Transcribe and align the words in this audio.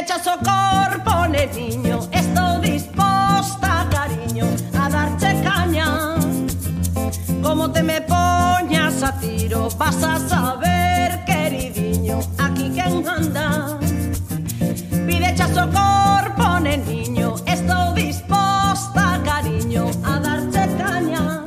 Pidechas 0.00 0.26
o 0.28 0.38
corpo, 0.38 1.26
neniño 1.28 2.08
Estou 2.10 2.58
disposta, 2.58 3.86
cariño 3.90 4.46
A 4.72 4.88
darche 4.88 5.42
caña. 5.42 6.16
Como 7.42 7.70
te 7.70 7.82
me 7.82 8.00
poñas 8.00 9.02
a 9.02 9.12
tiro 9.20 9.68
Vas 9.76 10.02
a 10.02 10.18
saber, 10.18 11.22
queridinho 11.26 12.18
Aquí 12.38 12.70
quen 12.70 13.06
anda. 13.06 13.78
Pidechas 15.06 15.54
o 15.58 15.68
corpo, 15.68 16.60
neniño 16.60 17.34
Estou 17.44 17.92
disposta, 17.92 19.20
cariño 19.22 19.90
A 20.02 20.18
darche 20.18 20.64
caña. 20.78 21.44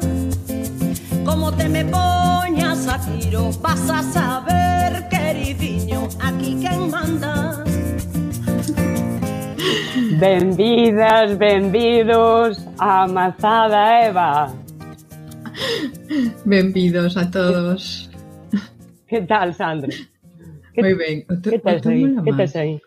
Como 1.25 1.51
te 1.53 1.67
me 1.67 1.85
poñas 1.85 2.87
a 2.87 2.99
tiro 2.99 3.49
Vas 3.63 3.89
a 3.89 4.03
saber, 4.03 4.42
Benvidas, 10.23 11.37
benvidos 11.37 12.65
a 12.79 13.05
Mazada 13.07 14.07
Eva. 14.07 14.55
Benvidos 16.45 17.17
a 17.17 17.29
todos. 17.29 18.09
Que 19.05 19.19
tal, 19.23 19.51
Sandra? 19.51 19.91
Que, 20.71 20.79
moi 20.79 20.95
ben. 20.95 21.27
O 21.27 21.35
que 21.43 21.59
tes 21.59 21.83
aí? 21.91 22.07
Que 22.23 22.31
tes 22.39 22.55
aí? 22.55 22.79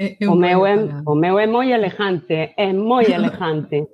É, 0.00 0.16
é 0.16 0.24
o, 0.24 0.34
meu 0.34 0.64
é, 0.64 0.72
eh, 0.72 0.88
o 1.12 1.14
meu 1.14 1.36
é 1.38 1.46
moi 1.46 1.68
elegante, 1.68 2.56
é 2.56 2.72
moi 2.72 3.04
elegante. 3.04 3.84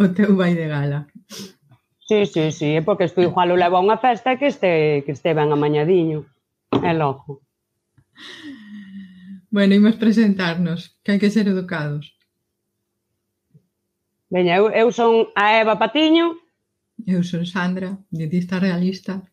o 0.00 0.08
teu 0.16 0.40
vai 0.40 0.56
de 0.56 0.72
gala. 0.72 1.04
Sí, 2.08 2.24
sí, 2.24 2.48
sí, 2.48 2.76
é 2.76 2.80
porque 2.80 3.04
estou 3.04 3.22
igual 3.22 3.52
o 3.52 3.60
levo 3.60 3.76
a 3.76 3.84
unha 3.84 4.00
festa 4.00 4.40
que 4.40 4.48
este 4.48 5.04
que 5.04 5.12
este 5.12 5.36
ben 5.36 5.52
amañadiño. 5.52 6.24
É 6.80 6.96
loco. 6.96 7.44
Bueno, 9.50 9.74
imos 9.74 9.96
presentarnos, 9.96 11.00
que 11.02 11.12
hai 11.12 11.18
que 11.18 11.32
ser 11.32 11.48
educados. 11.48 12.12
Veña, 14.28 14.60
eu, 14.60 14.68
eu 14.68 14.92
son 14.92 15.32
a 15.32 15.56
Eva 15.56 15.80
Patiño. 15.80 16.36
Eu 17.08 17.24
son 17.24 17.48
Sandra, 17.48 17.96
dietista 18.12 18.60
realista. 18.60 19.24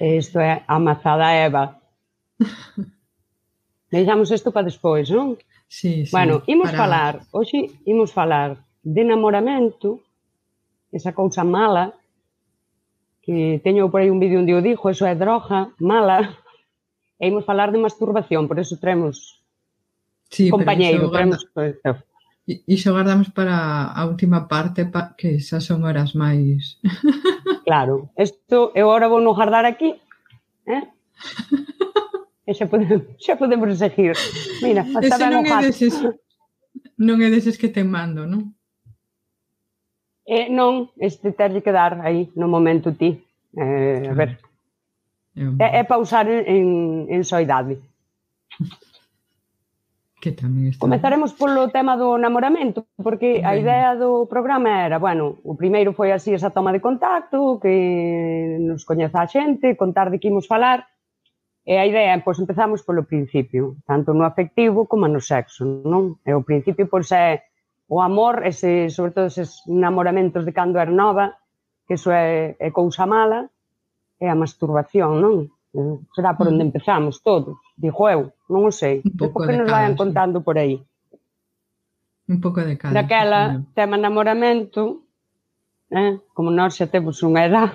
Isto 0.00 0.42
é 0.42 0.66
amazada 0.66 1.30
Eva. 1.30 1.78
Deixamos 3.94 4.34
isto 4.34 4.50
para 4.50 4.66
despois, 4.66 5.06
non? 5.08 5.38
Sí, 5.70 6.06
sí, 6.06 6.12
bueno, 6.12 6.42
imos 6.50 6.74
para... 6.74 6.78
falar, 6.78 7.12
hoxe 7.30 7.70
imos 7.86 8.10
falar 8.10 8.58
de 8.82 9.00
enamoramento, 9.06 10.02
esa 10.90 11.14
cousa 11.14 11.46
mala, 11.46 11.94
que 13.22 13.62
teño 13.62 13.90
por 13.90 14.02
aí 14.02 14.10
un 14.10 14.18
vídeo 14.18 14.42
onde 14.42 14.54
eu 14.54 14.62
dixo, 14.62 14.90
eso 14.90 15.06
é 15.06 15.14
droga, 15.14 15.70
mala, 15.78 16.34
E 17.18 17.28
imos 17.28 17.44
falar 17.48 17.72
de 17.72 17.80
masturbación, 17.80 18.48
por 18.48 18.60
eso 18.60 18.76
traemos 18.76 19.40
sí, 20.28 20.50
compañeiro, 20.50 21.10
traemos... 21.10 21.48
Guarda... 21.54 21.74
Pois 21.82 22.06
iso 22.46 22.92
guardamos 22.92 23.28
para 23.30 23.90
a 23.90 24.06
última 24.06 24.46
parte, 24.46 24.86
pa, 24.86 25.14
que 25.18 25.42
xa 25.42 25.58
son 25.58 25.82
horas 25.84 26.14
máis. 26.14 26.78
Claro, 27.66 28.14
isto 28.14 28.70
eu 28.78 28.86
agora 28.86 29.10
vou 29.10 29.18
non 29.18 29.34
guardar 29.34 29.66
aquí, 29.66 29.98
eh? 30.70 30.86
E 32.46 32.54
xa 32.54 32.70
podemos, 32.70 33.02
xa 33.18 33.34
podemos 33.34 33.74
seguir. 33.74 34.14
Mira, 34.62 34.86
hasta 34.86 35.02
Ese 35.02 35.26
non 35.26 35.42
é 35.42 35.54
deses, 35.66 35.94
non 36.94 37.18
é 37.18 37.26
deses 37.26 37.58
que 37.58 37.66
te 37.66 37.82
mando, 37.82 38.22
non? 38.22 38.54
Eh, 40.30 40.46
non, 40.46 40.94
este 40.94 41.34
terlle 41.34 41.58
que 41.58 41.74
dar 41.74 41.98
aí 42.06 42.30
no 42.38 42.46
momento 42.46 42.94
ti. 42.94 43.18
Eh, 43.58 44.06
a 44.06 44.14
ver, 44.14 44.38
É, 45.36 45.80
é 45.80 45.82
para 45.84 46.00
usar 46.00 46.24
en, 46.28 46.48
en, 46.48 46.66
en 47.12 47.22
soidade. 47.24 47.76
Que 50.16 50.32
tamén 50.32 50.72
está... 50.72 50.80
Comezaremos 50.80 51.36
polo 51.36 51.68
tema 51.68 52.00
do 52.00 52.16
namoramento, 52.16 52.88
porque 52.96 53.44
a 53.44 53.52
idea 53.52 53.92
do 54.00 54.24
programa 54.24 54.88
era, 54.88 54.96
bueno, 54.96 55.36
o 55.44 55.52
primeiro 55.52 55.92
foi 55.92 56.08
así 56.10 56.32
esa 56.32 56.50
toma 56.50 56.72
de 56.72 56.80
contacto, 56.80 57.60
que 57.60 58.56
nos 58.64 58.88
coñeza 58.88 59.20
a 59.20 59.28
xente, 59.28 59.76
contar 59.76 60.08
de 60.08 60.16
que 60.16 60.32
imos 60.32 60.48
falar, 60.48 60.88
e 61.68 61.76
a 61.76 61.84
idea, 61.84 62.16
pois 62.24 62.40
empezamos 62.40 62.80
polo 62.80 63.04
principio, 63.04 63.76
tanto 63.84 64.16
no 64.16 64.24
afectivo 64.24 64.88
como 64.88 65.04
no 65.04 65.20
sexo, 65.20 65.84
non? 65.84 66.16
E 66.24 66.32
o 66.32 66.40
principio, 66.40 66.88
pois, 66.88 67.12
é 67.12 67.44
o 67.86 68.00
amor, 68.00 68.40
ese, 68.42 68.88
sobre 68.88 69.12
todo 69.12 69.28
eses 69.28 69.62
namoramentos 69.68 70.48
de 70.48 70.56
cando 70.56 70.80
era 70.80 70.90
nova, 70.90 71.36
que 71.84 71.94
iso 72.00 72.08
é, 72.08 72.56
é 72.56 72.68
cousa 72.72 73.04
mala, 73.04 73.52
é 74.20 74.26
a 74.28 74.36
masturbación, 74.36 75.20
non? 75.20 75.50
Eh, 75.76 75.96
será 76.16 76.32
por 76.32 76.48
onde 76.48 76.64
empezamos 76.64 77.20
todos, 77.20 77.56
digo 77.76 78.08
eu, 78.08 78.32
non 78.48 78.68
o 78.68 78.72
sei. 78.72 79.04
Un 79.04 79.16
pouco 79.16 79.44
que 79.44 79.56
nos 79.56 79.68
vayan 79.68 79.94
contando 79.94 80.40
por 80.40 80.56
aí. 80.56 80.80
Un 82.26 82.40
pouco 82.40 82.64
de 82.64 82.74
cada. 82.80 82.96
Daquela, 82.96 83.62
tema 83.76 84.00
enamoramento, 84.00 85.04
eh? 85.92 86.18
como 86.32 86.50
nós 86.50 86.74
xa 86.74 86.88
temos 86.88 87.20
unha 87.20 87.44
edad, 87.44 87.70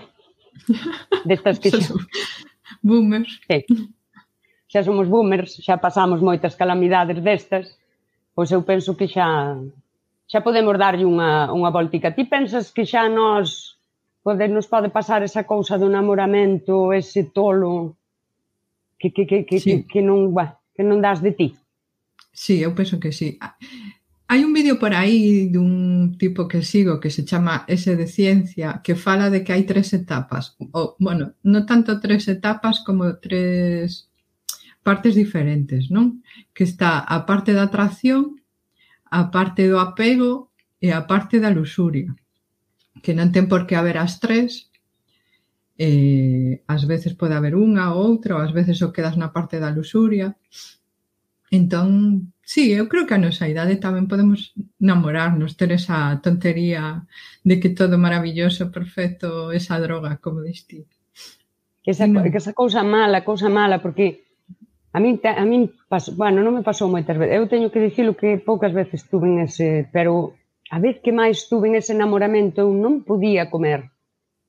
destas 1.30 1.62
que 1.62 1.70
xa... 1.70 1.94
boomers. 2.82 3.40
Sí. 3.46 3.64
Xa 4.72 4.82
somos 4.82 5.08
boomers, 5.08 5.62
xa 5.62 5.78
pasamos 5.78 6.20
moitas 6.26 6.58
calamidades 6.58 7.22
destas, 7.22 7.70
pois 8.34 8.50
eu 8.52 8.66
penso 8.66 8.98
que 8.98 9.08
xa 9.08 9.56
xa 10.32 10.40
podemos 10.40 10.80
darlle 10.80 11.04
unha, 11.04 11.52
unha 11.52 11.70
voltica. 11.70 12.16
Ti 12.16 12.24
pensas 12.24 12.72
que 12.72 12.88
xa 12.88 13.12
nos 13.12 13.71
pode, 14.24 14.48
nos 14.48 14.68
pode 14.68 14.90
pasar 14.90 15.24
esa 15.24 15.44
cousa 15.44 15.78
do 15.78 15.90
namoramento, 15.90 16.94
ese 16.94 17.30
tolo 17.34 17.98
que, 18.98 19.12
que, 19.12 19.26
que, 19.26 19.46
que, 19.46 19.60
sí. 19.60 19.84
que, 19.84 20.00
que 20.00 20.02
non 20.02 20.30
bah, 20.34 20.62
que 20.74 20.86
non 20.86 21.02
das 21.02 21.22
de 21.22 21.34
ti. 21.34 21.48
Sí, 22.32 22.62
eu 22.62 22.72
penso 22.74 23.02
que 23.02 23.12
sí. 23.12 23.38
Hai 24.32 24.48
un 24.48 24.54
vídeo 24.56 24.80
por 24.80 24.96
aí 24.96 25.52
dun 25.52 26.16
tipo 26.16 26.48
que 26.48 26.64
sigo 26.64 27.04
que 27.04 27.12
se 27.12 27.28
chama 27.28 27.66
ese 27.68 28.00
de 28.00 28.08
ciencia 28.08 28.80
que 28.80 28.96
fala 28.96 29.28
de 29.28 29.44
que 29.44 29.52
hai 29.52 29.68
tres 29.68 29.92
etapas 29.92 30.56
ou, 30.72 30.96
bueno, 31.04 31.36
non 31.44 31.68
tanto 31.68 32.00
tres 32.00 32.32
etapas 32.32 32.80
como 32.88 33.20
tres 33.20 34.08
partes 34.88 35.20
diferentes, 35.20 35.92
non? 35.92 36.24
Que 36.56 36.64
está 36.64 37.04
a 37.04 37.28
parte 37.28 37.52
da 37.52 37.68
atracción, 37.68 38.40
a 39.12 39.28
parte 39.36 39.68
do 39.68 39.84
apego 39.84 40.54
e 40.80 40.96
a 40.96 41.04
parte 41.04 41.44
da 41.44 41.52
luxuria 41.52 42.16
que 43.00 43.16
non 43.16 43.32
ten 43.32 43.48
por 43.48 43.64
que 43.64 43.80
haber 43.80 43.96
as 43.96 44.20
tres, 44.20 44.68
eh, 45.80 46.62
ás 46.68 46.84
veces 46.86 47.16
pode 47.16 47.34
haber 47.34 47.56
unha 47.56 47.96
ou 47.96 48.04
outra, 48.04 48.36
ou 48.36 48.44
ás 48.44 48.52
veces 48.52 48.84
o 48.84 48.92
quedas 48.92 49.16
na 49.16 49.32
parte 49.32 49.58
da 49.58 49.72
lusuria. 49.72 50.36
Entón, 51.52 52.32
sí, 52.44 52.72
eu 52.72 52.88
creo 52.92 53.08
que 53.08 53.16
a 53.16 53.24
nosa 53.24 53.48
idade 53.48 53.82
tamén 53.82 54.06
podemos 54.06 54.54
namorarnos, 54.80 55.58
ter 55.58 55.72
esa 55.72 56.20
tontería 56.22 57.08
de 57.44 57.60
que 57.60 57.74
todo 57.74 57.96
maravilloso, 57.98 58.72
perfecto, 58.72 59.52
esa 59.52 59.80
droga, 59.80 60.20
como 60.22 60.44
diste. 60.46 60.86
Que 61.84 61.92
esa, 61.92 62.06
no. 62.06 62.22
que 62.24 62.38
esa 62.38 62.54
cousa 62.54 62.84
mala, 62.84 63.26
cousa 63.26 63.50
mala, 63.50 63.82
porque 63.82 64.32
a 64.94 65.00
min, 65.00 65.20
a 65.24 65.44
min 65.48 65.72
paso, 65.90 66.14
bueno, 66.14 66.44
non 66.44 66.54
me 66.54 66.68
pasou 66.68 66.92
moitas 66.92 67.18
veces. 67.18 67.36
Eu 67.36 67.48
teño 67.48 67.72
que 67.72 67.82
dicilo 67.82 68.14
que 68.14 68.38
poucas 68.38 68.76
veces 68.76 69.08
tuve 69.08 69.44
ese, 69.44 69.90
pero 69.90 70.36
a 70.72 70.80
vez 70.80 71.04
que 71.04 71.12
máis 71.12 71.52
tuve 71.52 71.68
ese 71.76 71.92
enamoramento 71.92 72.64
eu 72.64 72.72
non 72.72 73.04
podía 73.04 73.52
comer 73.52 73.92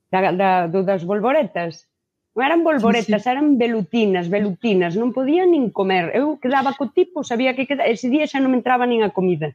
da, 0.07 0.31
da, 0.31 0.51
do, 0.71 0.87
das 0.87 1.03
bolboretas. 1.03 1.91
Non 2.33 2.47
eran 2.47 2.65
bolboretas, 2.65 3.21
sí, 3.21 3.29
sí. 3.29 3.33
eran 3.35 3.59
velutinas, 3.59 4.31
velutinas, 4.31 4.95
non 4.95 5.11
podía 5.11 5.45
nin 5.45 5.75
comer. 5.75 6.15
Eu 6.15 6.39
quedaba 6.39 6.79
co 6.79 6.89
tipo, 6.95 7.27
sabía 7.27 7.53
que 7.59 7.67
quedaba, 7.67 7.91
ese 7.91 8.09
día 8.09 8.31
xa 8.31 8.39
non 8.39 8.55
me 8.55 8.63
entraba 8.63 8.87
nin 8.87 9.03
a 9.03 9.11
comida. 9.11 9.53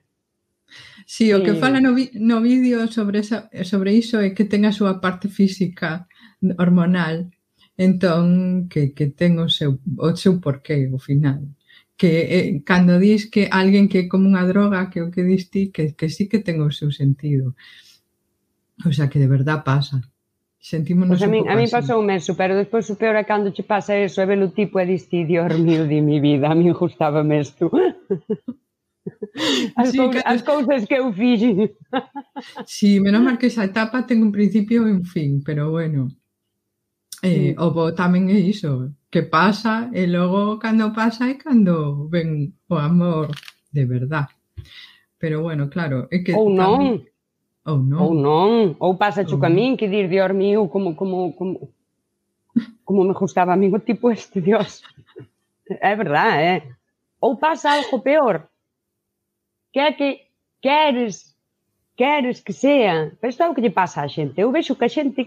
Sí, 1.08 1.32
o 1.32 1.40
que 1.40 1.56
eh. 1.56 1.62
fala 1.62 1.80
no, 1.80 1.96
vi, 1.96 2.12
no 2.20 2.44
vídeo 2.44 2.84
sobre, 2.92 3.24
esa, 3.24 3.48
sobre 3.64 3.96
iso 3.96 4.20
é 4.20 4.36
que 4.36 4.44
ten 4.44 4.68
a 4.68 4.76
súa 4.76 5.00
parte 5.00 5.32
física 5.32 6.06
hormonal 6.60 7.32
entón 7.80 8.68
que, 8.68 8.92
que 8.92 9.08
ten 9.08 9.40
o 9.40 9.48
seu, 9.48 9.80
o 9.80 10.12
seu 10.20 10.44
porqué 10.44 10.90
ao 10.92 11.00
final 11.00 11.48
que 11.98 12.12
eh, 12.30 12.62
cando 12.64 13.02
dis 13.02 13.26
que 13.26 13.50
alguén 13.50 13.90
que 13.90 14.06
é 14.06 14.08
como 14.08 14.30
unha 14.30 14.46
droga, 14.46 14.88
que 14.94 15.02
o 15.02 15.10
que 15.10 15.26
dis 15.26 15.50
ti, 15.50 15.74
que, 15.74 15.98
que 15.98 16.08
sí 16.14 16.30
que 16.30 16.40
ten 16.40 16.62
o 16.62 16.70
seu 16.70 16.94
sentido. 16.94 17.58
O 18.86 18.94
sea, 18.94 19.10
que 19.10 19.18
de 19.18 19.28
verdad 19.28 19.66
pasa. 19.66 20.06
Sentímonos 20.62 21.18
pues 21.18 21.24
a, 21.24 21.28
mí, 21.28 21.42
a 21.48 21.56
mí 21.58 21.66
pasou 21.66 22.06
meso, 22.06 22.38
pero 22.38 22.54
despois 22.54 22.86
o 22.94 22.96
peor 22.96 23.18
é 23.18 23.26
cando 23.26 23.50
che 23.50 23.66
pasa 23.66 23.98
eso, 23.98 24.22
é 24.22 24.26
velo 24.30 24.54
tipo 24.54 24.78
e 24.78 24.86
diste, 24.86 25.26
Dios 25.26 25.50
mío, 25.58 25.90
de 25.90 26.00
mi 26.02 26.22
vida, 26.22 26.54
a 26.54 26.56
mí 26.56 26.70
gustaba 26.72 27.26
mesto. 27.26 27.74
As, 29.76 29.92
sí, 29.92 29.98
cou, 29.98 30.12
as 30.26 30.42
cousas 30.42 30.86
que 30.86 30.96
eu 30.96 31.14
fixen. 31.14 31.72
Sí, 32.66 33.00
menos 33.00 33.24
mal 33.24 33.38
que 33.38 33.48
esa 33.48 33.64
etapa 33.64 34.04
ten 34.04 34.20
un 34.22 34.32
principio 34.32 34.84
e 34.84 34.92
un 34.92 35.06
fin, 35.08 35.42
pero 35.44 35.72
bueno. 35.72 36.12
Eh, 37.24 37.56
sí. 37.56 37.56
O 37.58 37.72
bo 37.72 37.96
tamén 37.96 38.30
é 38.30 38.38
iso, 38.38 38.94
que 39.18 39.24
pasa 39.24 39.90
e 39.98 40.06
logo 40.06 40.60
cando 40.62 40.94
pasa 40.94 41.26
é 41.26 41.34
cando 41.42 42.06
ven 42.14 42.54
o 42.70 42.76
amor 42.78 43.34
de 43.74 43.84
verdad. 43.90 44.30
Pero 45.18 45.42
bueno, 45.42 45.74
claro, 45.74 46.06
é 46.14 46.22
que... 46.22 46.38
Oh, 46.38 46.46
Ou 46.46 46.50
non. 46.54 46.78
Tamén... 46.78 46.96
Ou 47.66 47.74
oh, 47.74 47.82
non. 47.82 47.98
Ou 47.98 48.14
non. 48.14 48.52
Ou 48.78 48.94
pasa 48.94 49.26
o 49.26 49.42
camín, 49.42 49.74
que 49.74 49.90
dir, 49.90 50.06
dios 50.06 50.30
mío, 50.38 50.70
como, 50.70 50.94
como, 50.94 51.34
como, 51.34 51.74
como 52.86 53.02
me 53.10 53.18
gustaba 53.18 53.54
a 53.54 53.58
mí 53.58 53.74
o 53.74 53.80
tipo 53.82 54.14
este, 54.14 54.38
dios. 54.38 54.86
É 55.82 55.98
verdad, 55.98 56.38
¿eh? 56.38 56.62
é. 56.62 56.70
Ou 57.18 57.42
pasa 57.42 57.74
algo 57.74 57.98
peor. 58.06 58.46
Que 59.74 59.82
é 59.82 59.92
que 59.98 60.30
queres 60.62 61.34
queres 61.98 62.46
que 62.46 62.54
sea. 62.54 63.18
Pero 63.18 63.30
isto 63.34 63.42
é 63.42 63.50
o 63.50 63.56
que 63.58 63.66
lle 63.66 63.74
pasa 63.74 64.06
á 64.06 64.08
xente. 64.08 64.38
Eu 64.38 64.54
vexo 64.54 64.78
que 64.78 64.86
a 64.86 64.94
xente 64.94 65.26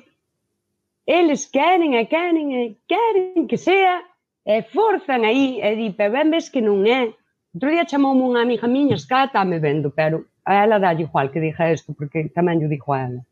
eles 1.11 1.47
queren 1.47 1.95
e 1.99 2.07
queren 2.07 2.49
e 2.53 2.77
queren 2.87 3.49
que 3.51 3.59
sea 3.59 3.99
e 4.47 4.63
forzan 4.63 5.27
aí 5.27 5.59
e 5.59 5.75
di, 5.75 5.91
pero 5.91 6.15
ben 6.15 6.31
ves 6.31 6.47
que 6.47 6.63
non 6.63 6.87
é. 6.87 7.11
Outro 7.51 7.69
día 7.75 7.83
chamoume 7.83 8.23
unha 8.23 8.47
amiga 8.47 8.71
miña, 8.71 8.95
escata, 8.95 9.27
está 9.27 9.43
me 9.43 9.59
vendo, 9.59 9.91
pero 9.91 10.31
a 10.47 10.63
ela 10.63 10.79
dá 10.79 10.95
igual 10.95 11.35
que 11.35 11.43
dixa 11.43 11.75
isto, 11.75 11.91
porque 11.99 12.31
tamén 12.31 12.63
lle 12.63 12.71
dixo 12.71 12.95
a 12.95 13.11
ela. 13.11 13.23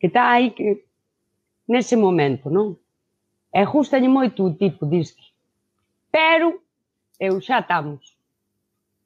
Que 0.00 0.08
está 0.08 0.32
aí 0.32 0.56
que, 0.56 0.88
nese 1.68 1.92
momento, 1.92 2.48
non? 2.48 2.80
E 3.52 3.60
gustalle 3.68 4.08
moito 4.08 4.40
o 4.48 4.56
tipo, 4.56 4.88
disque. 4.88 5.28
Pero, 6.08 6.64
eu 7.20 7.36
xa 7.44 7.60
estamos. 7.60 8.16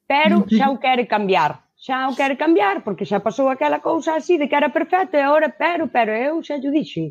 Pero 0.06 0.46
xa 0.46 0.70
o 0.70 0.78
quere 0.78 1.10
cambiar 1.10 1.58
xa 1.82 2.06
o 2.06 2.14
quero 2.14 2.38
cambiar, 2.38 2.86
porque 2.86 3.02
xa 3.02 3.18
pasou 3.18 3.50
aquela 3.50 3.82
cousa 3.82 4.14
así 4.14 4.38
de 4.38 4.46
que 4.46 4.54
era 4.54 4.70
perfecto 4.70 5.18
e 5.18 5.22
agora, 5.26 5.50
pero, 5.50 5.90
pero 5.90 6.14
eu 6.14 6.38
xa 6.46 6.54
lle 6.62 6.70
dixen. 6.70 7.10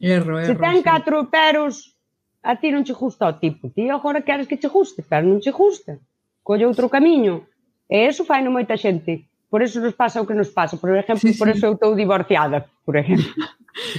Erro, 0.00 0.38
erro. 0.38 0.46
Se 0.46 0.54
ten 0.54 0.76
sí. 0.76 0.82
catro 0.82 1.28
peros, 1.30 1.96
a 2.42 2.56
ti 2.56 2.70
non 2.70 2.84
che 2.84 2.92
gusta 2.92 3.26
o 3.26 3.38
tipo. 3.38 3.70
Ti 3.70 3.88
agora 3.88 4.22
queres 4.22 4.46
que 4.46 4.58
che 4.58 4.68
guste, 4.68 5.02
pero 5.02 5.26
non 5.26 5.40
che 5.40 5.50
gusta. 5.50 5.98
Colle 6.42 6.64
outro 6.64 6.88
camiño. 6.88 7.46
E 7.88 8.06
eso 8.06 8.24
fai 8.24 8.42
no 8.42 8.50
moita 8.50 8.76
xente. 8.76 9.28
Por 9.48 9.62
eso 9.62 9.80
nos 9.80 9.94
pasa 9.94 10.20
o 10.20 10.26
que 10.26 10.34
nos 10.34 10.50
pasa. 10.50 10.76
Por 10.76 10.94
exemplo, 10.96 11.20
sí, 11.20 11.32
sí. 11.32 11.38
por 11.38 11.48
eso 11.48 11.66
eu 11.66 11.72
estou 11.72 11.96
divorciada, 11.96 12.68
por 12.84 12.96
exemplo. 12.96 13.32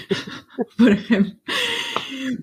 por 0.78 0.92
exemplo. 0.94 1.34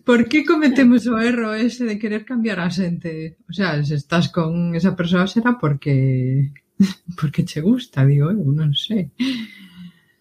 Por 0.05 0.29
que 0.29 0.45
cometemos 0.45 1.07
o 1.07 1.17
erro 1.19 1.55
ese 1.55 1.87
de 1.87 1.99
querer 1.99 2.25
cambiar 2.25 2.59
a 2.61 2.71
xente? 2.71 3.39
O 3.49 3.53
sea, 3.53 3.79
se 3.85 3.95
estás 3.95 4.29
con 4.29 4.75
esa 4.75 4.99
persoa 4.99 5.27
será 5.27 5.55
porque 5.59 6.51
porque 7.19 7.45
che 7.45 7.61
gusta, 7.61 8.05
digo 8.05 8.31
eu, 8.31 8.45
non 8.53 8.75
sei. 8.75 9.11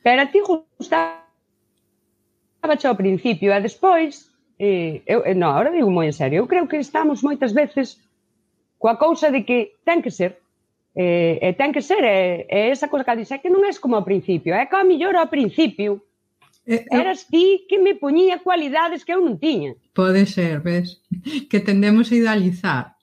Pero 0.06 0.22
a 0.22 0.30
ti 0.30 0.40
gusta 0.40 1.25
Estaba 2.66 2.90
ao 2.90 2.98
principio 2.98 3.54
e 3.54 3.62
despois, 3.62 4.26
eh, 4.58 5.06
eu, 5.06 5.22
no, 5.38 5.54
ahora 5.54 5.70
digo 5.70 5.94
moi 5.94 6.10
en 6.10 6.18
serio, 6.18 6.42
eu 6.42 6.48
creo 6.50 6.66
que 6.66 6.82
estamos 6.82 7.22
moitas 7.22 7.54
veces 7.54 8.02
coa 8.82 8.98
cousa 8.98 9.30
de 9.30 9.46
que 9.46 9.78
ten 9.86 10.02
que 10.02 10.10
ser, 10.10 10.42
eh, 10.98 11.38
e 11.46 11.54
ten 11.54 11.70
que 11.70 11.86
ser, 11.86 12.02
é, 12.02 12.50
eh, 12.50 12.66
eh, 12.66 12.68
esa 12.74 12.90
cousa 12.90 13.06
que 13.06 13.22
dixe 13.22 13.38
que 13.38 13.54
non 13.54 13.62
é 13.62 13.72
como 13.78 13.94
ao 13.94 14.02
principio, 14.02 14.58
é 14.58 14.66
eh, 14.66 14.66
que 14.66 14.74
a 14.74 14.82
millor 14.82 15.14
ao 15.14 15.30
principio, 15.30 16.10
eh, 16.66 16.90
eras 16.90 17.30
ti 17.30 17.70
que 17.70 17.78
me 17.78 17.94
poñía 17.94 18.42
cualidades 18.42 19.06
que 19.06 19.14
eu 19.14 19.22
non 19.22 19.38
tiña. 19.38 19.78
Pode 19.94 20.26
ser, 20.26 20.66
ves, 20.66 21.06
que 21.54 21.62
tendemos 21.62 22.10
a 22.10 22.18
idealizar. 22.18 22.98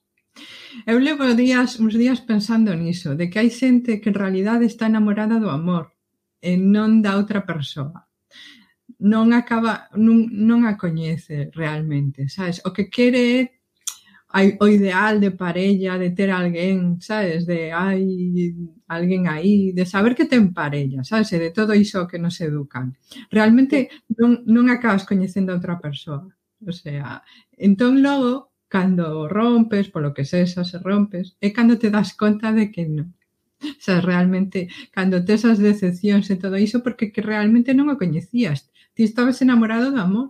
Eu 0.91 0.99
levo 0.99 1.39
días, 1.39 1.79
uns 1.79 1.95
días 1.95 2.19
pensando 2.19 2.75
niso, 2.75 3.15
de 3.15 3.31
que 3.31 3.39
hai 3.39 3.55
xente 3.55 4.03
que 4.03 4.11
en 4.11 4.19
realidade 4.19 4.67
está 4.67 4.91
enamorada 4.91 5.39
do 5.39 5.55
amor 5.55 5.95
e 6.43 6.59
non 6.59 6.99
da 6.99 7.15
outra 7.15 7.47
persoa 7.47 8.11
non 8.99 9.33
acaba 9.33 9.89
non, 9.97 10.29
non 10.33 10.65
a 10.69 10.77
coñece 10.77 11.51
realmente, 11.55 12.29
sabes? 12.29 12.61
O 12.67 12.73
que 12.77 12.91
quere 12.91 13.25
é 13.41 13.43
hai 14.35 14.57
o 14.65 14.67
ideal 14.69 15.21
de 15.21 15.31
parella, 15.31 15.99
de 16.01 16.11
ter 16.11 16.31
alguén, 16.33 17.01
sabes, 17.05 17.45
de 17.47 17.73
hai 17.73 18.05
alguén 18.89 19.29
aí, 19.29 19.73
de 19.77 19.85
saber 19.87 20.15
que 20.17 20.25
ten 20.27 20.53
parella, 20.57 21.05
sabes, 21.05 21.33
e 21.37 21.39
de 21.45 21.51
todo 21.53 21.75
iso 21.77 22.09
que 22.11 22.19
nos 22.19 22.41
educan. 22.41 22.97
Realmente 23.31 23.91
non, 24.19 24.41
non 24.49 24.67
acabas 24.73 25.05
coñecendo 25.09 25.53
a 25.53 25.59
outra 25.61 25.77
persoa. 25.85 26.25
O 26.65 26.73
sea, 26.73 27.23
entón 27.61 28.01
logo, 28.03 28.53
cando 28.73 29.29
rompes, 29.29 29.93
polo 29.93 30.15
que 30.17 30.25
sexa, 30.25 30.65
se 30.65 30.79
rompes, 30.81 31.37
é 31.45 31.53
cando 31.53 31.77
te 31.79 31.91
das 31.93 32.17
conta 32.17 32.53
de 32.57 32.73
que 32.73 32.85
non. 32.89 33.13
O 33.63 33.83
sea, 33.85 34.01
realmente, 34.01 34.69
cando 34.97 35.25
tes 35.29 35.45
as 35.45 35.59
decepcións 35.61 36.27
e 36.33 36.37
todo 36.41 36.57
iso, 36.59 36.81
porque 36.85 37.13
que 37.13 37.23
realmente 37.23 37.77
non 37.77 37.93
o 37.93 38.01
coñecías 38.01 38.72
ti 38.95 39.05
estabas 39.05 39.41
enamorado 39.41 39.91
do 39.91 40.01
amor, 40.01 40.29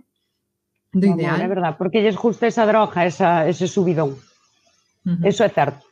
do 0.93 1.06
ideal. 1.06 1.35
Amor, 1.35 1.47
é 1.47 1.49
verdade, 1.49 1.76
porque 1.79 2.03
lles 2.03 2.17
gusta 2.17 2.47
esa 2.47 2.67
droga, 2.67 3.05
esa, 3.05 3.49
ese 3.49 3.67
subidón. 3.67 4.19
Eso 5.25 5.43
é 5.43 5.50
certo, 5.50 5.82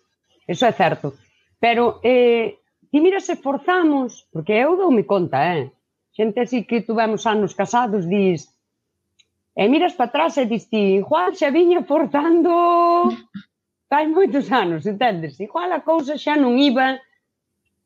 eso 0.46 0.64
é 0.66 0.72
certo. 0.72 1.18
Pero, 1.58 2.00
eh, 2.02 2.58
ti 2.90 3.00
mira 3.00 3.20
se 3.20 3.36
forzamos, 3.36 4.28
porque 4.32 4.54
eu 4.54 4.76
doume 4.76 5.04
conta, 5.04 5.38
eh? 5.56 5.72
Xente 6.14 6.40
así 6.40 6.64
que 6.64 6.82
tuvemos 6.82 7.26
anos 7.26 7.54
casados, 7.54 8.06
dis, 8.06 8.50
e 9.54 9.68
miras 9.68 9.94
para 9.94 10.06
atrás 10.06 10.38
e 10.38 10.46
dis 10.46 10.70
ti, 10.70 11.02
igual 11.02 11.34
xa 11.34 11.50
viña 11.50 11.82
forzando 11.82 13.10
fai 13.90 14.06
moitos 14.06 14.46
anos, 14.50 14.86
entendes? 14.86 15.38
Igual 15.40 15.74
a 15.74 15.82
cousa 15.82 16.14
xa 16.14 16.38
non 16.38 16.54
iba, 16.54 17.02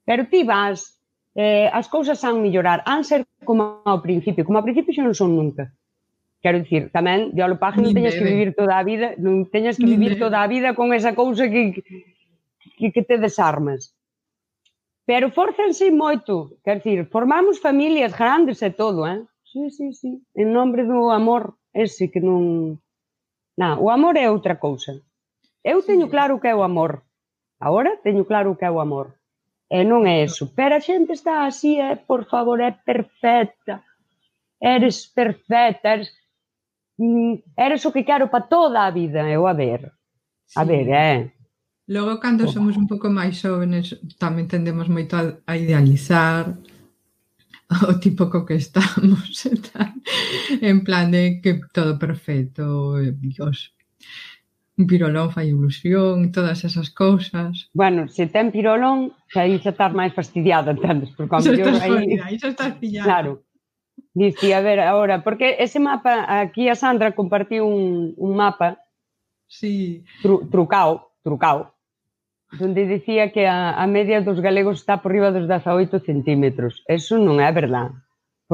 pero 0.04 0.28
ti 0.28 0.44
vas, 0.44 1.00
eh, 1.34 1.68
as 1.72 1.88
cousas 1.88 2.20
han 2.24 2.44
mellorar, 2.44 2.84
han 2.84 3.02
ser 3.02 3.24
como 3.44 3.84
ao 3.84 4.00
principio. 4.02 4.44
Como 4.44 4.58
ao 4.58 4.66
principio 4.66 4.92
xa 4.96 5.04
non 5.04 5.14
son 5.14 5.36
nunca. 5.36 5.70
Quero 6.44 6.60
dicir, 6.60 6.92
tamén 6.92 7.32
de 7.32 7.40
alopaje 7.40 7.80
non 7.80 7.96
teñas 7.96 8.16
que 8.16 8.28
vivir 8.28 8.52
toda 8.52 8.76
a 8.76 8.84
vida, 8.84 9.16
non 9.16 9.48
teñas 9.48 9.80
que 9.80 9.88
vivir 9.88 10.20
toda 10.20 10.44
a 10.44 10.50
vida 10.50 10.76
con 10.76 10.92
esa 10.92 11.16
cousa 11.16 11.48
que, 11.48 11.80
que, 12.76 12.86
que 12.92 13.02
te 13.04 13.16
desarmas. 13.16 13.96
Pero 15.08 15.32
forzanse 15.32 15.88
moito, 15.88 16.60
quer 16.64 16.80
dicir, 16.80 17.08
formamos 17.08 17.60
familias 17.60 18.12
grandes 18.12 18.60
e 18.60 18.72
todo, 18.72 19.08
eh? 19.08 19.24
Sí, 19.44 19.70
sí, 19.70 19.92
sí, 19.92 20.10
en 20.34 20.52
nombre 20.52 20.84
do 20.84 21.08
amor 21.12 21.56
ese 21.72 22.10
que 22.12 22.20
non... 22.20 22.76
Na, 23.56 23.78
o 23.78 23.88
amor 23.88 24.16
é 24.20 24.26
outra 24.28 24.58
cousa. 24.58 25.00
Eu 25.62 25.80
teño 25.80 26.12
claro 26.12 26.40
que 26.40 26.48
é 26.48 26.54
o 26.56 26.60
amor. 26.60 27.08
Agora 27.56 27.96
teño 28.04 28.24
claro 28.28 28.56
que 28.58 28.64
é 28.64 28.70
o 28.70 28.80
amor. 28.80 29.16
E 29.70 29.80
non 29.84 30.04
é 30.04 30.22
eso. 30.22 30.52
Pero 30.52 30.76
a 30.76 30.84
xente 30.84 31.12
está 31.16 31.46
así, 31.46 31.80
é, 31.80 31.96
por 31.96 32.28
favor, 32.28 32.60
é 32.60 32.70
perfecta. 32.70 33.82
Eres 34.60 35.06
perfecta, 35.06 35.96
eres, 35.96 36.12
mm, 36.98 37.56
eres 37.56 37.84
o 37.84 37.92
que 37.92 38.04
quero 38.04 38.28
para 38.28 38.46
toda 38.46 38.84
a 38.84 38.90
vida. 38.90 39.28
Eu, 39.28 39.46
a 39.46 39.52
ver, 39.52 39.92
sí. 40.46 40.60
a 40.60 40.64
ver, 40.64 40.88
é... 40.88 41.32
Logo, 41.86 42.16
cando 42.18 42.48
somos 42.48 42.76
un 42.80 42.88
pouco 42.88 43.12
máis 43.12 43.36
xóvenes, 43.36 44.00
tamén 44.16 44.48
tendemos 44.48 44.88
moito 44.88 45.20
a, 45.20 45.36
a 45.44 45.52
idealizar 45.60 46.56
o 47.88 48.00
tipo 48.00 48.32
co 48.32 48.44
que 48.48 48.56
estamos 48.56 49.44
e 49.52 49.56
tal. 49.60 49.92
en 50.64 50.80
plan 50.84 51.12
de 51.12 51.40
que 51.44 51.60
todo 51.72 51.98
perfecto, 51.98 52.96
eh, 52.96 53.12
Dios 53.12 53.76
un 54.76 54.86
pirolón 54.86 55.30
fai 55.30 55.48
ilusión, 55.48 56.32
todas 56.32 56.64
esas 56.64 56.90
cousas. 56.90 57.70
Bueno, 57.72 58.08
se 58.08 58.26
ten 58.26 58.50
pirolón, 58.50 59.14
xa 59.30 59.46
aí 59.46 59.58
xa 59.62 59.70
estás 59.70 59.92
máis 59.94 60.12
fastidiada, 60.12 60.74
entendes? 60.74 61.14
Porque 61.14 61.30
cando 61.30 61.54
yo 61.54 61.62
estás 61.62 61.82
aí... 61.86 62.18
aí 62.18 62.36
xa 62.38 62.48
estás 62.50 62.74
pillada. 62.82 63.06
Claro. 63.06 63.32
Dixi, 64.14 64.50
a 64.52 64.60
ver, 64.60 64.78
agora, 64.82 65.22
porque 65.22 65.56
ese 65.58 65.78
mapa, 65.78 66.26
aquí 66.26 66.68
a 66.68 66.74
Sandra 66.74 67.14
compartiu 67.14 67.66
un, 67.66 68.14
un 68.18 68.30
mapa 68.34 68.78
sí. 69.46 70.02
tru, 70.22 70.46
trucao, 70.50 71.14
trucao, 71.22 71.74
donde 72.58 72.86
dicía 72.86 73.30
que 73.30 73.46
a, 73.46 73.78
a 73.78 73.86
media 73.86 74.22
dos 74.22 74.40
galegos 74.40 74.82
está 74.82 75.02
por 75.02 75.12
riba 75.14 75.30
dos 75.30 75.46
18 75.46 76.02
centímetros. 76.02 76.82
Eso 76.86 77.18
non 77.18 77.38
é 77.38 77.50
verdade. 77.54 77.94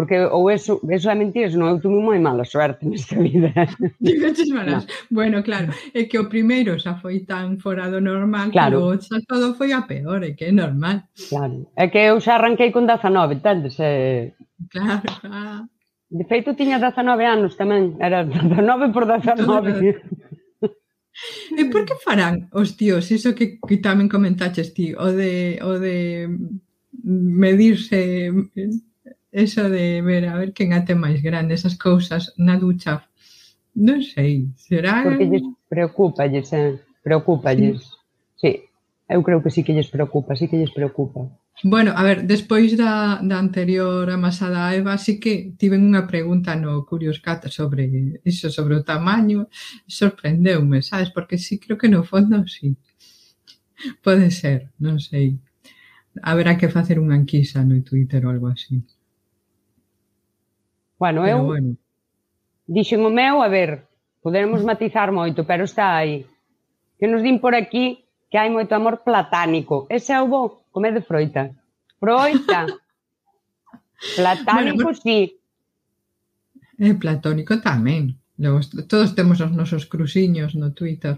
Porque 0.01 0.19
ou 0.19 0.51
eso, 0.51 0.81
eso 0.89 1.11
é 1.11 1.15
mentira, 1.15 1.53
non 1.53 1.77
eu 1.77 1.77
tuve 1.77 2.01
moi 2.01 2.17
mala 2.17 2.49
sorte 2.49 2.89
nesta 2.89 3.21
vida. 3.21 3.53
Tiveches 4.01 4.49
malas. 4.49 4.89
No. 4.89 5.21
Bueno, 5.21 5.45
claro, 5.45 5.77
é 5.93 6.09
que 6.09 6.17
o 6.17 6.25
primeiro 6.25 6.81
xa 6.81 6.97
foi 6.97 7.29
tan 7.29 7.61
fora 7.61 7.93
do 7.93 8.01
normal 8.01 8.49
claro. 8.49 8.81
que 8.81 8.81
o 8.81 8.91
xa 8.97 9.21
todo 9.29 9.53
foi 9.61 9.77
a 9.77 9.85
peor, 9.85 10.25
é 10.25 10.33
que 10.33 10.49
é 10.49 10.53
normal. 10.57 11.05
Claro, 11.29 11.69
é 11.77 11.93
que 11.93 12.01
eu 12.01 12.17
xa 12.17 12.41
arranquei 12.41 12.73
con 12.73 12.89
19, 12.89 13.45
entendes? 13.45 13.77
É... 13.77 14.33
Claro, 14.73 15.05
ah. 15.29 15.69
De 16.09 16.25
feito, 16.25 16.57
tiña 16.57 16.81
19 16.81 17.21
anos 17.21 17.61
tamén, 17.61 18.01
era 18.01 18.25
19 18.25 18.97
por 18.97 19.05
19. 19.05 20.01
E 21.61 21.69
por 21.69 21.85
que 21.85 22.01
farán 22.01 22.49
os 22.57 22.73
tíos 22.73 23.05
iso 23.13 23.37
que, 23.37 23.61
que 23.61 23.77
tamén 23.85 24.09
comentaches 24.09 24.73
ti, 24.73 24.97
o 24.97 25.13
de, 25.13 25.61
o 25.61 25.77
de 25.77 26.25
medirse 27.05 28.33
eso 29.33 29.71
de 29.71 30.03
ver 30.03 30.27
a 30.27 30.37
ver 30.37 30.53
quen 30.53 30.73
ate 30.73 30.95
máis 30.95 31.23
grande 31.23 31.55
esas 31.55 31.79
cousas 31.79 32.35
na 32.37 32.59
ducha 32.59 33.07
non 33.75 34.03
sei, 34.03 34.51
será 34.59 35.07
porque 35.07 35.31
lles 35.31 35.47
preocupa 35.71 36.27
lles, 36.27 36.51
eh? 36.53 36.79
preocupa 37.03 37.55
lles 37.55 37.95
sí. 38.37 38.51
sí. 38.51 38.53
eu 39.09 39.23
creo 39.23 39.43
que 39.43 39.51
sí 39.55 39.63
que 39.63 39.75
lles 39.75 39.89
preocupa 39.89 40.35
sí 40.35 40.49
que 40.51 40.59
lles 40.59 40.75
preocupa 40.75 41.31
Bueno, 41.63 41.93
a 41.95 42.03
ver, 42.03 42.27
despois 42.27 42.75
da, 42.75 43.21
da 43.23 43.39
anterior 43.39 44.09
amasada 44.09 44.69
a 44.69 44.75
Eva, 44.75 44.97
sí 44.97 45.21
que 45.21 45.53
tiven 45.61 45.85
unha 45.85 46.09
pregunta 46.09 46.57
no 46.57 46.89
Curious 46.89 47.21
Cat 47.21 47.53
sobre 47.53 47.85
iso, 48.25 48.49
sobre 48.49 48.81
o 48.81 48.87
tamaño, 48.87 49.45
sorprendeume, 49.85 50.81
sabes? 50.81 51.13
Porque 51.13 51.37
sí, 51.37 51.61
creo 51.61 51.77
que 51.77 51.93
no 51.93 52.01
fondo 52.01 52.49
sí. 52.49 52.81
Pode 54.01 54.33
ser, 54.33 54.73
non 54.81 54.97
sei. 55.05 55.37
Haberá 56.25 56.57
que 56.57 56.73
facer 56.73 56.97
unha 56.97 57.21
enquisa 57.21 57.61
no 57.61 57.77
Twitter 57.85 58.25
ou 58.25 58.33
algo 58.33 58.49
así. 58.49 58.81
Bueno, 61.01 61.25
pero 61.25 61.33
eu 61.33 61.45
bueno. 61.49 61.71
dixen 62.69 63.01
o 63.01 63.11
meu, 63.11 63.41
a 63.41 63.49
ver, 63.49 63.89
poderemos 64.21 64.61
matizar 64.61 65.09
moito, 65.17 65.49
pero 65.49 65.65
está 65.65 65.97
aí. 65.97 66.29
Que 67.01 67.09
nos 67.09 67.25
din 67.25 67.41
por 67.41 67.57
aquí 67.57 68.05
que 68.29 68.37
hai 68.37 68.53
moito 68.53 68.77
amor 68.77 69.01
platánico. 69.01 69.89
Ese 69.89 70.13
é 70.13 70.21
o 70.21 70.29
bo, 70.29 70.69
comer 70.69 70.93
de 70.93 71.01
froita. 71.01 71.57
Froita. 71.97 72.69
platánico, 74.21 74.93
bueno, 74.93 75.01
sí. 75.01 75.41
E 76.77 76.93
platónico 77.01 77.57
tamén. 77.65 78.21
Nos, 78.37 78.69
todos 78.85 79.17
temos 79.17 79.41
os 79.41 79.53
nosos 79.57 79.89
cruxiños 79.89 80.53
no 80.53 80.77
Twitter. 80.77 81.17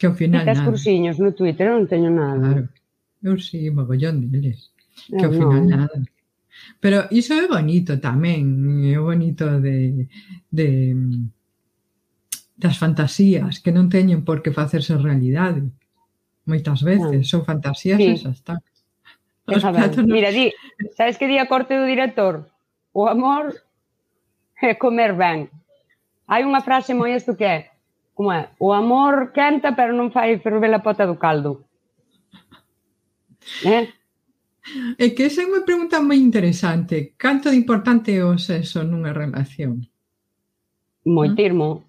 Que 0.00 0.08
ao 0.08 0.16
final 0.16 0.48
Quitas 0.48 0.64
nada. 0.64 0.68
cruxiños 0.72 1.20
no 1.20 1.36
Twitter, 1.36 1.68
eu 1.68 1.76
non 1.76 1.84
teño 1.84 2.08
nada. 2.08 2.64
Claro. 2.64 2.64
Eu 3.20 3.36
sí, 3.36 3.68
mogollón 3.68 4.32
deles. 4.32 4.72
Que 5.04 5.24
ao 5.28 5.36
final 5.36 5.68
no. 5.68 5.84
nada. 5.84 6.00
Pero 6.80 7.10
iso 7.10 7.34
é 7.34 7.46
bonito 7.50 7.98
tamén, 7.98 8.44
é 8.86 8.94
eh, 8.94 9.00
bonito 9.02 9.58
de, 9.58 10.06
de 10.50 10.68
mm, 10.94 11.22
das 12.58 12.78
fantasías, 12.78 13.62
que 13.62 13.70
non 13.70 13.90
teñen 13.90 14.26
por 14.26 14.42
que 14.42 14.54
facerse 14.54 14.94
realidade. 14.98 15.66
Moitas 16.46 16.82
ah. 16.82 16.86
veces, 16.86 17.30
son 17.30 17.42
fantasías 17.46 17.98
sí. 17.98 18.18
esas, 18.18 18.38
está. 18.42 18.62
Os 19.46 19.62
platos 19.62 20.02
non... 20.02 20.14
Mira, 20.14 20.30
di, 20.30 20.50
sabes 20.94 21.18
que 21.18 21.26
di 21.26 21.38
a 21.38 21.50
corte 21.50 21.78
do 21.78 21.86
director? 21.86 22.46
O 22.94 23.06
amor 23.06 23.54
é 24.58 24.74
comer 24.74 25.14
ben. 25.14 25.50
Hai 26.26 26.42
unha 26.44 26.60
frase 26.60 26.92
moi 26.92 27.14
isto 27.14 27.38
que 27.38 27.46
é, 27.46 27.58
como 28.12 28.34
é, 28.34 28.50
o 28.58 28.74
amor 28.74 29.30
quenta 29.32 29.72
pero 29.72 29.94
non 29.94 30.10
fai 30.10 30.36
ferver 30.42 30.74
a 30.74 30.82
pota 30.82 31.06
do 31.06 31.16
caldo. 31.16 31.62
Eh? 33.64 33.88
É 34.98 35.14
que 35.14 35.28
esa 35.28 35.42
é 35.42 35.48
unha 35.48 35.64
pregunta 35.64 36.02
moi 36.02 36.18
interesante. 36.18 37.14
Canto 37.16 37.48
de 37.48 37.56
importante 37.56 38.12
é 38.12 38.22
o 38.24 38.36
sexo 38.36 38.84
nunha 38.84 39.16
relación? 39.16 39.88
Moitirmo. 41.04 41.88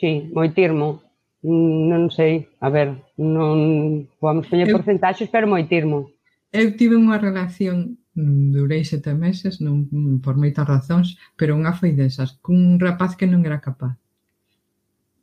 Sí, 0.00 0.28
moitirmo. 0.34 1.02
Non 1.46 2.10
sei, 2.10 2.50
a 2.58 2.68
ver, 2.72 2.98
non 3.14 4.10
vamos 4.18 4.50
poñer 4.50 4.66
porcentaxes, 4.72 5.30
pero 5.30 5.46
moitirmo. 5.46 6.10
Eu 6.50 6.74
tive 6.74 6.98
unha 6.98 7.22
relación 7.22 8.02
mm, 8.18 8.50
durei 8.50 8.82
sete 8.82 9.14
meses, 9.14 9.62
non 9.62 9.86
mm, 9.86 10.24
por 10.24 10.34
moitas 10.34 10.66
razóns, 10.66 11.14
pero 11.38 11.54
unha 11.54 11.70
foi 11.70 11.94
desas, 11.94 12.34
cun 12.42 12.82
rapaz 12.82 13.14
que 13.14 13.30
non 13.30 13.46
era 13.46 13.62
capaz. 13.62 13.94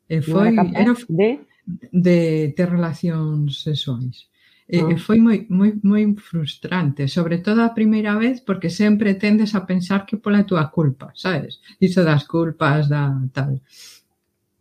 E 0.08 0.24
foi, 0.24 0.54
era, 0.54 0.64
capaz 0.64 0.80
era 0.80 0.94
de... 1.12 1.30
de 1.92 2.18
ter 2.56 2.68
relacións 2.72 3.60
sexuais. 3.66 4.32
E, 4.68 4.80
e 4.80 4.96
mm. 4.96 4.98
foi 4.98 5.20
moi, 5.20 5.46
moi, 5.50 5.76
moi 5.84 6.04
frustrante, 6.16 7.08
sobre 7.08 7.40
todo 7.40 7.62
a 7.62 7.76
primeira 7.76 8.16
vez, 8.16 8.40
porque 8.40 8.70
sempre 8.70 9.16
tendes 9.16 9.56
a 9.56 9.66
pensar 9.68 10.06
que 10.06 10.18
pola 10.18 10.48
túa 10.48 10.72
culpa, 10.72 11.12
sabes? 11.16 11.60
Iso 11.80 12.04
das 12.04 12.24
culpas, 12.24 12.88
da 12.88 13.12
tal. 13.34 13.60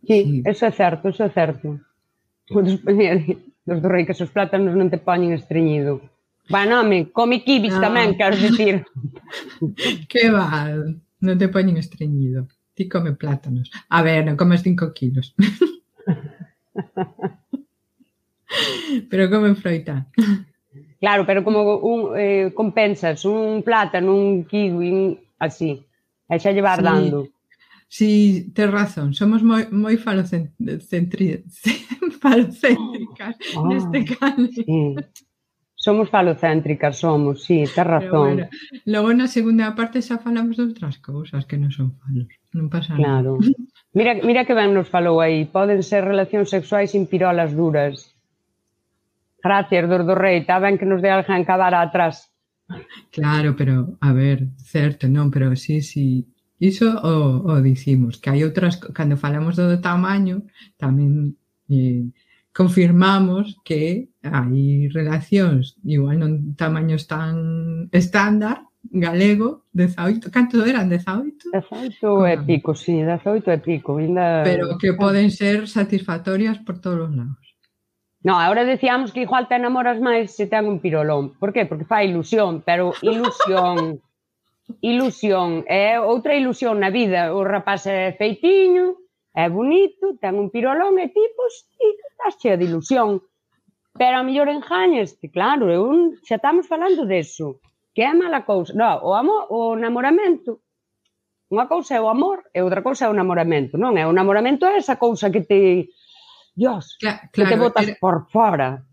Sí, 0.03 0.23
sí. 0.23 0.43
eso 0.45 0.65
é 0.65 0.71
certo, 0.71 1.07
eso 1.07 1.23
é 1.23 1.31
certo. 1.31 1.79
Podes 2.51 2.83
poñer 2.83 3.23
dos 3.65 3.79
do 3.79 3.87
rei 3.87 4.03
que 4.03 4.11
os 4.11 4.33
plátanos 4.35 4.75
non 4.75 4.91
te 4.91 4.99
poñen 4.99 5.31
estreñido. 5.31 6.03
Baname, 6.51 7.07
come 7.15 7.39
kibis 7.39 7.79
ah. 7.79 7.87
tamén, 7.87 8.19
quero 8.19 8.35
dicir. 8.35 8.83
que 10.11 10.27
va, 10.27 10.67
non 11.23 11.39
te 11.39 11.47
poñen 11.47 11.79
estreñido. 11.79 12.51
Ti 12.75 12.91
come 12.91 13.15
plátanos. 13.15 13.71
A 13.87 14.03
ver, 14.03 14.27
non 14.27 14.35
comes 14.35 14.67
5 14.67 14.91
kilos. 14.91 15.31
pero 19.09 19.29
comen 19.29 19.55
froita. 19.55 20.07
Claro, 20.99 21.25
pero 21.25 21.43
como 21.43 21.77
un, 21.77 22.17
eh, 22.17 22.51
compensas 22.55 23.25
un 23.25 23.61
plátano, 23.63 24.15
un 24.15 24.45
kiwi, 24.45 24.91
un, 24.91 25.19
así, 25.39 25.83
e 26.29 26.39
xa 26.39 26.55
llevar 26.55 26.79
sí. 26.79 26.85
dando. 26.87 27.19
Sí, 27.93 28.49
tes 28.55 28.71
razón, 28.71 29.13
somos 29.13 29.43
moi, 29.43 29.67
moi 29.69 29.99
falocentri... 30.01 31.45
falocéntricas 32.23 33.35
oh, 33.59 33.67
neste 33.67 33.99
caso. 34.15 34.47
Sí. 34.47 34.95
Somos 35.75 36.09
falocéntricas, 36.09 36.97
somos, 36.97 37.43
sí, 37.43 37.67
tes 37.67 37.85
razón. 37.85 38.47
Pero 38.47 38.47
bueno, 38.47 38.47
logo 38.87 39.09
na 39.13 39.27
segunda 39.27 39.75
parte 39.75 39.99
xa 39.99 40.17
falamos 40.23 40.55
de 40.55 40.63
outras 40.71 40.97
cousas 41.03 41.43
que 41.43 41.59
non 41.59 41.69
son 41.69 41.93
falos, 41.99 42.31
non 42.55 42.71
pasa 42.71 42.95
nada. 42.95 43.27
Claro. 43.27 43.31
Mira, 43.93 44.17
mira 44.25 44.41
que 44.47 44.57
ben 44.57 44.73
nos 44.73 44.89
falou 44.89 45.21
aí, 45.21 45.45
poden 45.45 45.85
ser 45.85 46.01
relacións 46.01 46.49
sexuais 46.49 46.95
sin 46.95 47.05
pirolas 47.05 47.53
duras. 47.53 48.12
Gracias, 49.43 49.89
dos 49.89 50.07
do 50.07 50.15
rei, 50.15 50.39
está 50.39 50.57
ben 50.59 50.79
que 50.79 50.87
nos 50.87 51.03
de 51.03 51.11
arrancadar 51.11 51.75
atrás. 51.75 52.31
Claro, 53.11 53.55
pero, 53.59 53.97
a 53.99 54.13
ver, 54.13 54.47
certo, 54.55 55.11
non, 55.11 55.27
pero 55.27 55.51
sí, 55.59 55.83
sí, 55.83 56.31
iso 56.63 56.87
o, 56.87 57.43
o 57.51 57.59
dicimos, 57.59 58.23
que 58.23 58.31
hai 58.31 58.47
outras, 58.47 58.79
cando 58.95 59.19
falamos 59.19 59.59
do 59.59 59.67
tamaño, 59.83 60.47
tamén 60.79 61.35
eh, 61.67 62.07
confirmamos 62.55 63.59
que 63.67 64.15
hai 64.23 64.87
relacións 64.95 65.75
igual 65.83 66.23
non 66.23 66.55
tamaños 66.55 67.03
tan 67.11 67.91
estándar, 67.91 68.63
galego, 68.95 69.67
18, 69.75 70.31
canto 70.31 70.63
eran, 70.63 70.87
18? 70.87 71.51
18 71.51 72.27
e 72.31 72.35
pico, 72.47 72.71
sí, 72.75 73.03
18 73.03 73.51
e 73.51 73.59
pico. 73.59 73.99
Ainda... 73.99 74.47
Pero 74.47 74.79
que 74.79 74.95
poden 75.03 75.31
ser 75.31 75.67
satisfactorias 75.67 76.59
por 76.63 76.79
todos 76.79 77.09
os 77.09 77.15
lados. 77.15 77.52
No, 78.23 78.39
ahora 78.39 78.63
decíamos 78.63 79.11
que 79.11 79.21
igual 79.27 79.49
te 79.49 79.55
enamoras 79.55 79.99
máis 79.99 80.31
se 80.31 80.47
ten 80.47 80.63
un 80.63 80.79
pirolón. 80.79 81.35
Por 81.35 81.51
qué? 81.51 81.67
Porque 81.67 81.83
fai 81.83 82.07
ilusión, 82.07 82.63
pero 82.63 82.95
ilusión, 83.03 83.99
ilusión, 84.79 85.67
é 85.67 85.99
outra 85.99 86.31
ilusión 86.31 86.79
na 86.79 86.87
vida. 86.87 87.35
O 87.35 87.43
rapaz 87.43 87.83
é 87.83 88.15
feitiño, 88.15 88.95
é 89.35 89.51
bonito, 89.51 90.15
ten 90.23 90.39
un 90.39 90.47
pirolón 90.47 91.03
e 91.03 91.11
tipos 91.11 91.67
e 91.75 91.99
estás 91.99 92.39
chea 92.39 92.55
de 92.55 92.63
ilusión. 92.63 93.19
Pero 93.99 94.15
a 94.17 94.23
mellor 94.23 94.47
enjañeste, 94.47 95.27
claro, 95.27 95.67
eu, 95.67 96.15
xa 96.23 96.39
estamos 96.39 96.63
falando 96.63 97.03
deso, 97.03 97.59
que 97.91 98.07
é 98.07 98.13
mala 98.15 98.47
cousa. 98.47 98.71
No, 98.71 99.03
o 99.03 99.11
amor, 99.19 99.51
o 99.51 99.75
namoramento, 99.75 100.63
unha 101.51 101.67
cousa 101.67 101.99
é 101.99 102.01
o 102.01 102.07
amor 102.07 102.47
e 102.55 102.63
outra 102.63 102.79
cousa 102.79 103.05
é 103.05 103.09
o 103.11 103.17
namoramento, 103.19 103.75
non? 103.75 103.99
É 103.99 104.07
o 104.07 104.15
namoramento 104.15 104.63
é 104.63 104.79
esa 104.79 104.95
cousa 104.95 105.27
que 105.27 105.43
te 105.43 105.91
Dios, 106.55 106.97
claro, 106.99 107.19
que 107.31 107.45
te 107.45 107.55
botas 107.55 107.87
era, 107.87 107.97
por 107.99 108.29
fora. 108.29 108.85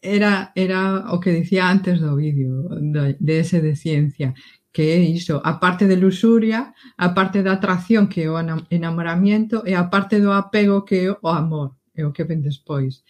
Era, 0.00 0.52
era 0.54 1.12
o 1.12 1.20
que 1.20 1.30
dicía 1.30 1.68
antes 1.68 2.00
do 2.00 2.16
vídeo, 2.16 2.68
de, 2.80 3.16
de 3.20 3.38
ese 3.38 3.60
de 3.60 3.76
ciencia, 3.76 4.34
que 4.74 4.90
é 4.90 4.98
iso, 4.98 5.40
a 5.44 5.60
parte 5.60 5.86
de 5.86 5.96
luxuria, 5.96 6.74
a 6.98 7.14
parte 7.14 7.46
da 7.46 7.52
atracción 7.54 8.08
que 8.08 8.26
é 8.26 8.28
o 8.28 8.36
enamoramiento 8.70 9.62
e 9.62 9.72
a 9.78 9.86
parte 9.86 10.18
do 10.18 10.34
apego 10.34 10.82
que 10.82 11.06
é 11.06 11.10
o 11.14 11.28
amor, 11.30 11.78
é 11.94 12.02
o 12.02 12.10
que 12.10 12.26
ven 12.26 12.42
despois. 12.42 13.06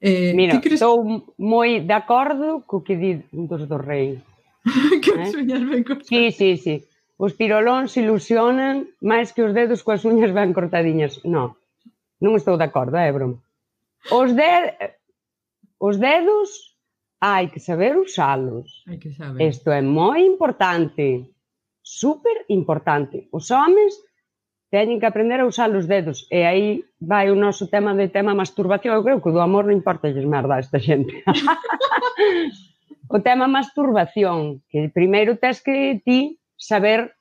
Eh, 0.00 0.32
Mira, 0.32 0.60
crees... 0.60 0.80
estou 0.80 1.04
moi 1.36 1.84
de 1.84 1.92
acordo 1.92 2.64
co 2.64 2.80
que 2.80 2.96
di 2.96 3.20
dos 3.28 3.68
do 3.68 3.76
rei. 3.76 4.22
que 5.04 5.12
eh? 5.12 5.36
uñas 5.36 5.62
ben 5.68 5.84
cortadas. 5.84 6.08
Sí, 6.08 6.32
sí, 6.32 6.56
sí. 6.56 6.74
Os 7.20 7.36
pirolóns 7.36 7.96
ilusionan 8.00 8.88
máis 9.04 9.36
que 9.36 9.44
os 9.44 9.52
dedos 9.52 9.84
coas 9.84 10.04
uñas 10.08 10.32
ben 10.32 10.56
cortadiñas. 10.56 11.20
No, 11.28 11.60
Non 12.20 12.36
estou 12.36 12.56
de 12.56 12.64
acordo, 12.64 12.96
é 12.96 13.12
broma. 13.12 13.38
Os, 14.10 14.32
de... 14.32 14.72
os 15.80 15.96
dedos 16.00 16.76
hai 17.20 17.48
que 17.48 17.60
saber 17.60 17.96
usalos. 17.96 18.84
Hai 18.88 18.98
que 18.98 19.12
saber. 19.12 19.40
Isto 19.44 19.68
é 19.70 19.82
moi 19.82 20.24
importante. 20.24 21.28
Super 21.82 22.46
importante. 22.48 23.28
Os 23.30 23.50
homens 23.52 23.94
teñen 24.70 24.98
que 24.98 25.06
aprender 25.06 25.40
a 25.40 25.46
usar 25.46 25.70
os 25.70 25.86
dedos. 25.86 26.26
E 26.30 26.42
aí 26.42 26.84
vai 26.98 27.30
o 27.30 27.38
noso 27.38 27.68
tema 27.68 27.94
de 27.94 28.08
tema 28.08 28.34
masturbación. 28.34 28.96
Eu 28.96 29.04
creo 29.04 29.22
que 29.22 29.32
do 29.32 29.40
amor 29.40 29.64
non 29.66 29.78
importa 29.78 30.10
lles 30.10 30.26
merda 30.26 30.58
a 30.58 30.62
esta 30.62 30.78
xente. 30.82 31.22
o 33.08 33.18
tema 33.22 33.46
masturbación, 33.46 34.66
que 34.68 34.90
primeiro 34.90 35.38
tens 35.38 35.62
que 35.62 36.02
ti 36.02 36.40
saber 36.56 37.14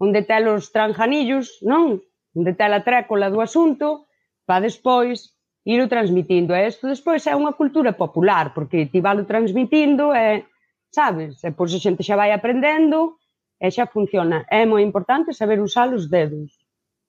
onde 0.00 0.24
te 0.24 0.36
os 0.48 0.72
tranjanillos, 0.72 1.60
non? 1.60 2.00
de 2.44 2.52
tal 2.52 2.72
atrécola 2.76 3.32
do 3.32 3.40
asunto 3.40 4.04
para 4.44 4.66
despois 4.68 5.32
ir 5.64 5.80
o 5.80 5.88
transmitindo. 5.88 6.54
E 6.54 6.68
isto 6.68 6.86
despois 6.86 7.26
é 7.26 7.34
unha 7.34 7.56
cultura 7.56 7.92
popular, 7.96 8.52
porque 8.54 8.86
ti 8.92 9.00
valo 9.00 9.24
transmitindo 9.24 10.14
e, 10.14 10.44
sabes, 10.92 11.42
e 11.42 11.50
pois 11.56 11.72
a 11.74 11.80
xente 11.80 12.06
xa 12.06 12.14
vai 12.20 12.30
aprendendo 12.30 13.18
e 13.58 13.66
xa 13.72 13.88
funciona. 13.88 14.44
É 14.46 14.62
moi 14.68 14.82
importante 14.84 15.32
saber 15.32 15.58
usar 15.58 15.88
os 15.90 16.06
dedos. 16.06 16.52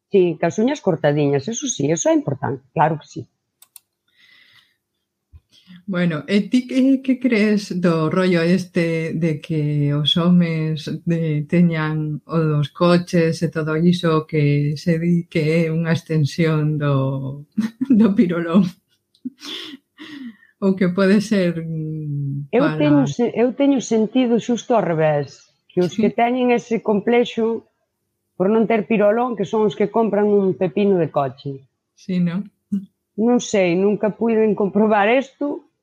Si, 0.09 0.39
as 0.41 0.55
uñas 0.57 0.79
cortadiñas, 0.79 1.45
eso 1.51 1.67
sí, 1.67 1.91
eso 1.91 2.07
é 2.09 2.15
importante, 2.15 2.63
claro 2.73 2.95
que 2.97 3.07
sí. 3.07 3.21
Bueno, 5.85 6.23
e 6.27 6.41
ti 6.51 6.67
que, 6.67 7.01
que 7.01 7.15
crees 7.19 7.71
do 7.79 8.09
rollo 8.09 8.41
este 8.43 9.13
de 9.15 9.39
que 9.39 9.93
os 9.95 10.17
homes 10.19 10.83
de, 11.07 11.47
teñan 11.47 12.19
o 12.27 12.37
dos 12.43 12.69
coches 12.75 13.39
e 13.39 13.47
todo 13.47 13.79
iso 13.79 14.27
que 14.27 14.75
se 14.75 14.99
di 14.99 15.27
que 15.31 15.67
é 15.67 15.71
unha 15.71 15.95
extensión 15.95 16.75
do, 16.75 17.47
do 17.99 18.07
pirolón? 18.11 18.67
Ou 20.59 20.75
que 20.75 20.91
pode 20.91 21.23
ser 21.23 21.63
mm, 21.63 22.51
para... 22.51 22.59
Eu 22.59 22.65
teño, 22.75 23.03
eu 23.31 23.47
teño 23.55 23.79
sentido 23.79 24.43
xusto 24.43 24.75
ao 24.75 24.83
revés, 24.83 25.47
que 25.71 25.79
os 25.79 25.95
sí. 25.95 26.03
que 26.03 26.09
teñen 26.11 26.51
ese 26.51 26.83
complexo 26.83 27.71
por 28.35 28.51
non 28.51 28.67
ter 28.67 28.83
pirolón, 28.91 29.39
que 29.39 29.47
son 29.47 29.63
os 29.65 29.75
que 29.79 29.87
compran 29.87 30.27
un 30.27 30.51
pepino 30.59 30.99
de 30.99 31.07
coche. 31.07 31.63
Sí, 31.95 32.19
non? 32.19 32.51
non 33.17 33.41
sei, 33.41 33.73
nunca 33.73 34.13
puiden 34.13 34.53
comprobar 34.53 35.09
isto, 35.09 35.73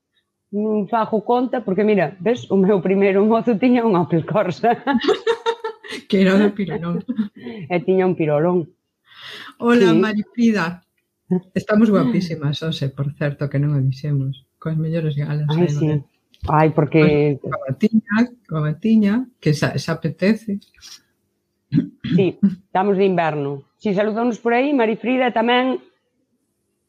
non 0.54 0.86
fago 0.86 1.26
conta, 1.26 1.66
porque 1.66 1.82
mira, 1.82 2.14
ves, 2.22 2.46
o 2.46 2.54
meu 2.54 2.78
primeiro 2.78 3.26
mozo 3.26 3.58
tiña 3.58 3.82
un 3.82 3.98
Opel 3.98 4.22
Corsa. 4.22 4.78
que 6.08 6.22
era 6.22 6.38
de 6.38 6.54
pirolón. 6.54 7.02
e 7.74 7.76
tiña 7.82 8.06
un 8.06 8.14
pirolón. 8.14 8.70
Hola, 9.58 9.90
sí. 9.90 9.98
Marifrida. 9.98 10.86
Estamos 11.54 11.90
guapísimas, 11.90 12.62
Ose, 12.62 12.88
por 12.88 13.10
certo, 13.18 13.50
que 13.50 13.58
non 13.58 13.74
o 13.74 13.82
dixemos. 13.82 14.46
Coas 14.62 14.78
mellores 14.78 15.18
galas. 15.18 15.50
Ai, 15.50 15.66
sí. 15.66 15.90
Ai, 16.46 16.70
porque... 16.70 17.34
Coa 17.42 17.58
batiña, 17.66 18.16
coa 18.46 18.62
batiña, 18.70 19.26
que 19.42 19.50
xa, 19.56 19.74
xa 19.74 19.98
apetece. 19.98 20.62
Sí, 22.14 22.38
estamos 22.38 22.94
de 22.94 23.10
inverno. 23.10 23.66
Si, 23.82 23.90
saludamos 23.90 24.38
por 24.38 24.54
aí, 24.54 24.70
Marifrida, 24.70 25.34
tamén 25.34 25.82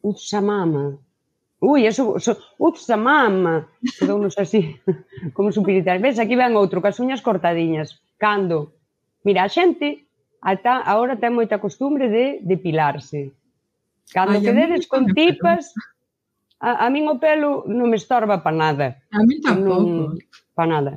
Utsamama. 0.05 0.97
Ui, 1.61 1.87
eso, 1.87 2.19
so, 2.19 2.37
Utsamama, 2.59 3.67
quedounos 3.97 4.37
así, 4.37 4.77
como 5.33 5.51
supiritas. 5.51 6.01
Ves, 6.01 6.19
aquí 6.19 6.35
ven 6.35 6.53
outro, 6.53 6.81
cas 6.81 6.99
uñas 7.01 7.25
cortadiñas. 7.25 7.97
Cando? 8.21 8.77
Mira, 9.25 9.43
a 9.43 9.49
xente 9.49 10.05
ata 10.45 10.85
agora 10.85 11.17
ten 11.17 11.33
moita 11.33 11.57
costumbre 11.57 12.05
de 12.05 12.37
depilarse. 12.45 13.33
Cando 14.13 14.37
Ai, 14.37 14.45
quededes 14.45 14.85
con 14.85 15.09
tipas, 15.09 15.73
a, 16.61 16.85
a 16.85 16.87
min 16.93 17.09
o 17.09 17.17
pelo 17.17 17.65
non 17.65 17.89
me 17.89 17.97
estorba 17.97 18.45
para 18.45 18.53
nada. 18.53 18.87
A 19.09 19.25
min 19.25 19.41
tampouco. 19.41 20.21
Para 20.53 20.69
nada. 20.69 20.93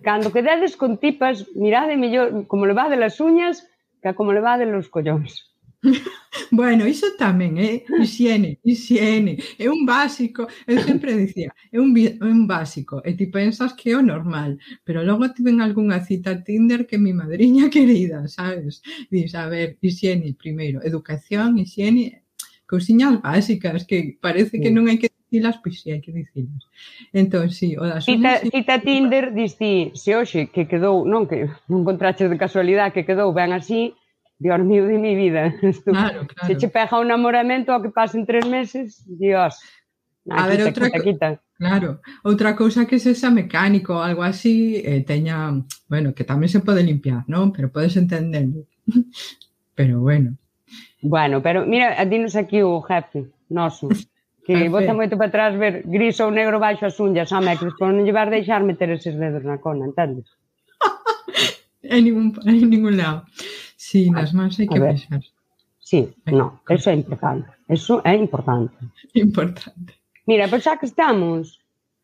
Cando 0.00 0.32
quededes 0.32 0.72
con 0.80 0.96
tipas, 0.96 1.44
mirade 1.52 2.00
mellor 2.00 2.48
como 2.48 2.64
levade 2.64 2.96
as 2.96 3.20
uñas 3.20 3.60
que 4.00 4.16
como 4.16 4.32
levade 4.32 4.64
os 4.64 4.88
collóns. 4.88 5.47
bueno, 6.50 6.86
iso 6.86 7.06
tamén 7.14 7.54
é 7.58 7.62
eh? 7.62 7.76
Ah. 7.86 8.02
higiene, 8.02 8.58
higiene, 8.66 9.38
é 9.58 9.70
un 9.70 9.86
básico, 9.86 10.50
eu 10.66 10.78
ah. 10.78 10.82
sempre 10.82 11.14
dicía, 11.14 11.54
é 11.70 11.78
un, 11.78 11.94
é 11.94 12.18
un 12.26 12.50
básico, 12.50 12.98
e 13.06 13.14
ti 13.14 13.30
pensas 13.30 13.78
que 13.78 13.94
é 13.94 13.96
o 13.96 14.02
normal, 14.02 14.58
pero 14.82 15.06
logo 15.06 15.30
tiven 15.30 15.62
algunha 15.62 16.02
cita 16.02 16.42
Tinder 16.42 16.82
que 16.86 16.98
mi 16.98 17.14
madriña 17.14 17.70
querida, 17.74 18.26
sabes? 18.26 18.82
Dis, 19.10 19.34
a 19.38 19.46
ver, 19.46 19.78
higiene 19.80 20.34
primeiro, 20.34 20.82
educación, 20.82 21.58
higiene, 21.58 22.26
cousiñas 22.66 23.22
básicas 23.22 23.86
que 23.86 24.18
parece 24.20 24.58
sí. 24.58 24.60
que 24.60 24.74
non 24.74 24.90
hai 24.90 24.98
que 24.98 25.14
dicilas, 25.14 25.62
pois 25.62 25.78
si 25.78 25.88
sí, 25.88 25.88
hai 25.94 26.02
que 26.02 26.10
dicilas. 26.10 26.66
Entón, 27.14 27.54
si, 27.54 27.72
sí, 27.72 27.78
o 27.78 27.86
das 27.86 28.02
cita, 28.02 28.18
unas... 28.18 28.50
cita 28.50 28.82
Tinder, 28.82 29.30
dis 29.30 29.54
ti, 29.54 29.94
se 29.94 30.18
hoxe 30.18 30.50
que 30.50 30.66
quedou, 30.66 31.06
non 31.06 31.30
que 31.30 31.46
non 31.70 31.86
contraches 31.86 32.26
de 32.26 32.34
casualidade 32.34 32.98
que 32.98 33.06
quedou 33.06 33.30
ben 33.30 33.54
así, 33.54 33.94
Dios 34.38 34.60
mío 34.60 34.86
de 34.86 34.98
mi 34.98 35.14
vida. 35.14 35.54
Claro, 35.84 36.26
claro. 36.26 36.46
Se 36.46 36.56
che 36.56 36.68
pega 36.68 36.98
un 36.98 37.08
namoramento 37.08 37.72
ao 37.72 37.82
que 37.82 37.90
pasen 37.90 38.24
tres 38.24 38.46
meses, 38.46 39.02
Dios. 39.06 39.58
Aquí, 40.30 40.42
a 40.42 40.46
ver, 40.46 40.62
outra, 40.62 40.86
quita, 40.90 41.02
quita. 41.02 41.28
Claro, 41.58 42.00
outra 42.22 42.54
cousa 42.54 42.86
que 42.86 43.00
se 43.00 43.14
xa 43.18 43.30
mecánico 43.30 43.98
ou 43.98 44.02
algo 44.04 44.22
así, 44.22 44.78
eh, 44.84 45.02
teña, 45.02 45.58
bueno, 45.90 46.14
que 46.14 46.22
tamén 46.22 46.46
se 46.46 46.62
pode 46.62 46.86
limpiar, 46.86 47.26
non? 47.26 47.50
Pero 47.50 47.72
podes 47.72 47.98
entenderlo. 47.98 48.62
pero 49.78 49.98
bueno. 49.98 50.38
Bueno, 51.02 51.42
pero 51.42 51.66
mira, 51.66 51.98
dinos 52.06 52.36
aquí 52.36 52.62
o 52.62 52.78
jefe 52.82 53.26
noso, 53.50 53.88
que 54.46 54.68
bota 54.68 54.94
moito 54.94 55.18
para 55.18 55.28
atrás 55.34 55.52
ver 55.58 55.82
gris 55.82 56.20
ou 56.22 56.30
negro 56.30 56.62
baixo 56.62 56.86
as 56.86 57.00
unhas, 57.02 57.32
home, 57.34 57.58
que 57.58 57.74
por 57.74 57.90
non 57.90 58.06
llevar 58.06 58.30
deixar 58.30 58.62
meter 58.62 58.94
eses 58.94 59.18
dedos 59.18 59.42
na 59.42 59.58
cona, 59.58 59.88
entendes? 59.88 60.30
en 61.82 62.04
ningún, 62.04 62.38
en 62.44 62.70
ningún 62.70 62.96
lado. 62.96 63.24
Sí, 63.88 64.10
nas 64.10 64.32
mans 64.36 64.60
hai 64.60 64.68
que 64.68 64.80
baixar. 64.84 65.22
Sí, 65.88 66.00
no, 66.38 66.60
eso 66.68 66.90
é 66.92 66.94
importante. 67.00 67.48
Eso 67.76 67.94
é 68.04 68.14
importante. 68.14 68.76
Importante. 69.26 69.92
Mira, 70.28 70.44
pois 70.50 70.62
xa 70.64 70.76
que 70.76 70.84
estamos, 70.92 71.56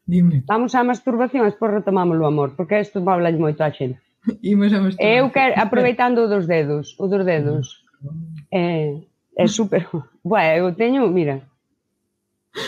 Dime. 0.09 0.41
vamos 0.49 0.73
á 0.73 0.81
masturbación, 0.81 1.45
despois 1.45 1.77
retomamos 1.79 2.17
o 2.17 2.25
amor, 2.33 2.57
porque 2.57 2.81
isto 2.81 3.05
va 3.05 3.13
hablar 3.13 3.37
moito 3.37 3.61
a 3.61 3.71
xente. 3.77 4.01
Imos 4.53 4.73
a 4.73 4.81
masturbación. 4.81 5.13
Eu 5.19 5.25
quero, 5.37 5.53
aproveitando 5.61 6.19
o 6.25 6.31
dos 6.33 6.49
dedos, 6.49 6.97
o 6.97 7.05
dos 7.13 7.23
dedos, 7.29 7.85
mm. 8.01 8.49
eh, 8.49 9.05
é, 9.37 9.45
é 9.45 9.47
super... 9.47 9.85
Bueno, 10.25 10.53
eu 10.57 10.73
teño, 10.73 11.05
mira, 11.13 11.45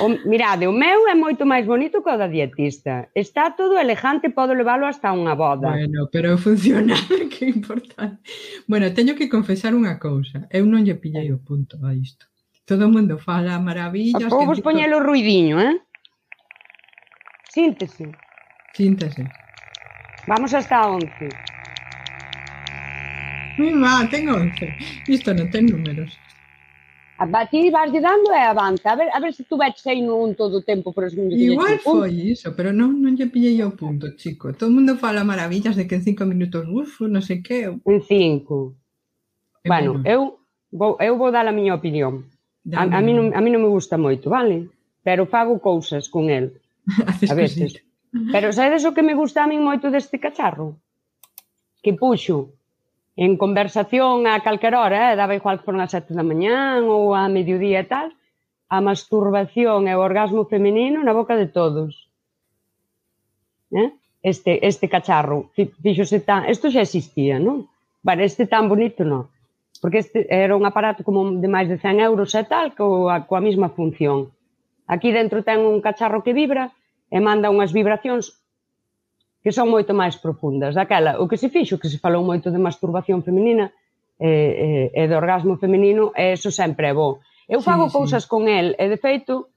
O, 0.01 0.09
mirade, 0.27 0.67
o 0.67 0.73
meu 0.73 1.07
é 1.07 1.15
moito 1.15 1.47
máis 1.47 1.65
bonito 1.65 2.03
que 2.03 2.11
o 2.11 2.19
da 2.19 2.27
dietista. 2.27 3.09
Está 3.15 3.55
todo 3.55 3.79
elegante, 3.79 4.35
podo 4.35 4.53
leválo 4.53 4.83
hasta 4.83 5.15
unha 5.15 5.39
boda. 5.39 5.71
Bueno, 5.71 6.11
pero 6.11 6.35
funciona, 6.35 6.99
que 7.33 7.47
importante. 7.47 8.19
Bueno, 8.67 8.91
teño 8.91 9.15
que 9.15 9.31
confesar 9.31 9.79
unha 9.79 9.95
cousa. 10.03 10.51
Eu 10.51 10.67
non 10.67 10.83
lle 10.83 10.99
pillei 10.99 11.31
o 11.31 11.39
punto 11.39 11.79
a 11.87 11.95
isto. 11.95 12.27
Todo 12.67 12.91
o 12.91 12.93
mundo 12.93 13.15
fala 13.23 13.63
maravillas. 13.63 14.27
Vou 14.27 14.43
vos 14.43 14.59
poñelo 14.59 14.99
o 14.99 15.07
ruidiño, 15.07 15.63
eh? 15.63 15.79
Síntese. 17.47 18.11
Síntese. 18.75 19.23
Vamos 20.27 20.51
hasta 20.51 20.83
11. 20.83 21.31
Mi 23.63 23.71
má, 23.71 24.03
ten 24.11 24.27
11. 24.27 25.07
Isto 25.07 25.31
non 25.31 25.47
ten 25.55 25.71
números. 25.71 26.11
A 27.19 27.47
ti 27.47 27.71
vas 27.71 27.91
lle 27.91 28.01
dando 28.01 28.31
e 28.33 28.43
avanza. 28.45 28.93
A 28.93 28.97
ver, 28.97 29.09
a 29.13 29.19
ver 29.21 29.33
se 29.33 29.45
tú 29.45 29.57
veches 29.57 29.87
aí 29.87 30.05
un 30.05 30.35
todo 30.35 30.59
o 30.59 30.63
tempo, 30.63 30.93
pero 30.93 31.09
se 31.09 31.17
non 31.17 31.33
Igual 31.33 31.79
foi 31.81 32.13
iso, 32.33 32.53
pero 32.53 32.73
non, 32.73 33.01
non 33.01 33.17
lle 33.17 33.33
pillei 33.33 33.61
ao 33.65 33.73
punto, 33.73 34.13
chico. 34.21 34.53
Todo 34.53 34.69
o 34.69 34.77
mundo 34.77 35.01
fala 35.01 35.25
maravillas 35.25 35.77
de 35.77 35.89
que 35.89 35.97
en 35.97 36.05
cinco 36.05 36.29
minutos, 36.29 36.69
uf, 36.69 37.01
non 37.09 37.25
sei 37.25 37.41
que. 37.41 37.73
En 37.73 38.01
cinco. 38.05 38.77
É 39.65 39.69
bueno, 39.73 40.05
bueno, 40.05 40.09
eu 40.09 40.21
vou, 40.69 41.01
eu 41.01 41.17
vou 41.17 41.33
dar 41.33 41.49
a 41.49 41.57
miña 41.57 41.73
opinión. 41.81 42.29
A, 42.77 42.85
a, 42.85 43.01
mí 43.01 43.13
non, 43.17 43.33
a 43.33 43.41
mí 43.41 43.49
non 43.49 43.65
me 43.65 43.73
gusta 43.73 43.97
moito, 43.97 44.29
vale? 44.29 44.69
Pero 45.01 45.25
fago 45.25 45.57
cousas 45.57 46.13
con 46.13 46.29
el. 46.29 46.61
a 47.33 47.35
veces. 47.35 47.81
Pero 48.13 48.53
sabes 48.53 48.85
o 48.85 48.93
que 48.93 49.05
me 49.05 49.17
gusta 49.17 49.45
a 49.45 49.49
mí 49.49 49.57
moito 49.57 49.89
deste 49.89 50.21
cacharro? 50.21 50.77
Que 51.81 51.97
puxo 51.97 52.56
en 53.17 53.37
conversación 53.41 54.29
a 54.29 54.45
calquera 54.45 54.85
hora, 54.85 55.13
eh, 55.13 55.17
daba 55.17 55.35
igual 55.35 55.59
que 55.59 55.65
foron 55.65 55.81
as 55.81 55.91
sete 55.91 56.13
da 56.13 56.21
mañán 56.21 56.85
ou 56.85 57.17
a 57.17 57.25
mediodía 57.33 57.81
e 57.81 57.89
tal, 57.89 58.13
a 58.69 58.79
masturbación 58.85 59.89
e 59.89 59.93
o 59.97 60.05
orgasmo 60.05 60.45
femenino 60.45 61.01
na 61.01 61.17
boca 61.17 61.33
de 61.33 61.49
todos. 61.49 62.13
Eh? 63.73 63.97
Este, 64.21 64.61
este 64.67 64.87
cacharro, 64.93 65.49
fíxose 65.57 66.21
tan... 66.21 66.45
Isto 66.53 66.69
xa 66.69 66.85
existía, 66.85 67.41
non? 67.41 67.73
Vale, 68.05 68.29
este 68.29 68.45
tan 68.45 68.69
bonito 68.69 69.01
non. 69.01 69.33
Porque 69.81 70.05
este 70.05 70.29
era 70.29 70.53
un 70.53 70.69
aparato 70.69 71.01
como 71.01 71.41
de 71.41 71.49
máis 71.49 71.73
de 71.73 71.81
100 71.81 72.05
euros 72.05 72.37
e 72.37 72.45
tal, 72.45 72.77
coa, 72.77 73.25
coa 73.25 73.41
mesma 73.41 73.73
función. 73.73 74.29
Aquí 74.85 75.09
dentro 75.09 75.41
ten 75.41 75.65
un 75.65 75.81
cacharro 75.81 76.21
que 76.21 76.37
vibra 76.37 76.69
e 77.09 77.17
manda 77.23 77.49
unhas 77.49 77.73
vibracións 77.73 78.37
que 79.47 79.55
son 79.55 79.71
moito 79.71 79.95
máis 79.95 80.19
profundas. 80.19 80.75
Daquela, 80.75 81.23
o 81.23 81.31
que 81.31 81.39
se 81.39 81.47
fixo, 81.47 81.79
que 81.79 81.87
se 81.87 82.03
falou 82.03 82.27
moito 82.27 82.51
de 82.51 82.59
masturbación 82.59 83.23
femenina 83.23 83.71
e, 84.19 84.91
e, 84.91 84.99
e 84.99 85.03
de 85.07 85.15
orgasmo 85.15 85.55
femenino, 85.55 86.11
e 86.19 86.35
eso 86.35 86.51
sempre 86.51 86.91
é 86.91 86.95
bo. 86.99 87.23
Eu 87.47 87.63
fago 87.63 87.87
sí, 87.87 87.95
cousas 87.95 88.27
sí. 88.27 88.29
con 88.29 88.51
el, 88.51 88.75
e 88.75 88.91
de 88.91 88.99
feito... 88.99 89.55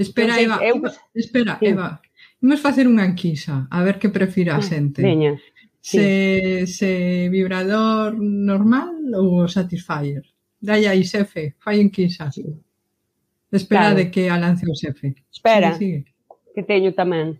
Espera, 0.00 0.40
sei, 0.40 0.48
Eva, 0.48 0.56
eu... 0.64 0.80
espera, 1.12 1.60
sí. 1.60 1.76
Eva. 1.76 2.00
Imos 2.40 2.64
facer 2.64 2.88
unha 2.88 3.04
enquisa, 3.04 3.68
a 3.68 3.84
ver 3.84 4.00
que 4.00 4.08
prefira 4.08 4.56
a 4.56 4.64
ah, 4.64 4.64
xente. 4.64 5.04
Veña. 5.04 5.36
Sí. 5.84 6.00
Se, 6.00 6.08
se 6.64 6.92
vibrador 7.28 8.16
normal 8.16 8.88
ou 9.20 9.44
satisfier? 9.52 10.24
Dai 10.56 10.88
aí, 10.88 11.04
xefe, 11.04 11.60
fai 11.60 11.76
enquisa. 11.84 12.32
Sí. 12.32 12.48
Espera 13.52 13.92
claro. 13.92 14.00
de 14.00 14.04
que 14.08 14.32
a 14.32 14.40
lance 14.40 14.64
o 14.64 14.72
xefe. 14.72 15.12
Espera, 15.28 15.76
sigue, 15.76 16.08
sigue. 16.08 16.56
que 16.56 16.64
teño 16.64 16.96
tamén. 16.96 17.36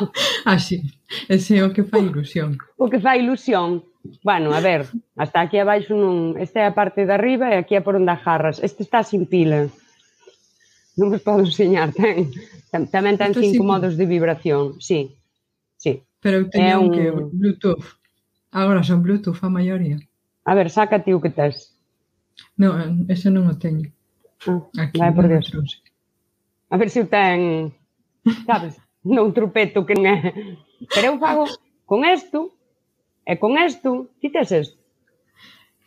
Ah, 0.44 0.56
Así, 0.56 0.82
ese 1.28 1.58
é 1.58 1.64
o 1.64 1.72
que 1.72 1.84
fai 1.84 2.02
ilusión. 2.08 2.56
O 2.78 2.88
que 2.88 3.00
fai 3.00 3.20
ilusión. 3.20 3.84
Bueno, 4.24 4.54
a 4.54 4.60
ver, 4.60 4.88
hasta 5.16 5.40
aquí 5.44 5.58
abaixo 5.60 5.92
non... 5.92 6.36
Esta 6.40 6.64
é 6.64 6.66
a 6.66 6.76
parte 6.76 7.04
de 7.04 7.12
arriba 7.12 7.52
e 7.52 7.60
aquí 7.60 7.76
é 7.76 7.84
por 7.84 7.94
onde 7.96 8.16
jarras. 8.16 8.56
Este 8.64 8.82
está 8.82 9.04
sin 9.04 9.28
pila. 9.28 9.68
Non 10.96 11.12
vos 11.12 11.20
podo 11.20 11.44
enseñar, 11.44 11.92
ten. 11.92 12.32
Tamén 12.72 13.20
ten 13.20 13.36
cinco 13.36 13.62
sin... 13.62 13.68
modos 13.68 13.94
de 14.00 14.08
vibración, 14.08 14.80
sí. 14.80 15.16
Sí. 15.76 16.00
Pero 16.24 16.44
eu 16.44 16.46
teño 16.48 16.88
un... 16.88 16.92
que 16.92 17.04
Bluetooth. 17.12 17.84
Agora 18.50 18.82
son 18.82 19.04
Bluetooth 19.04 19.40
a 19.44 19.52
maioría. 19.52 20.00
A 20.48 20.52
ver, 20.56 20.72
sácate 20.72 21.12
o 21.12 21.20
que 21.20 21.30
tes. 21.30 21.76
Non, 22.56 23.04
ese 23.12 23.28
non 23.28 23.46
o 23.48 23.54
teño. 23.60 23.92
Ah, 24.48 24.88
Aquí, 24.88 24.96
vai 24.96 25.12
por 25.12 25.28
Dios. 25.28 25.52
A 26.72 26.76
ver 26.80 26.88
se 26.88 27.04
o 27.04 27.06
ten, 27.06 27.72
sabes? 28.48 28.80
non 29.16 29.32
trupeto 29.32 29.86
que 29.86 29.94
non 29.94 30.06
é. 30.06 30.20
Pero 30.90 31.14
eu 31.14 31.16
fago 31.20 31.44
con 31.84 32.04
isto, 32.04 32.52
e 33.26 33.36
con 33.36 33.56
isto, 33.56 34.12
quitas 34.20 34.52
isto. 34.52 34.76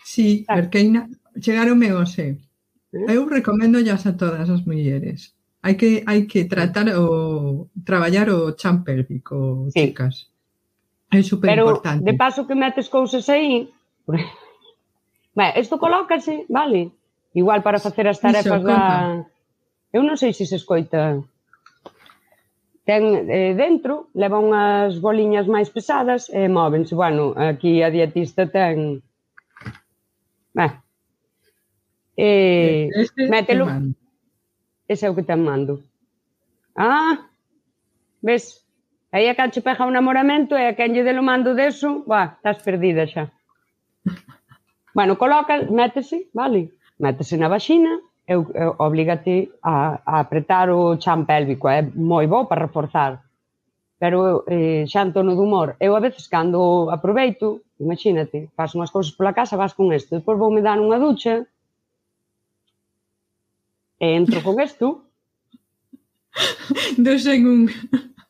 Sí, 0.04 0.46
ah. 0.48 0.60
Arqueina, 0.60 1.10
chegaronme 1.40 1.94
hoxe. 1.94 2.38
¿Eh? 2.94 3.14
Eu 3.14 3.26
recomendo 3.26 3.80
a 3.80 4.12
todas 4.14 4.50
as 4.50 4.62
mulleres. 4.66 5.34
Hai 5.64 5.80
que 5.80 6.04
hai 6.06 6.28
que 6.28 6.46
tratar 6.46 6.92
o 7.00 7.72
traballar 7.88 8.28
o 8.30 8.54
chan 8.54 8.84
pélvico, 8.84 9.72
sí. 9.72 9.90
chicas. 9.90 10.30
É 11.10 11.22
super 11.24 11.56
importante. 11.56 12.04
Pero 12.04 12.12
de 12.12 12.18
paso 12.18 12.46
que 12.46 12.54
metes 12.54 12.90
cousas 12.90 13.30
aí, 13.30 13.72
Ben, 14.06 15.52
isto 15.62 15.80
colócase, 15.80 16.46
vale? 16.50 16.92
Igual 17.34 17.64
para 17.64 17.80
facer 17.80 18.08
as 18.08 18.20
tarefas 18.20 18.62
Iso, 18.62 18.68
da... 18.68 19.26
Eu 19.94 20.04
non 20.04 20.18
sei 20.18 20.34
se 20.34 20.46
se 20.46 20.58
escoita 20.58 21.22
ten 22.86 23.30
eh, 23.30 23.56
dentro, 23.56 24.10
leva 24.14 24.40
unhas 24.40 25.00
boliñas 25.00 25.48
máis 25.48 25.72
pesadas 25.72 26.28
e 26.28 26.48
móvense. 26.52 26.96
Bueno, 26.96 27.32
aquí 27.36 27.80
a 27.84 27.90
dietista 27.90 28.48
ten... 28.48 29.00
Ben. 30.54 30.72
Eh, 32.18 32.90
este 32.94 33.28
mételo. 33.28 33.66
Ese 34.88 35.08
é 35.08 35.10
o 35.10 35.16
que 35.16 35.24
te 35.24 35.36
mando. 35.36 35.82
Ah, 36.76 37.30
ves? 38.22 38.68
Aí 39.14 39.30
a 39.30 39.36
canche 39.36 39.62
pega 39.62 39.86
un 39.86 39.94
namoramento 39.94 40.58
e 40.58 40.68
a 40.68 40.76
quen 40.76 40.94
lle 40.94 41.06
delo 41.06 41.24
mando 41.24 41.56
deso, 41.56 42.04
va, 42.04 42.36
estás 42.36 42.60
perdida 42.62 43.08
xa. 43.08 43.32
Bueno, 44.94 45.18
coloca, 45.18 45.58
métese, 45.74 46.30
vale? 46.34 46.70
Métese 47.02 47.34
na 47.38 47.50
vaxina, 47.50 47.98
eu, 48.28 48.48
eu 48.54 48.76
oblígate 48.80 49.52
a, 49.62 50.00
a 50.06 50.20
apretar 50.20 50.70
o 50.70 50.98
chan 50.98 51.26
pélvico, 51.26 51.68
é 51.68 51.82
moi 51.82 52.28
bo 52.28 52.46
para 52.46 52.66
reforzar. 52.68 53.24
Pero 54.00 54.44
eh, 54.48 54.84
xa 54.88 55.04
en 55.04 55.14
tono 55.14 55.36
de 55.36 55.42
humor, 55.44 55.76
eu 55.80 55.96
a 55.96 56.04
veces 56.04 56.28
cando 56.28 56.92
aproveito, 56.92 57.62
imagínate, 57.80 58.52
faço 58.56 58.78
unhas 58.80 58.92
cousas 58.92 59.16
pola 59.16 59.36
casa, 59.36 59.60
vas 59.60 59.76
con 59.76 59.92
isto, 59.92 60.16
depois 60.16 60.40
vou 60.40 60.52
me 60.52 60.64
dar 60.64 60.80
unha 60.80 61.00
ducha, 61.00 61.48
e 64.00 64.08
entro 64.20 64.44
con 64.44 64.60
isto. 64.60 65.08
Dos 67.00 67.24
en 67.34 67.42
un. 67.48 67.62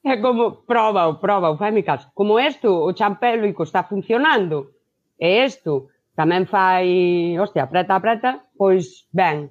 É 0.03 0.17
como, 0.17 0.61
proba, 0.67 1.15
proba, 1.17 1.55
fai 1.57 1.71
mi 1.71 1.81
caso. 1.81 2.11
Como 2.13 2.37
isto, 2.37 2.69
o 2.69 2.93
chan 2.93 3.17
pélvico 3.17 3.63
está 3.63 3.81
funcionando, 3.85 4.73
e 5.17 5.45
isto 5.45 5.89
tamén 6.13 6.45
fai, 6.45 7.33
hostia, 7.41 7.65
apreta, 7.65 7.97
apreta, 7.97 8.29
pois 8.53 9.09
ben, 9.09 9.49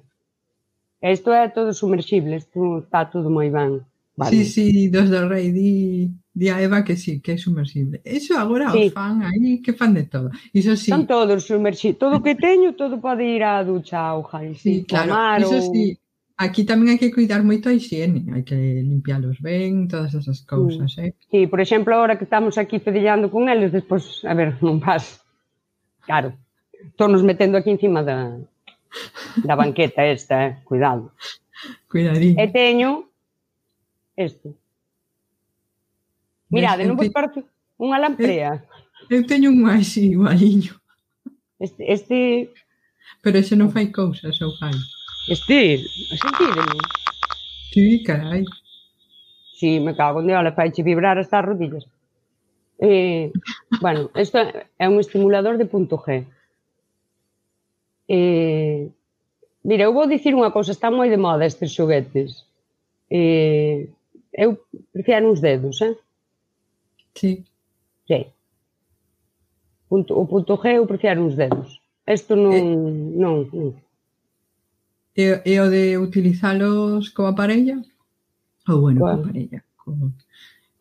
Isto 1.03 1.33
é 1.33 1.49
todo 1.49 1.73
sumerxible, 1.73 2.37
isto 2.37 2.79
está 2.79 3.03
todo 3.03 3.29
moi 3.29 3.51
ben. 3.51 3.83
Vale. 4.15 4.31
Sí, 4.31 4.45
sí, 4.45 4.87
dos 4.87 5.09
do 5.09 5.27
rei, 5.27 5.51
di, 5.51 6.07
di 6.31 6.47
a 6.49 6.61
Eva 6.61 6.83
que 6.83 6.95
sí, 6.95 7.19
que 7.19 7.33
é 7.33 7.37
sumersible. 7.37 7.99
Eso 8.05 8.37
agora 8.37 8.71
sí. 8.71 8.87
o 8.87 8.91
fan 8.91 9.21
aí, 9.21 9.59
que 9.59 9.73
fan 9.73 9.93
de 9.93 10.03
todo. 10.03 10.31
Iso 10.53 10.77
sí. 10.77 10.91
Son 10.91 11.05
todos 11.05 11.43
sumerxibles. 11.43 11.99
Todo 11.99 12.17
o 12.17 12.23
que 12.23 12.35
teño, 12.35 12.71
todo 12.73 13.01
pode 13.01 13.25
ir 13.25 13.43
á 13.43 13.59
ducha 13.65 13.99
ao 13.99 14.23
jai. 14.23 14.55
Sí, 14.55 14.79
sí 14.79 14.85
claro. 14.87 15.11
Tomar, 15.11 15.41
Iso 15.41 15.59
ou... 15.59 15.73
sí, 15.73 15.99
aquí 16.37 16.63
tamén 16.63 16.95
hai 16.95 16.99
que 17.01 17.11
cuidar 17.11 17.43
moito 17.43 17.67
a 17.67 17.75
higiene, 17.75 18.23
hai 18.31 18.47
que 18.47 18.55
limpiálos 18.55 19.43
ben, 19.43 19.91
todas 19.91 20.15
esas 20.15 20.39
mm. 20.39 20.47
cousas, 20.47 20.93
sí. 20.95 21.03
eh? 21.03 21.11
Sí, 21.27 21.41
por 21.51 21.59
exemplo, 21.59 21.91
agora 21.97 22.15
que 22.15 22.23
estamos 22.23 22.55
aquí 22.55 22.79
pedillando 22.79 23.27
con 23.27 23.51
eles, 23.51 23.75
despois, 23.75 24.23
a 24.23 24.31
ver, 24.37 24.55
non 24.63 24.79
vas. 24.79 25.19
Claro, 26.07 26.31
todos 26.95 27.11
nos 27.11 27.23
metendo 27.27 27.57
aquí 27.57 27.75
encima 27.75 28.05
da, 28.05 28.37
Da 29.43 29.55
banqueta 29.55 30.05
esta, 30.05 30.47
eh? 30.47 30.51
Cuidado. 30.63 31.11
Cuidadín. 31.89 32.37
E 32.39 32.47
teño 32.47 33.09
este. 34.15 34.53
Mirade, 36.49 36.85
non 36.85 36.97
vos 36.97 37.09
parece 37.09 37.41
unha 37.81 37.97
lamprea? 37.97 38.61
Eu, 39.09 39.25
teño 39.25 39.49
un 39.49 39.65
máis 39.65 39.97
igualiño. 39.97 40.77
Este, 41.57 41.81
este... 41.89 42.17
Pero 43.23 43.39
ese 43.39 43.57
non 43.57 43.73
fai 43.73 43.89
cousas, 43.89 44.37
ou 44.43 44.53
fai? 44.61 44.75
Este, 45.31 45.81
sentídelo. 46.13 46.77
Sí, 47.73 48.03
carai. 48.05 48.45
Sí, 49.57 49.79
me 49.79 49.95
cago 49.95 50.21
en 50.21 50.27
Dios, 50.27 50.53
faiche 50.53 50.83
vibrar 50.83 51.17
hasta 51.17 51.39
as 51.39 51.45
rodillas. 51.45 51.85
Eh, 52.79 53.31
bueno, 53.79 54.11
isto 54.13 54.37
é 54.77 54.85
un 54.89 54.99
estimulador 54.99 55.57
de 55.57 55.65
punto 55.65 55.97
G. 55.97 56.27
Eh, 58.09 58.89
mira, 59.63 59.83
eu 59.83 59.93
vou 59.93 60.07
dicir 60.07 60.35
unha 60.35 60.51
cousa, 60.51 60.71
está 60.71 60.91
moi 60.91 61.09
de 61.09 61.17
moda 61.17 61.45
estes 61.45 61.71
xoguetes. 61.71 62.45
Eh, 63.09 63.87
eu 64.33 64.57
prefiero 64.91 65.29
uns 65.31 65.39
dedos, 65.39 65.81
eh? 65.81 65.95
Sí. 67.15 67.45
Sí. 68.07 68.27
Punto, 69.87 70.17
o 70.17 70.25
punto 70.25 70.57
G 70.57 70.81
eu 70.81 70.87
prefiero 70.87 71.23
uns 71.23 71.35
dedos. 71.35 71.79
Isto 72.07 72.35
non, 72.35 72.51
eh, 72.51 72.63
non, 73.15 73.35
non. 73.53 73.71
E, 75.15 75.41
e 75.45 75.53
o 75.61 75.69
de 75.69 75.97
utilizalos 75.97 77.09
coa 77.13 77.37
parella? 77.37 77.77
Ou 78.67 78.81
bueno, 78.81 78.99
bueno. 78.99 79.21
coa 79.21 79.27
parella, 79.29 79.63
con, 79.77 80.17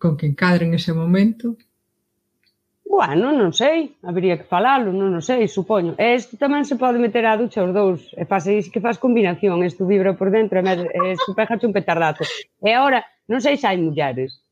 con 0.00 0.16
que 0.16 0.26
encadre 0.26 0.64
en 0.66 0.74
ese 0.74 0.92
momento. 0.92 1.54
Bueno, 2.92 3.33
non 3.33 3.57
sei, 3.57 3.96
habría 4.05 4.37
que 4.37 4.44
falalo, 4.44 4.92
non 4.92 5.16
o 5.16 5.22
sei, 5.24 5.48
supoño. 5.48 5.96
E 5.96 6.12
isto 6.20 6.37
tamén 6.37 6.68
se 6.68 6.76
pode 6.76 7.00
meter 7.00 7.24
á 7.24 7.40
ducha 7.40 7.64
os 7.64 7.72
dous, 7.72 8.00
e 8.20 8.28
fase 8.28 8.61
que 8.68 8.85
faz 8.85 9.00
combinación, 9.00 9.64
isto 9.64 9.88
vibra 9.88 10.12
por 10.12 10.28
dentro, 10.28 10.61
e, 10.61 10.72
e 11.00 11.16
supéjate 11.24 11.64
un 11.64 11.72
petardazo. 11.72 12.20
E 12.61 12.68
agora, 12.76 13.00
non 13.33 13.40
sei 13.40 13.57
se 13.57 13.64
hai 13.64 13.81
mulleres. 13.81 14.44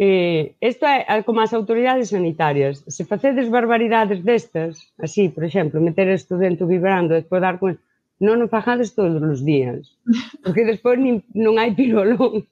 Eh, 0.00 0.56
isto 0.56 0.88
é 0.88 1.20
como 1.20 1.44
as 1.44 1.52
autoridades 1.52 2.08
sanitarias. 2.08 2.80
Se 2.88 3.04
facedes 3.04 3.52
barbaridades 3.52 4.24
destas, 4.24 4.80
así, 4.96 5.28
por 5.28 5.44
exemplo, 5.44 5.84
meter 5.84 6.08
isto 6.08 6.40
dentro 6.40 6.64
vibrando, 6.64 7.12
despois 7.12 7.44
dar 7.44 7.60
con... 7.60 7.76
Non 8.24 8.40
o 8.40 8.48
fajades 8.48 8.96
todos 8.96 9.20
os 9.20 9.44
días, 9.44 10.00
porque 10.40 10.64
despois 10.64 10.96
nin, 10.96 11.20
non 11.36 11.60
hai 11.60 11.76
pirolón 11.76 12.48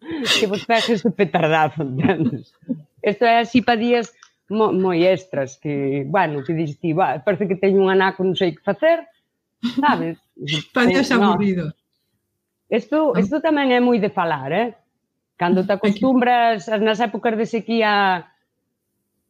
que 0.40 0.46
vos 0.48 0.64
pejes 0.64 1.04
de 1.04 1.12
petardazo, 1.12 1.84
entendes? 1.84 2.56
Estas 3.06 3.46
así 3.46 3.62
para 3.62 3.78
días 3.78 4.10
mo, 4.50 4.74
moi 4.74 5.06
extras 5.06 5.62
que, 5.62 6.02
bueno, 6.10 6.42
que 6.42 6.58
dis 6.58 6.74
ti, 6.82 6.90
parece 6.90 7.46
que 7.46 7.54
teño 7.54 7.78
un 7.78 7.90
anaco, 7.94 8.26
non 8.26 8.34
sei 8.34 8.50
que 8.50 8.66
facer, 8.66 9.06
sabes? 9.78 10.18
para 10.74 10.90
días 10.90 11.06
eh, 11.10 11.14
aburridos. 11.14 11.70
Isto, 12.66 13.14
isto 13.14 13.38
ah. 13.38 13.44
tamén 13.46 13.70
é 13.70 13.78
moi 13.78 14.02
de 14.02 14.10
falar, 14.10 14.50
eh? 14.50 14.74
Cando 15.38 15.62
te 15.62 15.78
acostumbras 15.78 16.66
nas 16.82 16.98
épocas 16.98 17.38
de 17.38 17.46
sequía 17.46 18.26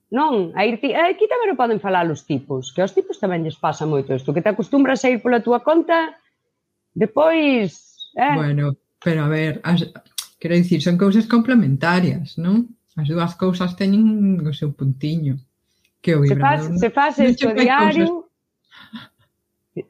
non, 0.06 0.54
a 0.54 0.62
irte, 0.62 0.94
eh, 0.94 1.12
aquí 1.12 1.26
tamén 1.26 1.52
o 1.52 1.58
poden 1.58 1.82
falar 1.82 2.06
os 2.08 2.22
tipos, 2.24 2.70
que 2.70 2.80
aos 2.80 2.94
tipos 2.94 3.18
tamén 3.18 3.42
lles 3.42 3.58
pasa 3.58 3.88
moito 3.88 4.14
isto, 4.14 4.30
que 4.30 4.44
te 4.44 4.52
acostumbras 4.52 5.02
a 5.02 5.10
ir 5.10 5.18
pola 5.18 5.42
túa 5.42 5.60
conta, 5.60 6.14
depois, 6.94 8.12
eh? 8.16 8.36
Bueno, 8.36 8.78
pero 9.02 9.26
a 9.26 9.28
ver, 9.28 9.58
as, 9.66 9.82
quero 10.38 10.54
dicir, 10.54 10.80
son 10.80 10.94
cousas 10.94 11.26
complementarias, 11.26 12.38
non? 12.38 12.75
As 12.96 13.08
dúas 13.08 13.36
cousas 13.36 13.76
teñen 13.76 14.40
o 14.40 14.52
seu 14.52 14.72
puntiño. 14.72 15.36
Que 16.00 16.16
o 16.16 16.20
vibrador... 16.24 16.80
Se 16.80 16.90
faz, 16.90 17.14
se 17.16 17.22
faz 17.22 17.30
isto 17.30 17.52
diario... 17.52 18.24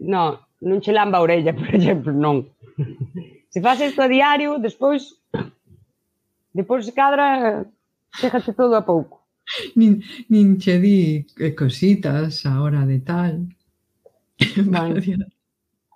Non, 0.03 0.35
non 0.67 0.81
che 0.83 0.91
lamba 0.91 1.19
a 1.19 1.23
orella, 1.23 1.55
por 1.61 1.71
exemplo, 1.71 2.11
non. 2.11 2.43
Se 3.49 3.61
faz 3.63 3.79
isto 3.81 4.03
a 4.03 4.09
diario, 4.09 4.59
despois... 4.59 5.23
Depois 6.51 6.85
se 6.85 6.93
cadra, 6.93 7.63
chégate 8.19 8.53
todo 8.53 8.75
a 8.75 8.83
pouco. 8.83 9.23
Nin, 9.77 10.03
nin 10.27 10.57
che 10.59 10.81
di 10.81 11.25
eh, 11.39 11.55
cositas 11.55 12.45
a 12.47 12.61
hora 12.61 12.85
de 12.85 12.99
tal. 13.01 13.47
Bueno. 14.65 15.01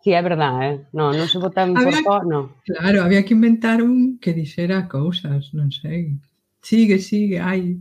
Sí, 0.03 0.13
é 0.13 0.23
verdade, 0.23 0.65
eh? 0.65 0.87
No, 0.97 1.13
non 1.13 1.29
se 1.29 1.37
botan 1.37 1.77
había, 1.77 2.01
por 2.01 2.25
no. 2.25 2.57
Claro, 2.65 3.05
había 3.05 3.21
que 3.21 3.37
inventar 3.37 3.85
un 3.85 4.17
que 4.17 4.33
dixera 4.33 4.89
cousas, 4.89 5.53
non 5.53 5.69
sei. 5.69 6.17
Sigue, 6.63 6.99
sigue, 6.99 7.41
ay. 7.41 7.81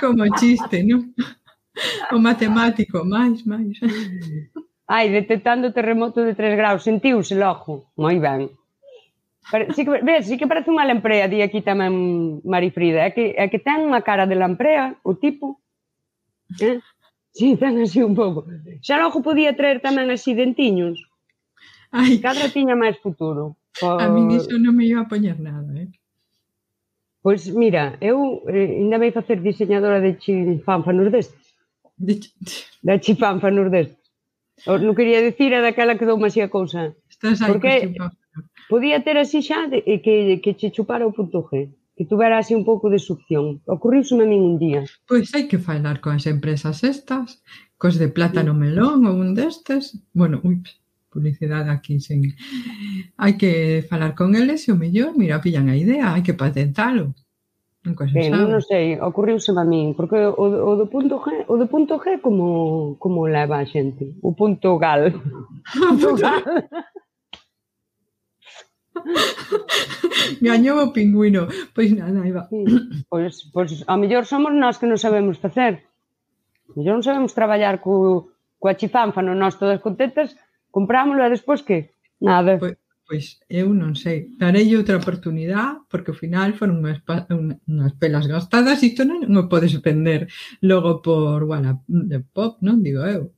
Como 0.00 0.26
chiste, 0.36 0.82
non? 0.82 1.14
O 2.12 2.18
matemático, 2.18 3.04
máis, 3.06 3.46
máis. 3.46 3.78
Ai, 4.86 5.08
detectando 5.08 5.72
terremoto 5.72 6.20
de 6.20 6.34
3 6.34 6.58
graus, 6.58 6.84
sentiuse 6.84 7.34
logo. 7.38 7.88
Moi 7.96 8.18
ben. 8.18 8.50
Pero, 9.50 9.72
sí 9.74 9.84
que, 9.84 9.90
ves, 10.02 10.26
sí 10.28 10.36
que 10.38 10.46
parece 10.46 10.70
unha 10.70 10.86
lamprea, 10.86 11.26
di 11.26 11.42
aquí 11.42 11.64
tamén 11.64 12.38
Marifrida. 12.44 13.08
É 13.08 13.10
que, 13.10 13.34
é 13.34 13.46
que 13.48 13.58
ten 13.58 13.82
unha 13.88 14.04
cara 14.04 14.28
de 14.28 14.36
lamprea, 14.36 14.98
o 15.02 15.16
tipo. 15.16 15.58
Eh? 16.60 16.78
Sí, 17.32 17.56
ten 17.56 17.80
así 17.80 18.04
un 18.04 18.14
pouco. 18.14 18.44
Xa 18.84 19.00
logo 19.00 19.24
podía 19.24 19.56
traer 19.56 19.80
tamén 19.80 20.12
así 20.12 20.36
dentiños. 20.36 21.00
Ai. 21.90 22.20
Cadra 22.20 22.52
tiña 22.52 22.76
máis 22.76 23.00
futuro. 23.00 23.56
Por... 23.80 24.00
A 24.02 24.08
min 24.08 24.30
iso 24.30 24.54
non 24.58 24.74
me 24.76 24.84
iba 24.86 25.00
a 25.02 25.10
poñer 25.10 25.38
nada, 25.40 25.70
eh? 25.76 25.88
Pois 27.22 27.46
mira, 27.54 27.96
eu 28.02 28.42
eh, 28.50 28.82
ainda 28.82 28.98
me 28.98 29.14
facer 29.14 29.38
diseñadora 29.40 30.00
de 30.02 30.18
chinfanfanos 30.18 31.08
destes. 31.14 31.54
De 31.96 32.14
ch... 32.20 32.34
Da 32.82 32.98
chinfanfanos 32.98 33.70
destes. 33.70 34.02
Non 34.66 34.94
quería 34.98 35.22
dicir 35.22 35.54
a 35.54 35.62
daquela 35.62 35.96
que 35.98 36.08
dou 36.08 36.18
masía 36.18 36.50
cousa. 36.50 36.94
Estás 37.06 37.38
aí 37.40 37.48
Porque 37.50 37.94
podía 38.68 38.98
ter 39.06 39.16
así 39.18 39.38
xa 39.42 39.70
de, 39.70 39.78
eh, 39.86 40.00
que, 40.04 40.42
que 40.42 40.52
che 40.58 40.74
chupara 40.74 41.06
o 41.06 41.14
punto 41.14 41.46
G 41.48 41.70
que 41.96 42.04
tuvera 42.06 42.38
así 42.38 42.54
un 42.54 42.64
pouco 42.64 42.88
de 42.90 42.98
succión. 42.98 43.60
Ocorriuse 43.66 44.16
a 44.16 44.26
min 44.26 44.42
un 44.42 44.56
día. 44.58 44.82
Pois 45.06 45.28
hai 45.36 45.44
que 45.46 45.60
falar 45.60 46.00
coas 46.00 46.24
empresas 46.26 46.82
estas, 46.82 47.44
cos 47.76 48.00
de 48.00 48.08
plátano 48.08 48.56
melón 48.56 49.04
ou 49.04 49.14
un 49.20 49.36
destes. 49.36 50.00
Bueno, 50.16 50.40
ui, 50.42 50.64
publicidade 51.12 51.68
aquí 51.68 52.00
sen... 52.00 52.32
Hai 53.20 53.36
que 53.36 53.84
falar 53.84 54.16
con 54.16 54.32
eles 54.32 54.64
e 54.66 54.72
o 54.72 54.80
mellor, 54.80 55.12
mira, 55.12 55.44
pillan 55.44 55.68
a 55.68 55.76
idea, 55.76 56.16
hai 56.16 56.24
que 56.24 56.32
patentalo. 56.32 57.12
Nunca 57.84 58.08
se 58.08 58.16
eh, 58.18 58.30
ben, 58.30 58.32
sabe. 58.32 58.48
non 58.48 58.62
sei, 58.62 58.86
ocurriuse 58.96 59.50
a 59.52 59.64
min, 59.66 59.98
porque 59.98 60.16
o, 60.22 60.44
o 60.70 60.72
do 60.78 60.86
punto 60.86 61.18
G, 61.18 61.44
o 61.50 61.54
do 61.58 61.66
punto 61.66 61.98
G 61.98 62.22
como 62.22 62.94
como 63.02 63.26
leva 63.26 63.58
a 63.58 63.66
xente, 63.66 64.16
o 64.22 64.32
punto 64.32 64.78
gal. 64.78 65.10
O 65.78 65.94
punto 65.94 66.14
gal. 66.18 66.42
Gañou 70.40 70.78
o 70.78 70.92
pingüino. 70.94 71.48
Pois 71.74 71.90
nada, 71.90 72.22
Iba. 72.22 72.46
Sí. 72.46 72.62
Pois, 73.10 73.50
pois 73.50 73.70
a 73.86 73.94
mellor 73.98 74.24
somos 74.30 74.54
nós 74.54 74.78
que 74.78 74.86
non 74.86 75.02
sabemos 75.02 75.42
facer. 75.42 75.82
A 76.70 76.72
mellor 76.78 77.02
non 77.02 77.06
sabemos 77.06 77.34
traballar 77.34 77.82
co, 77.82 78.30
coa 78.62 78.78
chifanfa, 78.78 79.26
non 79.26 79.42
nós 79.42 79.58
todas 79.58 79.82
contentas, 79.82 80.38
Comprámolo 80.72 81.20
e 81.20 81.28
despois 81.28 81.60
que? 81.60 81.92
Nada. 82.16 82.56
Pois, 82.56 82.80
pois 83.06 83.24
eu 83.52 83.68
non 83.76 83.92
sei. 83.92 84.32
Darei 84.40 84.72
outra 84.72 84.96
oportunidade 84.96 85.84
porque 85.92 86.10
ao 86.10 86.16
final 86.16 86.56
foron 86.56 86.80
unhas, 86.80 87.04
unhas 87.68 87.94
pelas 88.00 88.24
gastadas 88.24 88.80
e 88.80 88.90
isto 88.90 89.04
non 89.04 89.28
me 89.28 89.44
podes 89.52 89.76
vender 89.84 90.32
logo 90.64 91.04
por 91.04 91.44
Wallapop, 91.44 92.64
non 92.64 92.80
digo 92.80 93.04
eu. 93.04 93.28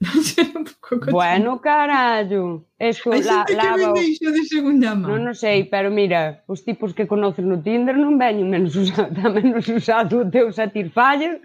bueno, 1.10 1.58
carallo. 1.60 2.66
Eso, 2.78 3.12
Hai 3.12 3.22
la, 3.22 3.48
xente 3.48 3.56
lava... 3.56 3.72
que 3.72 3.84
vende 3.86 4.02
iso 4.04 4.28
de 4.32 4.44
segunda 4.44 4.92
mano. 4.92 5.16
Non, 5.16 5.32
non 5.32 5.34
sei, 5.34 5.64
pero 5.64 5.88
mira, 5.88 6.44
os 6.44 6.60
tipos 6.60 6.92
que 6.92 7.08
conoces 7.08 7.48
no 7.48 7.64
Tinder 7.64 7.96
non 7.96 8.20
veñen 8.20 8.52
menos 8.52 8.76
usado, 8.76 9.16
menos 9.32 9.64
usado 9.72 10.20
o 10.20 10.28
teu 10.28 10.52
Satisfyer 10.52 11.40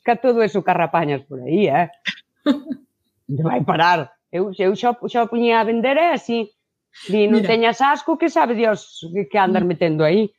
que 0.00 0.14
todo 0.16 0.40
eso 0.40 0.64
que 0.64 0.72
arrapañas 0.72 1.20
por 1.28 1.44
aí, 1.44 1.68
eh? 1.68 1.92
Te 3.36 3.42
vai 3.44 3.60
parar. 3.60 4.16
Eu, 4.34 4.50
eu 4.58 4.74
xa 4.74 4.90
o 4.90 5.30
puñía 5.30 5.60
a 5.60 5.68
vender 5.70 5.96
é 5.96 6.10
así. 6.10 6.50
Di, 7.06 7.30
non 7.30 7.42
Mira, 7.42 7.50
teñas 7.54 7.78
asco 7.78 8.18
que 8.18 8.26
sabe 8.26 8.58
Dios 8.58 8.98
que 9.30 9.38
andar 9.38 9.62
mm. 9.62 9.70
metendo 9.70 10.02
aí. 10.02 10.34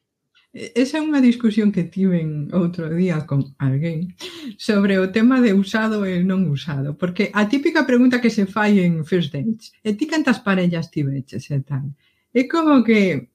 Esa 0.56 1.00
é 1.00 1.06
unha 1.08 1.24
discusión 1.24 1.72
que 1.72 1.88
tiven 1.88 2.52
outro 2.52 2.92
día 2.92 3.24
con 3.28 3.56
alguén 3.60 4.16
sobre 4.60 5.00
o 5.00 5.12
tema 5.16 5.40
de 5.44 5.52
usado 5.52 6.04
e 6.04 6.24
non 6.24 6.48
usado, 6.48 6.96
porque 7.00 7.32
a 7.32 7.48
típica 7.48 7.88
pregunta 7.88 8.24
que 8.24 8.32
se 8.32 8.44
fai 8.48 8.84
en 8.84 9.04
First 9.08 9.32
Dates, 9.36 9.72
e 9.84 9.96
ti 9.96 10.08
cantas 10.08 10.40
parellas 10.44 10.92
tiveches 10.92 11.48
e 11.52 11.60
tal? 11.64 11.88
É 12.32 12.48
como 12.52 12.84
que 12.88 13.32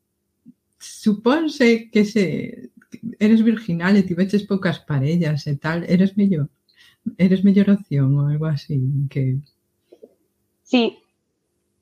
supónse 0.76 1.92
que 1.92 2.08
se 2.08 2.24
eres 3.20 3.40
virginal 3.44 3.96
e 3.96 4.08
tiveches 4.08 4.48
poucas 4.48 4.80
parellas 4.80 5.44
e 5.44 5.56
tal, 5.56 5.84
eres 5.88 6.16
mellor 6.20 6.48
eres 7.16 7.40
mellor 7.44 7.68
opción 7.76 8.12
ou 8.16 8.28
algo 8.28 8.46
así 8.48 8.76
que 9.12 9.40
Sí, 10.70 11.02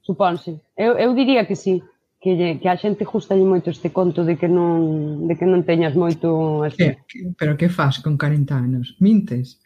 supónse. 0.00 0.64
Eu, 0.72 0.96
eu 0.96 1.12
diría 1.12 1.44
que 1.44 1.56
sí, 1.56 1.84
que, 2.20 2.32
lle, 2.32 2.56
que 2.56 2.68
a 2.72 2.80
xente 2.80 3.04
gustalle 3.04 3.44
moito 3.44 3.68
este 3.68 3.92
conto 3.92 4.24
de 4.24 4.40
que 4.40 4.48
non, 4.48 5.28
de 5.28 5.36
que 5.36 5.44
non 5.44 5.60
teñas 5.68 5.92
moito... 5.92 6.64
Así. 6.64 6.80
Eh, 6.80 6.96
que, 7.04 7.18
pero 7.36 7.60
que 7.60 7.68
faz 7.68 8.00
con 8.00 8.16
40 8.16 8.56
anos? 8.56 8.96
Mintes? 8.96 9.60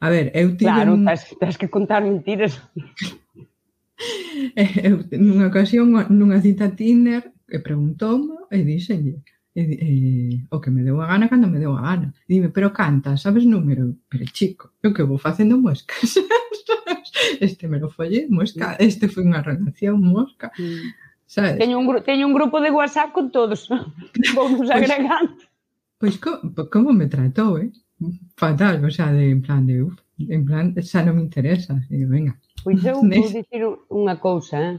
A 0.00 0.08
ver, 0.08 0.32
eu 0.32 0.56
tive... 0.56 0.72
Claro, 0.72 0.96
un... 0.96 1.04
tens, 1.04 1.36
tens 1.36 1.56
que 1.60 1.68
contar 1.68 2.00
mentiras. 2.00 2.56
Eh, 4.58 4.90
eu, 4.90 5.06
nunha 5.14 5.46
ocasión, 5.46 5.94
nunha 6.10 6.42
cita 6.42 6.74
Tinder, 6.74 7.22
e 7.46 7.62
preguntou 7.62 8.50
e 8.50 8.58
dixenlle 8.66 9.22
E, 9.54 9.60
e, 9.60 10.46
o 10.48 10.60
que 10.60 10.70
me 10.70 10.82
deu 10.82 10.96
a 11.02 11.06
gana 11.06 11.28
cando 11.28 11.46
me 11.46 11.60
deu 11.60 11.76
a 11.76 11.82
gana. 11.82 12.14
E 12.24 12.34
dime, 12.34 12.48
pero 12.48 12.72
canta, 12.72 13.16
sabes 13.16 13.44
número? 13.44 13.96
Pero 14.08 14.24
chico, 14.32 14.72
eu 14.82 14.94
que 14.94 15.02
vou 15.04 15.18
facendo 15.18 15.60
moscas. 15.60 16.16
este 17.40 17.68
me 17.68 17.78
lo 17.78 17.90
folle 17.90 18.26
mosca, 18.30 18.76
este 18.80 19.08
foi 19.08 19.24
unha 19.28 19.44
relación 19.44 20.00
mosca. 20.00 20.48
Mm. 20.56 20.88
Sabes? 21.26 21.58
Teño 21.58 21.78
un, 21.78 21.86
teño 22.04 22.26
un 22.26 22.34
grupo 22.34 22.60
de 22.60 22.70
WhatsApp 22.70 23.12
con 23.12 23.30
todos. 23.30 23.68
Vamos 24.36 24.58
pois 24.58 24.70
agregando. 24.70 25.36
Pois 25.98 26.18
pues, 26.18 26.68
como 26.68 26.92
me 26.92 27.06
tratou, 27.06 27.58
eh? 27.58 27.70
Fatal, 28.36 28.84
o 28.84 28.90
sea, 28.90 29.12
de, 29.12 29.30
en 29.30 29.40
plan 29.40 29.64
de, 29.64 29.82
uf, 29.82 29.94
en 30.18 30.44
plan, 30.44 30.74
xa 30.82 31.04
non 31.04 31.16
me 31.16 31.22
interesa. 31.22 31.78
E 31.88 32.00
digo, 32.00 32.10
venga. 32.10 32.34
Pois 32.64 32.80
eu 32.84 32.98
vou 33.00 33.08
dicir 33.08 33.62
unha 33.88 34.16
cousa, 34.18 34.56
eh? 34.58 34.76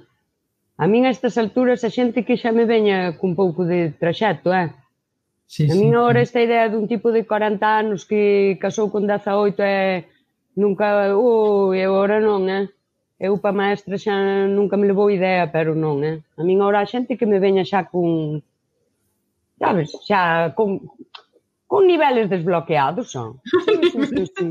A 0.77 0.87
min 0.87 1.05
a 1.05 1.13
estas 1.13 1.37
alturas 1.37 1.85
a 1.85 1.89
xente 1.93 2.25
que 2.25 2.39
xa 2.41 2.51
me 2.51 2.65
veña 2.65 3.13
cun 3.19 3.37
pouco 3.37 3.61
de 3.61 3.93
traxecto, 4.01 4.49
eh? 4.49 4.73
Sí, 5.45 5.69
a 5.69 5.75
min 5.77 5.93
sí, 5.93 5.97
agora 5.97 6.19
sí. 6.21 6.25
esta 6.27 6.39
idea 6.41 6.65
dun 6.65 6.89
tipo 6.89 7.13
de 7.13 7.21
40 7.29 7.61
anos 7.61 8.01
que 8.09 8.57
casou 8.57 8.89
con 8.89 9.05
18 9.05 9.61
é 9.61 10.09
nunca, 10.57 11.13
ui, 11.13 11.77
eu 11.77 11.93
agora 11.93 12.17
non, 12.17 12.49
eh? 12.49 12.65
Eu 13.21 13.37
pa 13.37 13.53
maestra 13.53 14.01
xa 14.01 14.49
nunca 14.49 14.75
me 14.75 14.89
levou 14.89 15.13
idea, 15.13 15.45
pero 15.53 15.77
non, 15.77 16.01
eh? 16.01 16.17
A 16.39 16.41
min 16.41 16.57
agora 16.57 16.81
a 16.81 16.89
xente 16.89 17.17
que 17.17 17.29
me 17.29 17.37
veña 17.37 17.61
xa 17.61 17.85
cun, 17.85 18.41
sabes, 19.61 19.93
xa 20.09 20.51
con, 20.57 20.81
con 21.69 21.85
niveles 21.85 22.33
desbloqueados 22.33 23.13
son. 23.13 23.37
Sí, 23.65 23.77
sí, 23.93 24.01
sí, 24.09 24.25
sí. 24.35 24.47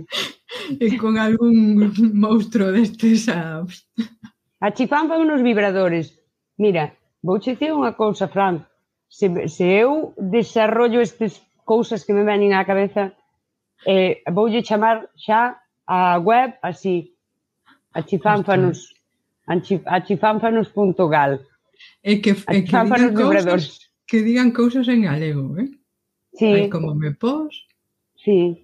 e 0.79 0.97
con 0.99 1.19
algún 1.19 1.91
monstruo 2.15 2.71
destes 2.71 3.29
a... 3.29 3.67
Achifaban 4.63 5.27
nos 5.27 5.43
vibradores. 5.43 6.07
Mira, 6.57 6.95
vouche 7.19 7.59
dicir 7.59 7.75
unha 7.75 7.99
cousa, 7.99 8.31
Fran. 8.31 8.63
Se, 9.11 9.27
se 9.51 9.67
eu 9.67 10.15
desarrollo 10.15 11.03
estas 11.03 11.43
cousas 11.67 12.07
que 12.07 12.15
me 12.15 12.23
venen 12.23 12.55
á 12.55 12.63
cabeza, 12.63 13.11
eh, 13.83 14.23
voulle 14.31 14.63
chamar 14.63 15.11
xa 15.19 15.59
a 15.83 16.23
web 16.23 16.55
así, 16.63 17.19
a 17.91 18.07
chifanfanos, 18.07 18.95
a 19.51 19.59
achifánfanos.gal. 19.99 21.43
É 22.07 22.23
que, 22.23 22.31
é 22.47 22.63
que 22.63 22.79
digan 22.87 23.11
cousas, 23.19 23.63
que 24.07 24.19
digan 24.23 24.49
cousas 24.55 24.87
en 24.87 25.03
galego, 25.11 25.59
eh? 25.59 25.75
Sí. 26.39 26.53
Ai, 26.55 26.71
como 26.71 26.95
me 26.95 27.11
pos. 27.11 27.67
Sí. 28.15 28.63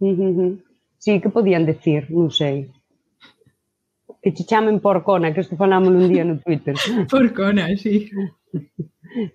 Uh 0.00 0.16
-huh. 0.16 0.56
Sí, 0.96 1.20
que 1.20 1.28
podían 1.28 1.68
decir, 1.68 2.08
non 2.08 2.32
sei 2.32 2.72
que 4.26 4.32
te 4.32 4.42
chamen 4.42 4.80
porcona, 4.80 5.32
que 5.32 5.42
isto 5.42 5.54
falamos 5.54 5.90
un 5.90 6.08
día 6.08 6.24
no 6.24 6.40
Twitter. 6.40 6.74
porcona, 7.08 7.68
sí. 7.76 8.10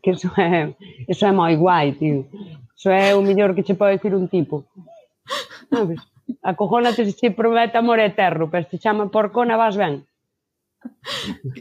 Que 0.04 0.12
iso 0.19 0.30
é, 0.36 0.63
eh, 0.63 0.75
iso 1.08 1.25
é 1.25 1.30
eh, 1.30 1.32
moi 1.32 1.56
guai, 1.56 1.95
tío. 1.95 2.27
Iso 2.75 2.91
é 2.91 3.12
eh, 3.12 3.15
o 3.15 3.23
mellor 3.23 3.56
que 3.56 3.63
che 3.63 3.80
pode 3.80 3.95
dicir 3.95 4.12
un 4.13 4.27
tipo. 4.27 4.67
Sabes? 5.71 6.04
Acojónate 6.43 7.08
se 7.08 7.15
che 7.15 7.32
promete 7.32 7.77
amor 7.80 8.04
eterno, 8.04 8.51
pero 8.51 8.67
se 8.67 8.84
chama 8.84 9.08
porcona 9.08 9.56
vas 9.56 9.80
ben. 9.80 10.04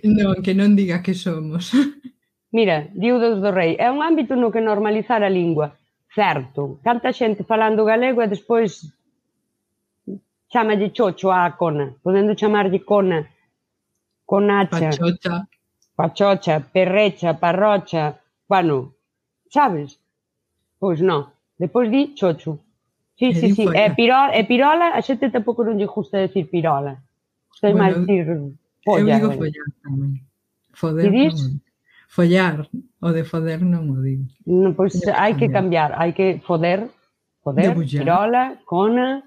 Non, 0.03 0.43
que 0.43 0.51
non 0.51 0.75
diga 0.75 0.99
que 0.99 1.14
somos. 1.14 1.71
Mira, 2.51 2.90
Diudos 2.99 3.38
do 3.38 3.55
Rei, 3.55 3.79
é 3.79 3.95
un 3.95 4.03
ámbito 4.03 4.35
no 4.35 4.51
que 4.51 4.59
normalizar 4.59 5.23
a 5.23 5.31
lingua. 5.31 5.79
Certo, 6.11 6.83
canta 6.83 7.14
xente 7.14 7.47
falando 7.47 7.87
galego 7.87 8.27
e 8.27 8.27
despois 8.27 8.90
chamalle 10.51 10.91
chocho 10.91 11.31
á 11.31 11.57
cona, 11.57 11.95
podendo 12.03 12.35
chamarlle 12.35 12.81
cona, 12.85 13.19
conacha, 14.27 14.91
pachocha, 14.91 15.49
pachocha 15.95 16.61
perrecha, 16.61 17.39
parrocha, 17.39 18.19
bueno, 18.49 18.95
sabes? 19.49 19.99
Pois 20.79 21.01
non, 21.01 21.31
depois 21.57 21.89
di 21.89 22.15
chocho. 22.15 22.59
Sí, 23.15 23.35
sí, 23.35 23.55
sí, 23.55 23.69
e 23.69 23.85
eh. 23.85 23.95
pirola, 23.95 24.33
e 24.33 24.45
pirola, 24.45 24.95
a 24.95 25.01
xente 25.03 25.31
tampouco 25.31 25.63
non 25.63 25.77
lle 25.77 25.87
gusta 25.87 26.19
decir 26.19 26.49
pirola. 26.49 26.97
Sei 27.53 27.73
bueno, 27.73 27.85
máis 27.85 27.95
dicir 28.01 28.27
folla. 28.83 29.01
Eu 29.01 29.07
digo 29.07 29.29
bueno. 29.29 29.39
follar 29.39 29.69
tamén. 29.85 30.13
Foder 30.73 31.05
Didis? 31.05 31.37
non. 31.37 31.61
Follar, 32.11 32.67
o 32.99 33.09
de 33.13 33.23
foder 33.23 33.61
non 33.63 33.87
o 33.93 34.01
digo. 34.03 34.25
No, 34.49 34.75
pois 34.75 34.97
pues, 34.99 35.15
hai 35.15 35.37
que 35.39 35.53
cambiar, 35.53 35.95
hai 35.95 36.11
que 36.17 36.41
foder, 36.43 36.89
foder, 37.45 37.77
Debullar. 37.77 38.03
pirola, 38.03 38.43
cona, 38.65 39.23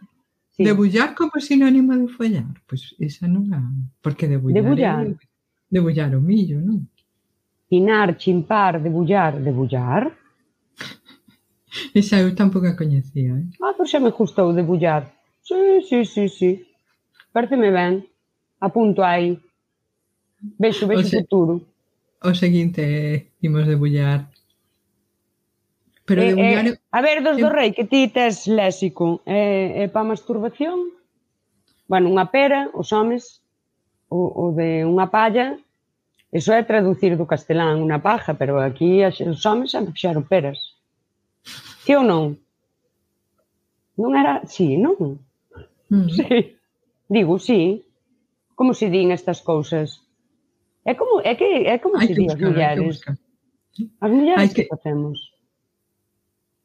Sí. 0.53 0.63
Debullar 0.63 1.15
como 1.15 1.41
sinónimo 1.41 1.97
de 1.97 2.07
follar? 2.07 2.53
Pois 2.69 2.93
esa 3.01 3.25
non 3.25 3.49
a... 3.53 3.61
Porque 4.05 4.29
debullar... 4.29 4.61
Debullar. 4.61 5.05
É, 5.09 5.17
debullar 5.65 6.13
o 6.13 6.21
millo, 6.21 6.61
non? 6.61 6.85
Pinar, 7.65 8.13
chimpar, 8.21 8.77
debullar, 8.77 9.41
debullar. 9.41 10.13
Esa 11.97 12.21
eu 12.21 12.37
tampouco 12.37 12.69
a 12.69 12.77
coñecía, 12.77 13.33
eh? 13.33 13.49
Ah, 13.57 13.73
pois 13.73 13.89
xa 13.89 13.97
me 13.97 14.13
gustou 14.13 14.53
debullar. 14.53 15.09
Sí, 15.41 15.81
sí, 15.89 16.05
sí, 16.05 16.29
sí. 16.29 16.51
Pareceme 17.33 17.73
ben. 17.73 18.05
Apunto 18.61 19.01
aí. 19.01 19.41
Vexo, 20.61 20.85
vexo 20.85 21.07
o 21.07 21.09
se... 21.09 21.17
futuro. 21.25 21.65
O 22.21 22.31
seguinte, 22.37 23.33
imos 23.41 23.65
debullar 23.65 24.29
Pero 26.05 26.21
eh, 26.21 26.25
de 26.25 26.31
eh, 26.31 26.35
buñar... 26.35 26.65
eh, 26.67 26.79
a 26.91 26.99
ver, 27.01 27.23
dos 27.23 27.37
do 27.39 27.49
rei, 27.49 27.71
que 27.71 27.85
ti 27.87 28.07
tes 28.11 28.47
léxico, 28.47 29.23
é 29.23 29.83
eh, 29.83 29.83
eh, 29.83 29.87
pa 29.87 30.03
masturbación, 30.03 30.91
bueno, 31.87 32.11
unha 32.11 32.27
pera, 32.27 32.67
os 32.75 32.91
homes, 32.91 33.39
o, 34.11 34.19
o 34.27 34.45
de 34.51 34.83
unha 34.83 35.07
palla, 35.07 35.55
eso 36.33 36.51
é 36.51 36.65
traducir 36.65 37.15
do 37.15 37.29
castelán 37.29 37.79
unha 37.79 38.01
paja, 38.01 38.33
pero 38.33 38.59
aquí 38.59 39.05
os 39.05 39.41
homes 39.45 39.71
xa 39.71 39.85
fixaron 39.85 40.27
peras. 40.27 40.59
Si 41.85 41.93
ou 41.95 42.03
non? 42.03 42.35
Non 43.95 44.11
era... 44.17 44.41
Si, 44.49 44.73
sí, 44.73 44.81
non? 44.81 45.21
Mm. 45.93 46.09
Sí. 46.09 46.57
Digo, 47.07 47.37
sí. 47.37 47.85
Como 48.55 48.73
se 48.73 48.89
din 48.89 49.11
estas 49.11 49.41
cousas? 49.41 50.01
É 50.85 50.95
como, 50.95 51.21
é 51.21 51.35
que, 51.35 51.69
é 51.69 51.77
como 51.77 51.97
Hai 52.01 52.07
se 52.07 52.13
di 52.13 52.25
as 52.25 52.39
mulleres. 52.39 53.01
As 54.01 54.11
mulleres 54.11 54.39
Hai 54.41 54.49
que, 54.49 54.65
que 54.65 54.73
facemos. 54.73 55.32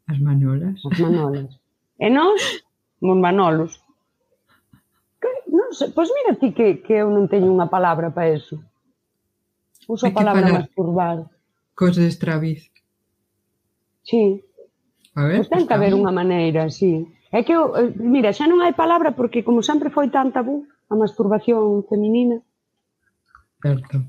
As 0.08 0.18
manolas. 0.18 0.80
As 0.90 0.98
manolas. 0.98 1.60
E 2.00 2.08
nós, 2.08 2.64
mon 3.04 3.20
manolos. 3.20 3.76
Que, 5.20 5.28
non 5.52 5.68
sei, 5.76 5.92
pois 5.92 6.08
mira 6.08 6.40
ti 6.40 6.56
que, 6.56 6.80
que 6.80 6.96
eu 6.96 7.12
non 7.12 7.28
teño 7.28 7.52
unha 7.52 7.68
palabra 7.68 8.08
para 8.08 8.32
eso. 8.32 8.56
Uso 9.84 10.08
a 10.08 10.16
palabra 10.16 10.64
masturbar. 10.64 11.28
Cos 11.76 12.00
de 12.00 12.08
estraviz. 12.08 12.72
Sí. 14.00 14.40
A 15.12 15.28
ver, 15.28 15.44
pois 15.44 15.52
ten 15.52 15.68
que 15.68 15.76
haber 15.76 15.92
unha 15.92 16.14
maneira, 16.14 16.72
sí. 16.72 17.04
É 17.28 17.44
que, 17.44 17.52
eu, 17.52 17.76
eh, 17.76 17.92
mira, 18.00 18.32
xa 18.32 18.48
non 18.48 18.64
hai 18.64 18.72
palabra 18.72 19.12
porque 19.12 19.44
como 19.44 19.60
sempre 19.60 19.92
foi 19.92 20.08
tan 20.08 20.32
tabú 20.32 20.64
a 20.88 20.96
masturbación 20.96 21.84
feminina. 21.84 22.40
Certo. 23.60 24.00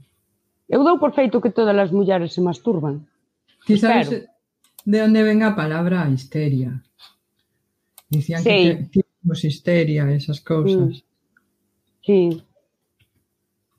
Eu 0.72 0.88
dou 0.88 0.96
por 0.96 1.12
feito 1.12 1.44
que 1.44 1.52
todas 1.52 1.76
as 1.76 1.92
mulleres 1.92 2.32
se 2.32 2.40
masturban. 2.40 3.04
Ti 3.68 3.76
sabes, 3.76 4.08
Espero 4.08 4.39
de 4.86 5.02
onde 5.04 5.24
ven 5.24 5.44
a 5.44 5.56
palabra 5.56 6.10
histeria. 6.10 6.82
Dicían 8.10 8.44
sí. 8.44 8.50
que 8.92 9.06
temos 9.22 9.44
histeria, 9.44 10.10
esas 10.12 10.42
cousas. 10.42 11.04
Sí. 12.02 12.44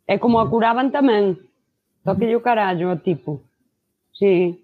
É 0.06 0.18
como 0.18 0.40
a 0.40 0.50
curaban 0.50 0.90
tamén. 0.90 1.38
Toque 2.02 2.30
o 2.34 2.42
carallo 2.42 2.90
o 2.90 2.98
tipo. 2.98 3.42
Sí. 4.14 4.58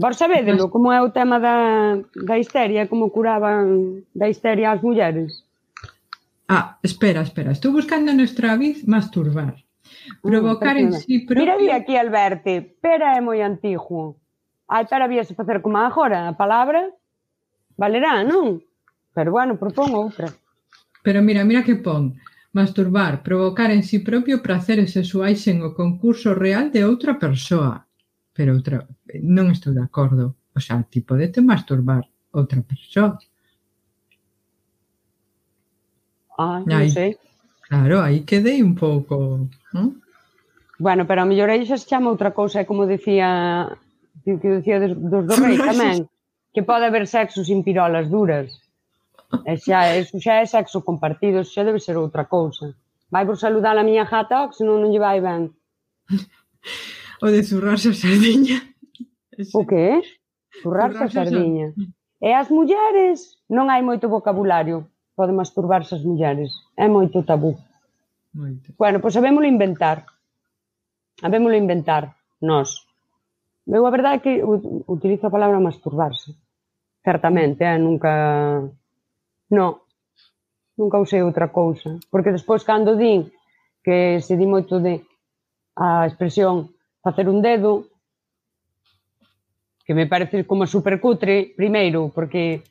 Vos 0.00 0.16
sabédelo, 0.16 0.72
como 0.72 0.92
é 0.92 1.00
o 1.00 1.12
tema 1.12 1.36
da, 1.36 2.00
da 2.16 2.40
histeria, 2.40 2.88
como 2.88 3.12
curaban 3.12 4.04
da 4.16 4.28
histeria 4.28 4.72
as 4.72 4.80
mulleres? 4.80 5.44
Ah, 6.48 6.78
espera, 6.82 7.20
espera. 7.20 7.52
Estou 7.52 7.72
buscando 7.72 8.12
no 8.12 8.24
Estraviz 8.24 8.88
masturbar. 8.88 9.54
Ah, 9.56 10.20
Provocar 10.22 10.76
uh, 10.76 10.80
en 10.80 10.92
sí 10.92 11.20
propio... 11.20 11.56
Mira 11.58 11.76
aquí, 11.76 11.96
Alberti, 11.96 12.60
pera 12.80 13.16
é 13.16 13.20
moi 13.20 13.40
antigo. 13.40 14.19
Ai, 14.70 14.86
pero 14.86 15.02
habíase 15.02 15.34
facer 15.34 15.58
como 15.58 15.82
agora, 15.82 16.30
a 16.30 16.38
palabra 16.38 16.94
valerá, 17.74 18.22
non? 18.22 18.62
Pero 19.10 19.34
bueno, 19.34 19.58
propón 19.58 19.90
outra. 19.98 20.30
Pero 21.02 21.18
mira, 21.26 21.42
mira 21.42 21.66
que 21.66 21.74
pon. 21.74 22.14
Masturbar, 22.54 23.22
provocar 23.22 23.70
en 23.74 23.82
si 23.82 23.98
sí 23.98 24.06
propio 24.06 24.42
praceres 24.42 24.94
sexuais 24.94 25.42
sen 25.42 25.58
o 25.66 25.74
concurso 25.74 26.38
real 26.38 26.70
de 26.70 26.86
outra 26.86 27.18
persoa. 27.18 27.82
Pero 28.30 28.54
outra, 28.54 28.86
non 29.26 29.50
estou 29.50 29.74
de 29.74 29.82
acordo. 29.82 30.38
O 30.54 30.62
sea, 30.62 30.86
ti 30.86 31.02
podete 31.02 31.42
masturbar 31.42 32.06
outra 32.30 32.62
persoa. 32.62 33.18
Ah, 36.38 36.62
non 36.62 36.78
aí, 36.78 36.94
sei. 36.94 37.18
Claro, 37.66 38.06
aí 38.06 38.22
quedei 38.22 38.62
un 38.62 38.78
pouco, 38.78 39.50
non? 39.74 39.98
Bueno, 40.78 41.10
pero 41.10 41.22
a 41.22 41.26
mellor 41.26 41.50
aí 41.50 41.66
xa 41.66 41.74
se 41.74 41.90
chama 41.90 42.14
outra 42.14 42.30
cousa, 42.30 42.62
é 42.62 42.68
como 42.70 42.86
dicía 42.86 43.66
o 44.26 44.38
que 44.38 44.48
dicía 44.60 44.78
dos, 44.80 44.92
dos 44.96 45.24
do 45.26 45.34
rei 45.44 45.56
tamén, 45.58 46.08
que 46.54 46.62
pode 46.62 46.84
haber 46.86 47.06
sexo 47.06 47.44
sin 47.44 47.62
pirolas 47.66 48.06
duras. 48.10 48.48
E 49.46 49.54
xa, 49.56 49.94
eso 49.94 50.18
xa 50.18 50.42
é 50.42 50.46
sexo 50.46 50.82
compartido, 50.82 51.46
xa 51.46 51.62
debe 51.62 51.78
ser 51.78 51.96
outra 51.96 52.26
cousa. 52.26 52.74
Vai 53.10 53.26
por 53.26 53.36
saludar 53.38 53.74
a 53.78 53.86
miña 53.86 54.06
jata, 54.06 54.42
oh, 54.42 54.48
que 54.50 54.58
senón 54.58 54.82
non 54.82 54.90
lle 54.92 55.02
vai 55.02 55.18
ben. 55.20 55.50
O 57.22 57.28
de 57.28 57.42
zurrarse 57.42 57.92
a 57.92 57.92
sardiña. 57.92 58.58
O 59.52 59.66
que? 59.68 60.00
Zurrarse 60.62 61.04
a 61.04 61.10
sardiña. 61.12 61.68
E 62.16 62.32
as 62.32 62.48
mulleres 62.48 63.36
non 63.48 63.68
hai 63.68 63.84
moito 63.84 64.08
vocabulario. 64.08 64.88
Pode 65.12 65.36
masturbarse 65.36 65.92
as 65.96 66.04
mulleres. 66.04 66.48
É 66.80 66.88
moito 66.88 67.20
tabú. 67.20 67.60
Moito. 68.32 68.72
Bueno, 68.80 69.04
pois 69.04 69.12
sabémolo 69.12 69.44
inventar. 69.44 70.08
Sabémolo 71.20 71.60
inventar, 71.60 72.16
nós. 72.40 72.88
Eu 73.70 73.86
a 73.86 73.94
verdade 73.94 74.16
é 74.18 74.24
que 74.24 74.34
utilizo 74.42 75.26
a 75.26 75.34
palabra 75.34 75.62
masturbarse. 75.62 76.34
Certamente, 77.04 77.62
eh? 77.62 77.78
nunca... 77.78 78.66
No, 79.50 79.86
nunca 80.76 80.98
usei 80.98 81.22
outra 81.22 81.48
cousa. 81.48 81.98
Porque 82.10 82.34
despois 82.34 82.66
cando 82.66 82.98
din 82.98 83.30
que 83.84 84.20
se 84.20 84.36
di 84.36 84.46
moito 84.46 84.82
de 84.82 85.06
a 85.76 86.06
expresión 86.06 86.74
facer 87.00 87.28
un 87.28 87.40
dedo, 87.40 87.86
que 89.86 89.94
me 89.94 90.06
parece 90.06 90.44
como 90.44 90.66
supercutre, 90.66 91.54
primeiro, 91.56 92.10
porque 92.14 92.62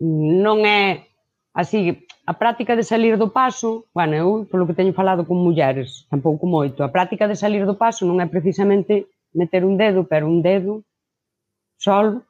non 0.00 0.66
é 0.66 1.06
así, 1.54 2.04
a 2.26 2.34
práctica 2.34 2.74
de 2.74 2.84
salir 2.84 3.16
do 3.16 3.30
paso, 3.30 3.86
bueno, 3.94 4.14
eu 4.14 4.28
polo 4.50 4.66
que 4.66 4.76
teño 4.76 4.92
falado 4.92 5.24
con 5.24 5.38
mulleres, 5.38 6.04
tampouco 6.10 6.44
moito, 6.46 6.82
a 6.82 6.92
práctica 6.92 7.26
de 7.30 7.38
salir 7.38 7.64
do 7.64 7.78
paso 7.78 8.04
non 8.04 8.18
é 8.20 8.26
precisamente 8.26 9.06
meter 9.32 9.64
un 9.64 9.76
dedo, 9.76 10.06
pero 10.06 10.26
un 10.26 10.42
dedo 10.42 10.82
solo 11.76 12.28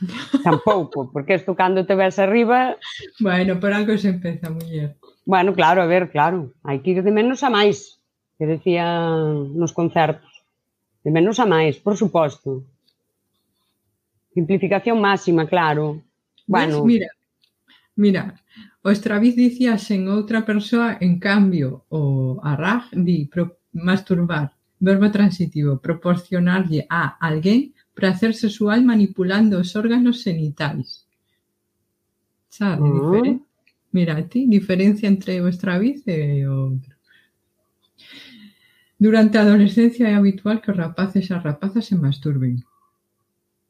Tampouco, 0.44 1.10
porque 1.12 1.34
isto 1.34 1.54
cando 1.54 1.84
te 1.84 1.94
ves 1.94 2.18
arriba... 2.18 2.76
Bueno, 3.18 3.60
por 3.60 3.72
algo 3.72 3.96
se 3.98 4.08
empeza, 4.08 4.50
muller. 4.50 4.96
Bueno, 5.24 5.54
claro, 5.54 5.82
a 5.82 5.86
ver, 5.86 6.10
claro, 6.10 6.52
hai 6.64 6.80
que 6.80 6.96
ir 6.96 7.04
de 7.04 7.12
menos 7.12 7.44
a 7.44 7.52
máis, 7.52 8.00
que 8.40 8.48
decía 8.48 9.12
nos 9.52 9.76
concertos. 9.76 10.32
De 11.04 11.12
menos 11.12 11.38
a 11.38 11.46
máis, 11.46 11.76
por 11.78 11.96
suposto. 12.00 12.64
Simplificación 14.32 14.98
máxima, 14.98 15.44
claro. 15.46 16.00
Bueno, 16.48 16.80
pues 16.80 16.88
mira, 16.88 17.08
mira, 17.94 18.22
o 18.82 18.88
Straviz 18.90 19.36
dicía 19.36 19.76
sen 19.76 20.08
outra 20.08 20.42
persoa, 20.48 20.96
en 20.98 21.20
cambio, 21.20 21.84
o 21.92 22.40
Arrag 22.40 22.88
di 22.96 23.28
pro, 23.28 23.60
masturbar 23.76 24.56
Verbo 24.80 25.10
transitivo: 25.12 25.78
proporcionarlle 25.78 26.86
a 26.88 27.20
alguén 27.20 27.76
prazer 27.92 28.32
sexual 28.32 28.80
manipulando 28.82 29.60
os 29.60 29.76
órganos 29.76 30.24
genitais. 30.24 31.04
Sabe, 32.48 32.88
uh 32.88 32.88
-huh. 32.88 32.96
Mm. 32.96 33.12
diferente. 33.12 33.44
Mira, 33.92 34.22
ti, 34.22 34.46
diferencia 34.46 35.08
entre 35.08 35.40
o 35.40 35.48
estraviz 35.48 36.06
e 36.06 36.46
o 36.46 36.72
outro. 36.72 36.94
Durante 38.98 39.38
a 39.38 39.42
adolescencia 39.42 40.08
é 40.08 40.14
habitual 40.14 40.60
que 40.60 40.70
os 40.70 40.76
rapaces 40.76 41.28
e 41.28 41.32
as 41.34 41.42
rapazas 41.42 41.84
se 41.86 41.94
masturben. 41.96 42.62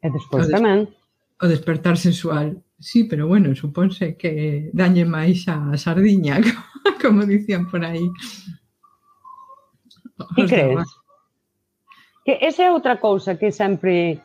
E 0.03 0.11
despois 0.11 0.47
o 0.47 0.51
tamén. 0.51 0.89
O 1.41 1.47
despertar 1.49 1.97
sexual. 1.97 2.61
Sí, 2.79 3.05
pero 3.05 3.29
bueno, 3.29 3.55
supónse 3.57 4.17
que 4.21 4.71
dañe 4.75 5.05
máis 5.05 5.49
a 5.49 5.73
sardiña, 5.77 6.41
como 7.03 7.25
dicían 7.25 7.65
por 7.71 7.81
aí. 7.85 8.05
Os 10.37 10.49
crees? 10.51 10.77
Demás. 10.77 11.00
Que 12.31 12.47
esa 12.47 12.63
é 12.63 12.71
outra 12.71 13.03
cousa 13.03 13.35
que 13.35 13.51
sempre 13.51 14.23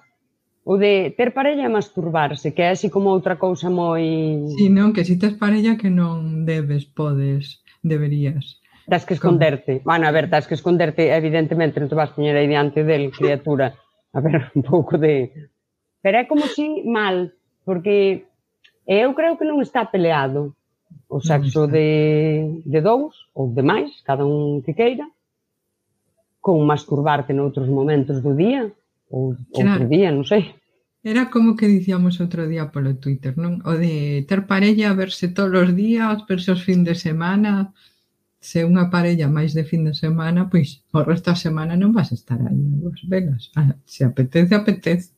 o 0.62 0.78
de 0.78 1.10
ter 1.18 1.34
parella 1.34 1.66
e 1.66 1.74
masturbarse, 1.74 2.54
que 2.54 2.62
é 2.62 2.70
así 2.70 2.94
como 2.94 3.10
outra 3.10 3.34
cousa 3.42 3.74
moi... 3.74 4.46
Si, 4.46 4.66
sí, 4.66 4.70
non, 4.70 4.94
que 4.94 5.02
si 5.02 5.18
tes 5.18 5.34
parella 5.34 5.74
que 5.74 5.90
non 5.90 6.46
debes, 6.46 6.86
podes, 6.86 7.66
deberías. 7.82 8.62
Das 8.86 9.10
que 9.10 9.18
esconderte. 9.18 9.82
Como? 9.82 9.90
Bueno, 9.90 10.06
a 10.06 10.14
ver, 10.14 10.30
das 10.30 10.46
que 10.46 10.54
esconderte, 10.54 11.18
evidentemente, 11.18 11.82
non 11.82 11.90
te 11.90 11.98
vas 11.98 12.14
poñer 12.14 12.38
aí 12.38 12.46
diante 12.46 12.86
del, 12.86 13.10
criatura. 13.10 13.74
A 14.14 14.22
ver, 14.22 14.50
un 14.58 14.62
pouco 14.62 15.02
de... 15.02 15.50
Pero 16.06 16.22
é 16.22 16.30
como 16.30 16.46
si 16.46 16.86
mal, 16.86 17.34
porque 17.66 18.30
eu 18.86 19.18
creo 19.18 19.34
que 19.34 19.50
non 19.50 19.66
está 19.66 19.90
peleado 19.90 20.54
o 21.10 21.18
sexo 21.26 21.66
de, 21.66 22.62
de 22.70 22.80
dous 22.86 23.18
ou 23.34 23.50
de 23.50 23.66
máis, 23.66 23.90
cada 24.06 24.30
un 24.30 24.62
que 24.62 24.78
queira, 24.78 25.10
con 26.46 26.62
masturbarte 26.62 27.34
noutros 27.34 27.66
momentos 27.66 28.22
do 28.22 28.38
día 28.38 28.70
ou 29.10 29.34
claro. 29.50 29.90
día, 29.90 30.14
non 30.14 30.30
sei. 30.30 30.54
Era 31.02 31.34
como 31.34 31.58
que 31.58 31.66
dicíamos 31.66 32.22
outro 32.22 32.46
día 32.46 32.70
polo 32.70 33.02
Twitter, 33.02 33.34
non? 33.34 33.66
O 33.66 33.74
de 33.74 34.22
ter 34.30 34.46
parella, 34.46 34.94
verse 34.94 35.34
todos 35.34 35.58
os 35.58 35.72
días, 35.74 36.22
verse 36.30 36.54
os 36.54 36.62
fin 36.62 36.86
de 36.86 36.94
semana. 36.94 37.74
Se 38.38 38.62
unha 38.62 38.94
parella 38.94 39.26
máis 39.26 39.58
de 39.58 39.66
fin 39.66 39.90
de 39.90 39.98
semana, 39.98 40.46
pois 40.46 40.86
o 40.94 41.02
resto 41.02 41.34
da 41.34 41.38
semana 41.38 41.74
non 41.74 41.90
vas 41.90 42.14
a 42.14 42.18
estar 42.22 42.38
aí 42.38 42.62
nas 42.78 43.02
velas. 43.10 43.50
Ah, 43.58 43.74
se 43.82 44.06
apetece, 44.06 44.54
apetece. 44.54 45.18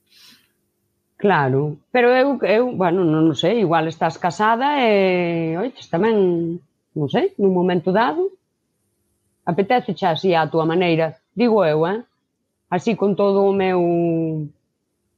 Claro, 1.19 1.75
pero 1.91 2.07
eu, 2.15 2.39
eu 2.47 2.71
bueno, 2.71 3.03
non, 3.03 3.27
non 3.27 3.35
sei, 3.35 3.59
igual 3.67 3.91
estás 3.91 4.15
casada 4.15 4.79
e, 4.79 5.59
oi, 5.59 5.75
tamén, 5.91 6.55
non 6.95 7.07
sei, 7.11 7.35
nun 7.35 7.51
momento 7.51 7.91
dado, 7.91 8.31
apetece 9.47 9.95
xa 9.95 10.11
así 10.11 10.35
a 10.35 10.51
túa 10.51 10.67
maneira 10.67 11.15
Digo 11.37 11.61
eu, 11.63 11.85
eh? 11.85 12.01
Así 12.67 12.95
con 12.95 13.15
todo 13.15 13.45
o 13.45 13.53
meu 13.53 14.49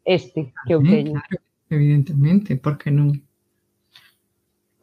este 0.04 0.52
que 0.68 0.76
eu 0.76 0.84
teño. 0.84 1.16
Claro, 1.16 1.40
evidentemente, 1.72 2.60
porque 2.60 2.92
non? 2.92 3.16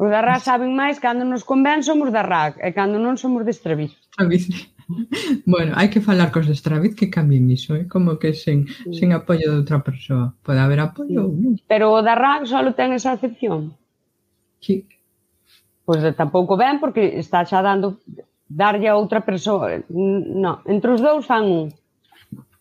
Os 0.01 0.09
da 0.09 0.24
RAC 0.24 0.41
saben 0.41 0.72
máis 0.72 0.97
cando 0.97 1.28
nos 1.28 1.45
convén 1.45 1.84
somos 1.84 2.09
da 2.09 2.24
RAC 2.24 2.57
e 2.64 2.72
cando 2.72 2.97
non 2.97 3.20
somos 3.20 3.45
de 3.45 3.53
Estraviz. 3.53 3.93
bueno, 5.53 5.76
hai 5.76 5.93
que 5.93 6.01
falar 6.01 6.32
cos 6.32 6.49
de 6.49 6.57
Estraviz 6.57 6.97
que 6.97 7.12
cambien 7.12 7.53
iso, 7.53 7.76
eh? 7.76 7.84
como 7.84 8.16
que 8.16 8.32
sen, 8.32 8.64
sí. 8.64 8.97
sen 8.97 9.12
apoio 9.12 9.53
de 9.53 9.61
outra 9.61 9.84
persoa. 9.84 10.32
Pode 10.41 10.61
haber 10.64 10.80
apoio 10.80 11.20
sí. 11.20 11.20
ou 11.20 11.37
non. 11.37 11.53
Pero 11.68 11.93
o 11.93 12.01
da 12.01 12.16
RAC 12.16 12.49
só 12.49 12.64
ten 12.72 12.97
esa 12.97 13.12
acepción. 13.12 13.76
Sí. 14.64 14.89
Pois 15.84 16.01
pues, 16.01 16.16
tampouco 16.16 16.57
ben 16.57 16.80
porque 16.80 17.20
está 17.20 17.45
xa 17.45 17.61
dando 17.61 18.01
darlle 18.49 18.88
a 18.88 18.97
outra 18.97 19.20
persoa. 19.20 19.82
No, 19.90 20.62
entre 20.66 20.90
os 20.94 21.01
dous 21.03 21.26
fan 21.26 21.44
un. 21.44 21.64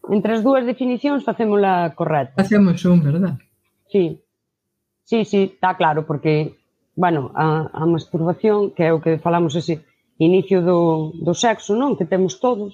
Entre 0.10 0.34
as 0.34 0.42
dúas 0.46 0.66
definicións 0.66 1.26
facémola 1.26 1.94
correcta. 1.98 2.42
Facemos 2.42 2.84
un, 2.86 3.02
verdad? 3.02 3.38
Sí. 3.90 4.22
Sí, 5.06 5.26
sí, 5.26 5.54
está 5.54 5.78
claro, 5.78 6.06
porque, 6.06 6.58
bueno, 6.96 7.32
a, 7.36 7.70
a 7.74 7.86
masturbación, 7.86 8.72
que 8.74 8.90
é 8.90 8.94
o 8.94 9.02
que 9.02 9.22
falamos 9.22 9.54
ese 9.54 9.86
inicio 10.18 10.62
do, 10.62 11.14
do 11.22 11.34
sexo, 11.34 11.78
non? 11.78 11.94
Que 11.94 12.10
temos 12.10 12.42
todos, 12.42 12.74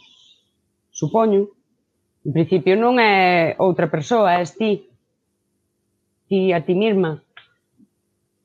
supoño. 0.91 1.51
En 2.24 2.32
principio 2.32 2.80
non 2.80 2.99
é 3.01 3.55
outra 3.59 3.91
persoa, 3.91 4.39
é 4.39 4.43
ti. 4.47 4.88
Ti 6.32 6.55
a 6.55 6.64
ti 6.64 6.76
mesma. 6.76 7.20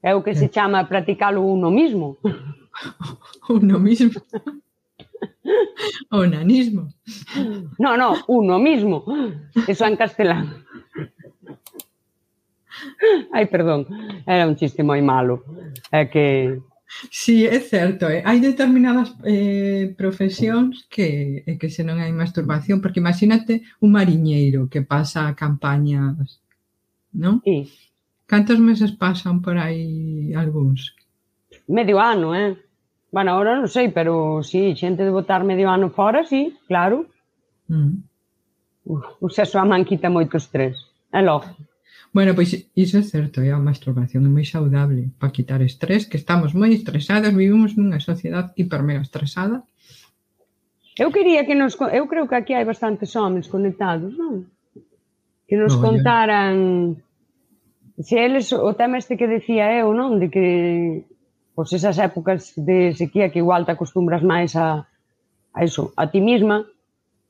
É 0.02 0.14
o 0.14 0.22
que 0.22 0.34
se 0.34 0.50
chama 0.50 0.86
practicalo 0.90 1.42
uno 1.42 1.70
mismo. 1.70 2.18
uno 3.48 3.78
mismo. 3.78 4.20
O 6.10 6.26
nanismo. 6.26 6.88
No, 7.78 7.96
no, 7.96 8.16
uno 8.28 8.58
mismo. 8.58 9.04
Eso 9.66 9.86
en 9.86 9.96
castelán. 9.96 10.64
Ai, 13.32 13.46
perdón, 13.46 13.86
era 14.26 14.46
un 14.46 14.56
chiste 14.56 14.82
moi 14.82 15.00
malo. 15.02 15.44
É 15.90 16.06
que... 16.06 16.60
Sí, 17.10 17.46
é 17.46 17.60
certo. 17.60 18.06
Eh? 18.06 18.22
Hai 18.24 18.40
determinadas 18.40 19.14
eh, 19.24 19.94
profesións 19.96 20.86
que, 20.88 21.42
eh, 21.46 21.56
que 21.58 21.68
se 21.68 21.82
non 21.82 21.98
hai 21.98 22.12
masturbación, 22.12 22.80
porque 22.80 23.00
imagínate 23.00 23.62
un 23.80 23.90
mariñeiro 23.92 24.68
que 24.68 24.82
pasa 24.82 25.34
campañas, 25.34 26.40
non? 27.12 27.42
Sí. 27.44 27.68
Cantos 28.26 28.58
meses 28.58 28.92
pasan 28.92 29.42
por 29.42 29.56
aí 29.58 30.34
algúns? 30.34 30.94
Medio 31.68 31.98
ano, 31.98 32.34
eh? 32.34 32.54
Bueno, 33.16 33.32
ahora 33.32 33.56
non 33.56 33.72
sei, 33.72 33.88
pero 33.88 34.44
si, 34.44 34.76
sí, 34.76 34.84
xente 34.84 35.00
de 35.00 35.08
botar 35.08 35.40
medio 35.40 35.72
ano 35.72 35.88
fora, 35.88 36.28
si, 36.28 36.52
sí, 36.52 36.68
claro. 36.68 37.08
Mm. 37.64 38.04
Uf, 38.92 39.04
o 39.24 39.32
sexo 39.32 39.56
a 39.56 39.64
man 39.64 39.88
quita 39.88 40.12
moito 40.12 40.36
estrés. 40.36 40.76
É 41.08 41.24
logo. 41.24 41.48
Bueno, 42.12 42.36
pois 42.36 42.52
iso 42.76 43.00
é 43.00 43.04
certo, 43.08 43.40
é 43.40 43.56
a 43.56 43.56
masturbación 43.56 44.20
é 44.20 44.28
moi 44.28 44.44
saudable 44.44 45.08
para 45.16 45.32
quitar 45.32 45.64
estrés, 45.64 46.04
que 46.04 46.20
estamos 46.20 46.52
moi 46.52 46.68
estresadas, 46.76 47.32
vivimos 47.32 47.72
nunha 47.72 48.04
sociedade 48.04 48.52
hiper 48.60 48.84
mega 48.84 49.00
estresada. 49.00 49.64
Eu 51.00 51.08
quería 51.08 51.48
que 51.48 51.56
nos 51.56 51.72
eu 51.96 52.04
creo 52.12 52.28
que 52.28 52.36
aquí 52.36 52.52
hai 52.52 52.68
bastantes 52.68 53.16
homens 53.16 53.48
conectados, 53.48 54.12
non? 54.12 54.44
Que 55.48 55.56
nos 55.56 55.72
no, 55.72 55.80
contaran 55.80 57.00
se 57.96 58.20
eles 58.20 58.52
o 58.52 58.76
tema 58.76 59.00
este 59.00 59.16
que 59.16 59.24
decía 59.24 59.72
eu, 59.72 59.96
non, 59.96 60.20
de 60.20 60.28
que 60.28 60.46
pois 61.56 61.72
esas 61.72 61.96
épocas 61.96 62.52
de 62.54 62.92
sequía 62.92 63.32
que 63.32 63.40
igual 63.40 63.64
te 63.64 63.72
acostumbras 63.72 64.20
máis 64.20 64.52
a, 64.60 64.84
a 65.56 65.58
iso, 65.64 65.96
a 65.96 66.04
ti 66.12 66.20
misma, 66.20 66.68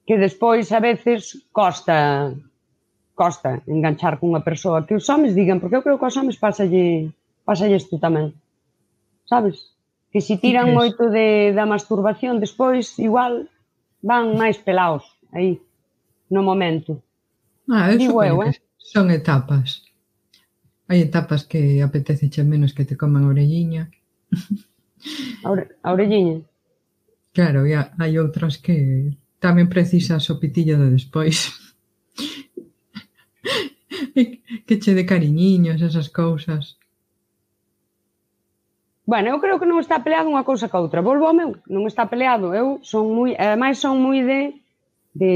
que 0.03 0.19
despois 0.19 0.67
a 0.75 0.83
veces 0.83 1.47
costa 1.55 2.35
costa 3.15 3.63
enganchar 3.71 4.19
cunha 4.19 4.43
persoa 4.43 4.85
que 4.85 4.99
os 4.99 5.07
homens 5.09 5.33
digan, 5.39 5.63
porque 5.63 5.79
eu 5.79 5.85
creo 5.87 5.97
que 5.97 6.05
aos 6.05 6.19
homens 6.19 6.37
pasalle, 6.37 7.15
pasalle 7.47 7.79
isto 7.79 8.03
tamén. 8.03 8.35
Sabes? 9.31 9.73
Que 10.11 10.21
se 10.21 10.37
tiran 10.43 10.75
moito 10.75 11.07
de, 11.09 11.55
da 11.55 11.65
masturbación, 11.65 12.43
despois 12.43 12.99
igual 12.99 13.47
van 14.03 14.35
máis 14.35 14.59
pelaos 14.59 15.07
aí, 15.31 15.63
no 16.29 16.43
momento. 16.43 16.99
Ah, 17.71 17.95
eso 17.95 18.11
Digo 18.11 18.21
eu, 18.27 18.43
eh? 18.43 18.53
Son 18.77 19.09
etapas. 19.11 19.87
Hai 20.91 21.03
etapas 21.07 21.47
que 21.47 21.83
apetece 21.83 22.29
che 22.29 22.43
menos 22.43 22.75
que 22.75 22.85
te 22.85 22.99
coman 22.99 23.27
orelliña, 23.27 23.89
A 25.85 25.93
orelliña. 25.93 26.41
Claro, 27.37 27.69
e 27.69 27.77
hai 27.77 28.13
outras 28.19 28.57
que 28.59 29.13
tamén 29.39 29.69
precisas 29.69 30.25
o 30.33 30.41
pitillo 30.41 30.81
de 30.81 30.97
despois. 30.97 31.53
que 34.67 34.75
che 34.81 34.93
de 34.97 35.05
cariñiños, 35.05 35.83
esas 35.83 36.09
cousas. 36.09 36.81
Bueno, 39.07 39.31
eu 39.31 39.39
creo 39.39 39.61
que 39.61 39.71
non 39.71 39.79
está 39.79 40.03
peleado 40.03 40.27
unha 40.27 40.43
cousa 40.43 40.67
ca 40.67 40.83
outra. 40.83 41.05
Volvo 41.05 41.31
ao 41.31 41.37
meu, 41.37 41.55
non 41.71 41.87
está 41.87 42.11
peleado. 42.11 42.51
Eu 42.51 42.83
son 42.83 43.15
moi, 43.15 43.39
ademais 43.39 43.79
son 43.79 44.03
moi 44.03 44.19
de, 44.25 44.41
de, 45.15 45.33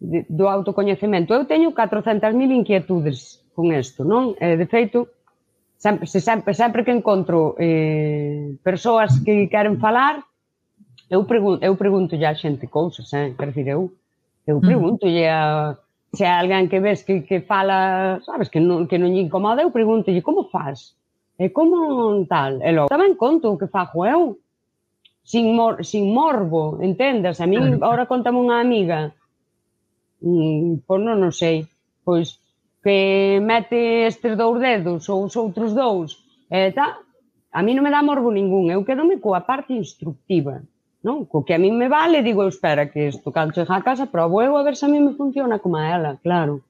de 0.00 0.24
do 0.24 0.48
autocoñecemento. 0.48 1.36
Eu 1.36 1.44
teño 1.44 1.76
400.000 1.76 2.32
inquietudes 2.48 3.44
con 3.52 3.76
isto, 3.76 4.08
non? 4.08 4.32
Eh, 4.40 4.56
De 4.56 4.64
feito, 4.64 5.12
sempre, 5.78 6.06
se 6.06 6.20
sempre, 6.20 6.52
sempre 6.54 6.84
que 6.84 6.92
encontro 6.92 7.54
eh, 7.58 8.58
persoas 8.62 9.22
que 9.22 9.48
queren 9.48 9.78
falar, 9.78 10.26
eu 11.08 11.24
pregunto, 11.24 11.64
eu 11.64 11.78
pregunto 11.78 12.18
a 12.18 12.34
xente 12.34 12.66
cousas, 12.66 13.08
eh? 13.14 13.32
quer 13.38 13.54
dizer, 13.54 13.78
eu, 13.78 13.94
eu 14.44 14.58
mm. 14.58 14.60
pregunto 14.60 15.06
a, 15.06 15.78
se 16.12 16.26
hai 16.26 16.36
alguén 16.42 16.68
que 16.68 16.82
ves 16.82 17.06
que, 17.06 17.22
que 17.22 17.40
fala, 17.40 18.20
sabes, 18.26 18.50
que 18.50 18.60
non, 18.60 18.90
que 18.90 18.98
non 18.98 19.14
lle 19.14 19.24
incomoda, 19.24 19.62
eu 19.62 19.70
pregunto 19.70 20.10
como 20.20 20.50
faz? 20.50 20.98
E 21.38 21.54
como 21.54 22.26
tal? 22.26 22.58
E 22.58 22.74
logo, 22.74 22.90
tamén 22.90 23.14
conto 23.14 23.54
o 23.54 23.58
que 23.60 23.70
fajo 23.70 24.02
eu, 24.02 24.42
sin, 25.22 25.54
mor, 25.54 25.86
sin 25.86 26.10
morbo, 26.10 26.82
entendas? 26.82 27.38
A 27.38 27.46
mí, 27.46 27.54
ahora 27.78 28.10
contame 28.10 28.42
unha 28.42 28.58
amiga, 28.58 29.14
mm, 30.24 30.82
pois 30.82 31.00
non, 31.00 31.22
non 31.22 31.30
sei, 31.30 31.70
pois 32.02 32.42
que 32.82 33.40
mete 33.42 34.06
estes 34.06 34.36
dous 34.36 34.60
dedos 34.60 35.08
ou 35.08 35.24
os 35.26 35.34
outros 35.34 35.74
dous, 35.74 36.22
e 36.50 36.72
tal, 36.72 37.02
a 37.52 37.60
mí 37.62 37.74
non 37.74 37.82
me 37.82 37.90
dá 37.90 38.00
morbo 38.02 38.30
ningún, 38.30 38.70
eu 38.70 38.86
quedome 38.86 39.18
coa 39.18 39.42
parte 39.42 39.74
instructiva, 39.74 40.62
non? 41.02 41.26
Co 41.26 41.42
que 41.42 41.54
a 41.54 41.60
mí 41.60 41.70
me 41.74 41.88
vale, 41.90 42.22
digo, 42.22 42.42
eu 42.42 42.50
espera 42.50 42.86
que 42.86 43.10
isto 43.10 43.34
cando 43.34 43.54
chega 43.54 43.74
a 43.74 43.82
casa, 43.82 44.06
probo 44.06 44.40
eu 44.42 44.54
a 44.56 44.62
ver 44.62 44.76
se 44.78 44.86
a 44.86 44.92
mí 44.92 45.00
me 45.00 45.18
funciona 45.18 45.58
como 45.58 45.76
a 45.76 45.84
ela, 45.88 46.10
claro. 46.22 46.62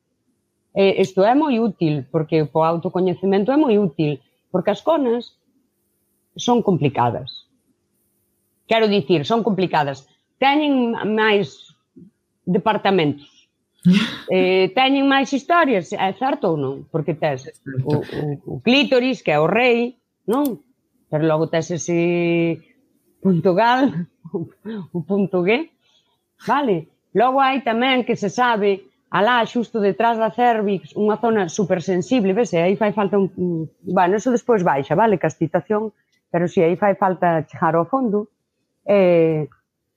E 0.75 1.01
isto 1.01 1.25
é 1.25 1.35
moi 1.35 1.59
útil, 1.59 2.07
porque 2.13 2.41
o 2.41 2.61
autocoñecemento 2.63 3.53
é 3.53 3.57
moi 3.57 3.77
útil, 3.77 4.21
porque 4.53 4.71
as 4.71 4.81
conas 4.81 5.37
son 6.37 6.63
complicadas. 6.63 7.49
Quero 8.69 8.87
dicir, 8.87 9.25
son 9.25 9.43
complicadas. 9.43 10.07
Teñen 10.39 10.95
máis 11.17 11.75
departamentos 12.47 13.38
eh, 14.31 14.73
teñen 14.75 15.07
máis 15.07 15.31
historias, 15.31 15.95
é 15.95 16.11
certo 16.19 16.55
ou 16.55 16.57
non? 16.59 16.75
Porque 16.91 17.15
tes 17.15 17.51
o, 17.87 18.03
o, 18.03 18.23
o 18.47 18.55
clítoris, 18.61 19.23
que 19.23 19.31
é 19.31 19.39
o 19.39 19.47
rei, 19.47 19.99
non? 20.27 20.61
Pero 21.09 21.25
logo 21.25 21.47
tes 21.49 21.71
ese 21.71 22.61
punto 23.23 23.55
gal, 23.55 24.09
o 24.97 25.01
punto 25.07 25.47
G, 25.47 25.71
vale? 26.47 26.91
Logo 27.15 27.41
hai 27.41 27.63
tamén 27.63 28.05
que 28.05 28.19
se 28.19 28.29
sabe 28.29 28.89
alá 29.11 29.41
xusto 29.47 29.81
detrás 29.81 30.21
da 30.21 30.29
cervix, 30.31 30.93
unha 30.93 31.17
zona 31.17 31.49
supersensible, 31.49 32.37
ves, 32.37 32.53
e 32.53 32.61
aí 32.61 32.77
fai 32.77 32.93
falta 32.93 33.17
un... 33.17 33.65
Bueno, 33.81 34.21
eso 34.21 34.29
despois 34.29 34.61
baixa, 34.61 34.93
vale, 34.93 35.17
castitación, 35.17 35.95
pero 36.29 36.45
si 36.45 36.61
aí 36.61 36.77
fai 36.77 36.95
falta 36.95 37.49
chegar 37.49 37.75
ao 37.75 37.89
fondo. 37.89 38.29
Eh, 38.85 39.49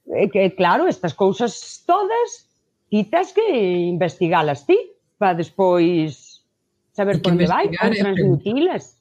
e, 0.08 0.24
eh, 0.24 0.28
que, 0.32 0.56
claro, 0.56 0.88
estas 0.88 1.14
cousas 1.14 1.84
todas 1.84 2.51
ti 2.92 3.08
tens 3.08 3.32
que 3.32 3.48
investigalas 3.88 4.68
ti 4.68 4.76
para 5.16 5.40
despois 5.40 6.44
saber 6.92 7.22
por 7.24 7.32
onde 7.32 7.48
vai, 7.48 7.72
para 7.72 7.96
transmitilas. 7.96 9.00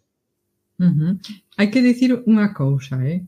Uh 0.79 0.95
-huh. 0.95 1.13
Hai 1.59 1.69
que 1.69 1.83
dicir 1.83 2.23
unha 2.31 2.55
cousa, 2.55 3.03
eh? 3.03 3.27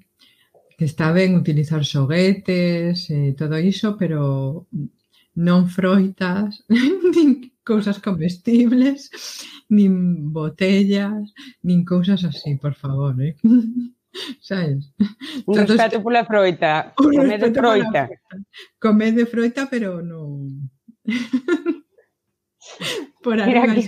que 0.79 0.87
está 0.87 1.13
ben 1.13 1.35
utilizar 1.35 1.83
xoguetes 1.85 3.11
e 3.11 3.31
eh, 3.31 3.33
todo 3.39 3.59
iso, 3.59 3.95
pero 3.99 4.67
non 5.35 5.67
froitas, 5.67 6.63
nin 7.15 7.55
cousas 7.63 7.99
comestibles, 7.99 9.11
nin 9.71 10.33
botellas, 10.35 11.31
nin 11.63 11.85
cousas 11.85 12.25
así, 12.25 12.59
por 12.59 12.75
favor, 12.75 13.15
eh? 13.23 13.35
sabes? 14.41 14.93
Un 15.47 15.55
Todos... 15.55 15.71
respeto 15.71 16.03
pola 16.03 16.25
froita, 16.25 16.93
Comé 16.97 17.17
comede 17.17 17.53
froita. 17.53 18.09
Comede 18.79 19.27
froita, 19.27 19.67
pero 19.71 20.03
non... 20.03 20.71
Por 23.23 23.37
Mira 23.45 23.67
que... 23.67 23.83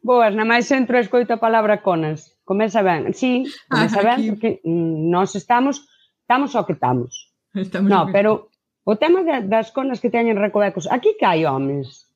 Boas, 0.00 0.32
na 0.32 0.48
máis 0.48 0.64
centro 0.64 0.96
escoito 0.96 1.36
a 1.36 1.42
palabra 1.42 1.84
conas. 1.84 2.32
Comeza 2.48 2.80
ben. 2.80 3.12
Sí, 3.12 3.44
comeza 3.68 4.00
ah, 4.00 4.16
ben, 4.16 4.32
porque 4.32 4.64
mm, 4.64 5.12
nós 5.12 5.36
estamos, 5.36 5.84
estamos 6.24 6.56
o 6.56 6.64
que 6.64 6.72
estamos. 6.72 7.28
estamos 7.52 7.90
no, 7.90 8.08
pero 8.08 8.48
o 8.88 8.96
tema 8.96 9.20
de, 9.20 9.44
das 9.44 9.68
conas 9.70 10.00
que 10.00 10.08
teñen 10.08 10.40
recovecos, 10.40 10.88
aquí 10.88 11.12
que 11.20 11.28
hai 11.28 11.44
homens. 11.44 12.08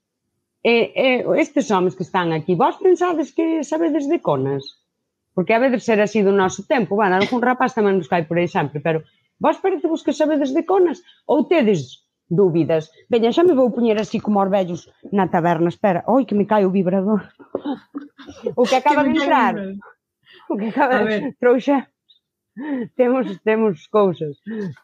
E, 0.64 0.94
e, 0.96 1.06
estes 1.36 1.68
homens 1.68 1.92
que 1.92 2.06
están 2.06 2.32
aquí, 2.32 2.56
vos 2.56 2.80
pensades 2.80 3.36
que 3.36 3.60
sabedes 3.60 4.08
de 4.08 4.24
conas? 4.24 4.81
porque 5.34 5.54
a 5.54 5.62
veces 5.62 5.88
era 5.88 6.04
así 6.04 6.20
do 6.22 6.32
noso 6.32 6.64
tempo, 6.68 6.96
van, 6.96 7.12
algún 7.12 7.40
rapaz 7.40 7.72
tamén 7.72 7.96
nos 7.98 8.08
cai 8.08 8.24
por 8.28 8.38
exemplo, 8.38 8.78
pero 8.84 9.02
vos 9.40 9.56
parece 9.58 9.88
vos 9.88 10.04
que 10.04 10.12
sabedes 10.12 10.52
de 10.52 10.62
conas 10.64 11.00
ou 11.26 11.48
tedes 11.48 12.02
dúbidas? 12.32 12.90
Veña, 13.12 13.32
xa 13.32 13.44
me 13.44 13.56
vou 13.56 13.68
poñer 13.70 14.00
así 14.00 14.18
como 14.20 14.40
os 14.40 14.48
vellos 14.48 14.88
na 15.12 15.28
taberna, 15.28 15.68
espera, 15.68 16.04
oi 16.08 16.24
que 16.24 16.36
me 16.36 16.48
cai 16.48 16.64
o 16.64 16.74
vibrador. 16.78 17.28
O 18.56 18.64
que 18.64 18.76
acaba 18.76 19.04
de 19.04 19.12
entrar. 19.12 19.54
O 20.48 20.56
que 20.56 20.68
acaba 20.72 21.04
de 21.04 21.36
trouxa. 21.40 21.88
Temos 22.96 23.24
temos 23.42 23.88
cousas. 23.88 24.36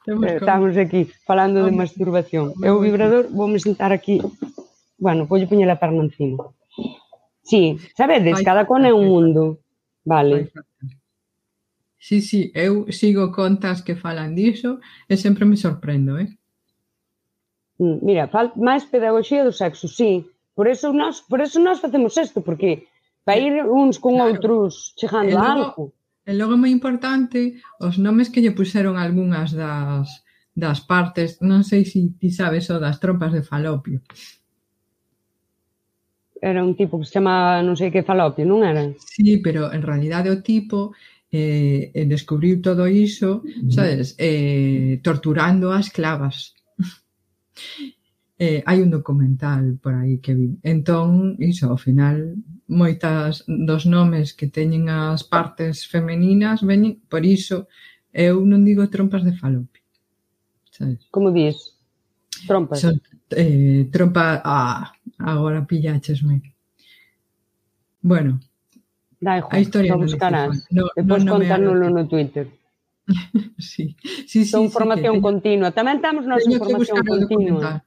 Temos 0.04 0.24
eh, 0.24 0.36
Estamos 0.40 0.76
aquí 0.76 1.04
falando 1.28 1.64
de 1.64 1.72
masturbación. 1.72 2.56
Eu 2.64 2.80
o 2.80 2.84
vibrador 2.84 3.28
vou 3.28 3.48
me 3.48 3.60
sentar 3.60 3.92
aquí. 3.92 4.20
Bueno, 4.98 5.28
vou 5.28 5.40
poñer 5.46 5.68
a 5.70 5.76
perna 5.76 6.04
encima. 6.04 6.48
Sí, 7.44 7.80
sabedes, 7.96 8.40
cada 8.44 8.64
cona 8.64 8.88
é 8.88 8.94
un 8.94 9.08
mundo. 9.08 9.60
Vale. 10.08 10.50
Sí, 11.98 12.22
sí, 12.22 12.50
eu 12.54 12.90
sigo 12.90 13.28
contas 13.30 13.82
que 13.84 13.92
falan 13.94 14.32
diso 14.32 14.80
e 15.04 15.14
sempre 15.20 15.44
me 15.44 15.60
sorprendo, 15.60 16.16
eh? 16.16 16.32
Mm, 17.76 17.98
mira, 18.00 18.24
fal 18.32 18.56
máis 18.56 18.88
pedagogía 18.88 19.44
do 19.44 19.52
sexo, 19.52 19.84
sí. 19.84 20.24
Por 20.56 20.66
eso 20.66 20.96
nós, 20.96 21.20
por 21.20 21.44
eso 21.44 21.60
nós 21.60 21.78
facemos 21.84 22.16
isto, 22.16 22.40
porque 22.40 22.88
para 23.26 23.38
ir 23.38 23.60
uns 23.68 24.00
con 24.00 24.16
claro. 24.16 24.32
outros 24.32 24.96
chegando 24.96 25.36
logo, 25.36 25.44
a 25.44 25.52
algo. 25.52 25.84
E 26.24 26.32
logo 26.32 26.56
moi 26.56 26.72
importante, 26.72 27.60
os 27.76 28.00
nomes 28.00 28.32
que 28.32 28.40
lle 28.40 28.56
puseron 28.56 28.96
algunhas 28.96 29.52
das, 29.52 30.08
das 30.56 30.80
partes, 30.88 31.36
non 31.44 31.60
sei 31.60 31.84
se 31.84 32.16
ti 32.16 32.32
sabes 32.32 32.72
o 32.72 32.80
das 32.80 32.96
trompas 32.96 33.36
de 33.36 33.44
falopio 33.44 34.00
era 36.40 36.64
un 36.64 36.74
tipo 36.74 36.98
que 36.98 37.06
se 37.06 37.18
chama 37.18 37.60
non 37.62 37.76
sei 37.76 37.90
que 37.90 38.06
falopio, 38.06 38.46
non 38.46 38.62
era? 38.62 38.82
Sí, 38.98 39.38
pero 39.38 39.72
en 39.72 39.82
realidade 39.82 40.30
o 40.30 40.42
tipo 40.42 40.94
eh, 41.30 41.92
descubriu 42.06 42.60
todo 42.60 42.88
iso, 42.88 43.42
sabes, 43.68 44.14
eh, 44.18 45.00
torturando 45.02 45.72
as 45.72 45.90
clavas. 45.90 46.54
eh, 48.38 48.62
hai 48.64 48.78
un 48.80 48.90
documental 48.90 49.76
por 49.82 49.94
aí 49.94 50.18
que 50.22 50.34
vi. 50.34 50.56
Entón, 50.62 51.36
iso, 51.42 51.68
ao 51.68 51.76
final, 51.76 52.38
moitas 52.70 53.44
dos 53.46 53.84
nomes 53.84 54.32
que 54.32 54.46
teñen 54.46 54.88
as 54.88 55.26
partes 55.26 55.84
femeninas 55.84 56.62
veñen, 56.62 57.02
por 57.10 57.26
iso, 57.26 57.66
eu 58.14 58.40
non 58.46 58.64
digo 58.64 58.86
trompas 58.88 59.26
de 59.26 59.34
falopio. 59.34 59.82
Sabes? 60.70 61.02
Como 61.10 61.34
dís? 61.34 61.76
Trompas. 62.46 62.80
Son, 62.80 62.94
eh, 63.34 63.90
trompa, 63.90 64.40
ah, 64.44 64.94
agora 65.18 65.66
pillachesme. 65.66 66.42
Bueno, 68.00 68.40
Da 69.20 69.38
igual, 69.38 69.52
a 69.52 69.60
historia 69.60 69.92
no 69.92 69.98
buscarás. 69.98 70.66
No, 70.70 70.86
Depois 70.94 71.24
no, 71.24 71.32
no 71.32 71.38
contánoslo 71.38 71.90
no 71.90 72.06
Twitter. 72.06 72.46
sí, 73.58 73.96
sí, 74.02 74.26
sí. 74.26 74.44
Son 74.44 74.68
sí, 74.68 74.72
formación 74.72 75.16
sí, 75.16 75.20
continua. 75.20 75.74
Tamén 75.74 75.98
temos 75.98 76.22
nos 76.22 76.46
información 76.46 77.02
continua. 77.02 77.82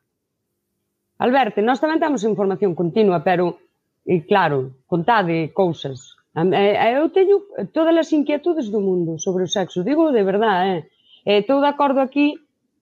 Alberto, 1.22 1.64
nós 1.64 1.80
tamén 1.80 2.04
temos 2.04 2.28
información 2.28 2.76
continua, 2.76 3.24
pero, 3.24 3.62
e 4.04 4.28
claro, 4.28 4.84
contade 4.90 5.56
cousas. 5.56 6.20
Eh, 6.36 6.76
eh, 6.76 7.00
eu 7.00 7.08
teño 7.16 7.48
todas 7.72 7.96
as 7.96 8.12
inquietudes 8.12 8.68
do 8.68 8.84
mundo 8.84 9.16
sobre 9.16 9.48
o 9.48 9.50
sexo. 9.52 9.88
Digo 9.88 10.12
de 10.12 10.24
verdade, 10.28 10.68
eh? 10.68 10.82
eh 11.24 11.40
Estou 11.48 11.64
de 11.64 11.72
acordo 11.72 12.04
aquí 12.04 12.36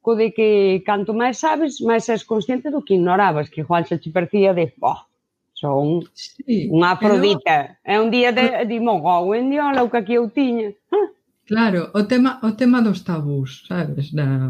co 0.10 0.16
de 0.16 0.34
que 0.34 0.82
canto 0.82 1.14
máis 1.14 1.38
sabes, 1.38 1.78
máis 1.86 2.10
és 2.10 2.26
consciente 2.26 2.74
do 2.74 2.82
que 2.82 2.98
ignorabas, 2.98 3.46
que 3.54 3.62
igual 3.62 3.86
se 3.86 4.02
te 4.02 4.10
percía 4.10 4.58
de, 4.58 4.74
oh, 4.82 5.06
son 5.54 6.02
sí, 6.18 6.66
unha 6.66 6.98
afrodita. 6.98 7.78
Pero... 7.78 7.94
É 7.94 7.96
un 8.02 8.10
día 8.10 8.34
de, 8.34 8.66
de 8.66 8.78
mogou, 8.82 9.38
en 9.38 9.54
día, 9.54 9.70
o 9.70 9.86
que 9.86 10.02
aquí 10.02 10.18
eu 10.18 10.26
tiña. 10.34 10.74
Ah. 10.90 11.14
Claro, 11.46 11.94
o 11.94 12.02
tema, 12.10 12.42
o 12.42 12.58
tema 12.58 12.82
dos 12.82 13.06
tabús, 13.06 13.70
sabes, 13.70 14.10
da, 14.10 14.50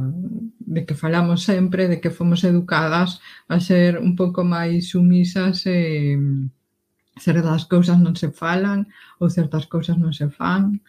de 0.63 0.87
que 0.87 0.95
falamos 0.95 1.43
sempre, 1.43 1.91
de 1.91 1.99
que 1.99 2.15
fomos 2.15 2.39
educadas 2.47 3.19
a 3.51 3.59
ser 3.59 3.99
un 3.99 4.15
pouco 4.15 4.47
máis 4.47 4.95
sumisas 4.95 5.67
e 5.67 6.15
certas 7.19 7.67
cousas 7.67 7.99
non 7.99 8.15
se 8.15 8.31
falan 8.31 8.87
ou 9.19 9.27
certas 9.27 9.67
cousas 9.67 9.99
non 9.99 10.15
se 10.15 10.31
fan 10.31 10.79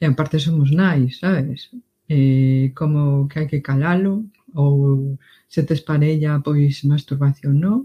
e 0.00 0.08
en 0.08 0.16
parte 0.16 0.40
somos 0.40 0.72
nais, 0.72 1.20
sabes? 1.20 1.68
eh, 2.08 2.72
como 2.74 3.28
que 3.28 3.38
hai 3.40 3.46
que 3.46 3.60
calalo, 3.60 4.24
ou 4.56 5.18
se 5.48 5.62
tes 5.62 5.80
parella, 5.80 6.40
pois 6.40 6.84
masturbación 6.84 7.60
non, 7.60 7.84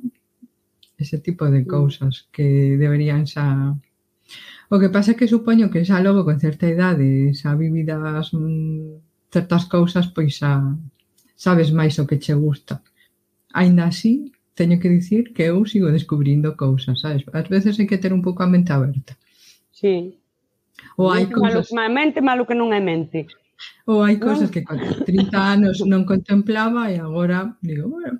ese 0.97 1.19
tipo 1.19 1.45
de 1.51 1.61
mm. 1.63 1.67
cousas 1.67 2.27
que 2.31 2.77
deberían 2.79 3.27
xa... 3.27 3.75
O 4.71 4.79
que 4.79 4.89
pasa 4.89 5.13
é 5.13 5.17
que 5.19 5.27
supoño 5.27 5.69
que 5.69 5.85
xa 5.85 5.99
logo 5.99 6.23
con 6.23 6.39
certa 6.39 6.65
idade 6.65 7.35
xa 7.35 7.53
vividas 7.53 8.31
mm, 8.33 9.03
certas 9.33 9.63
cousas, 9.67 10.07
pois 10.15 10.39
xa 10.39 10.63
sabes 11.35 11.69
máis 11.75 11.99
o 11.99 12.07
que 12.07 12.17
che 12.23 12.33
gusta. 12.33 12.81
Ainda 13.53 13.85
así, 13.91 14.31
teño 14.55 14.79
que 14.79 14.89
dicir 14.89 15.33
que 15.35 15.51
eu 15.51 15.65
sigo 15.65 15.91
descubrindo 15.91 16.55
cousas, 16.55 17.01
sabes? 17.01 17.21
Ás 17.33 17.47
veces 17.49 17.77
hai 17.77 17.87
que 17.89 18.01
ter 18.01 18.15
un 18.15 18.23
pouco 18.23 18.41
a 18.41 18.47
mente 18.47 18.71
aberta. 18.71 19.13
Sí. 19.69 20.15
Ou 20.97 21.11
hai 21.11 21.27
cousas... 21.27 21.69
Malo, 21.71 21.93
mente 21.93 22.19
malo 22.21 22.47
que 22.47 22.55
non 22.55 22.71
é 22.71 22.81
mente. 22.81 23.27
Ou 23.85 24.03
hai 24.03 24.15
cousas 24.15 24.47
que 24.47 24.63
con 24.63 24.79
30 24.79 25.35
anos 25.35 25.83
non 25.83 26.07
contemplaba 26.07 26.87
e 26.87 26.99
agora 26.99 27.59
digo, 27.59 27.91
bueno, 27.91 28.15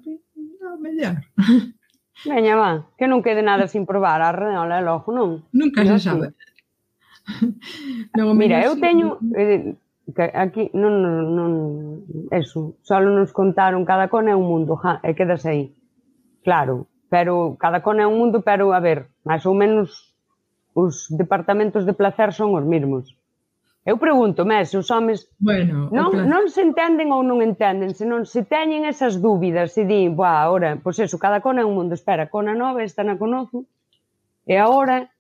a 0.68 0.78
mellar. 0.80 1.24
Veña, 2.26 2.56
va, 2.56 2.88
que 2.98 3.08
non 3.08 3.24
quede 3.26 3.42
nada 3.44 3.68
sin 3.68 3.84
probar 3.84 4.22
a 4.22 4.32
reola 4.32 4.80
e 4.80 4.86
logo, 4.86 5.12
non? 5.12 5.44
Nunca 5.52 5.84
se 5.84 6.00
sabe. 6.00 6.36
Logo, 8.18 8.34
mira, 8.36 8.64
eu 8.64 8.76
teño... 8.80 9.18
Eh, 9.36 9.76
que 10.16 10.32
aquí 10.36 10.68
non, 10.76 11.00
non, 11.00 11.32
non 11.32 11.52
eso, 12.36 12.76
só 12.84 13.00
nos 13.00 13.32
contaron 13.32 13.88
cada 13.88 14.12
cona 14.12 14.36
é 14.36 14.38
un 14.38 14.44
mundo, 14.52 14.76
ja, 14.76 15.00
e 15.00 15.16
quedas 15.16 15.48
aí. 15.48 15.72
Claro, 16.44 16.92
pero 17.08 17.56
cada 17.56 17.80
cona 17.80 18.04
é 18.04 18.08
un 18.08 18.20
mundo, 18.20 18.44
pero 18.44 18.76
a 18.76 18.84
ver, 18.84 19.08
máis 19.24 19.48
ou 19.48 19.56
menos 19.56 20.12
os 20.76 21.08
departamentos 21.08 21.88
de 21.88 21.96
placer 21.96 22.36
son 22.36 22.52
os 22.52 22.68
mesmos. 22.68 23.16
Eu 23.86 23.98
pregunto, 23.98 24.46
mes, 24.46 24.72
se 24.72 24.78
os 24.78 24.90
homes 24.92 25.28
bueno, 25.36 25.92
non, 25.92 26.16
plan... 26.16 26.24
non 26.32 26.48
se 26.48 26.64
entenden 26.64 27.12
ou 27.12 27.20
non 27.20 27.44
entenden, 27.44 27.92
senón 27.92 28.24
se 28.24 28.48
teñen 28.48 28.88
esas 28.88 29.20
dúbidas, 29.20 29.76
se 29.76 29.84
din, 29.84 30.16
boa, 30.16 30.40
ahora, 30.40 30.80
pois 30.80 30.96
eso, 31.04 31.20
cada 31.20 31.44
cona 31.44 31.62
é 31.62 31.68
un 31.68 31.76
mundo, 31.76 31.92
espera, 31.92 32.32
cona 32.32 32.56
nova, 32.56 32.80
esta 32.80 33.04
na 33.04 33.20
conozo, 33.20 33.68
e 34.48 34.56
agora, 34.56 35.12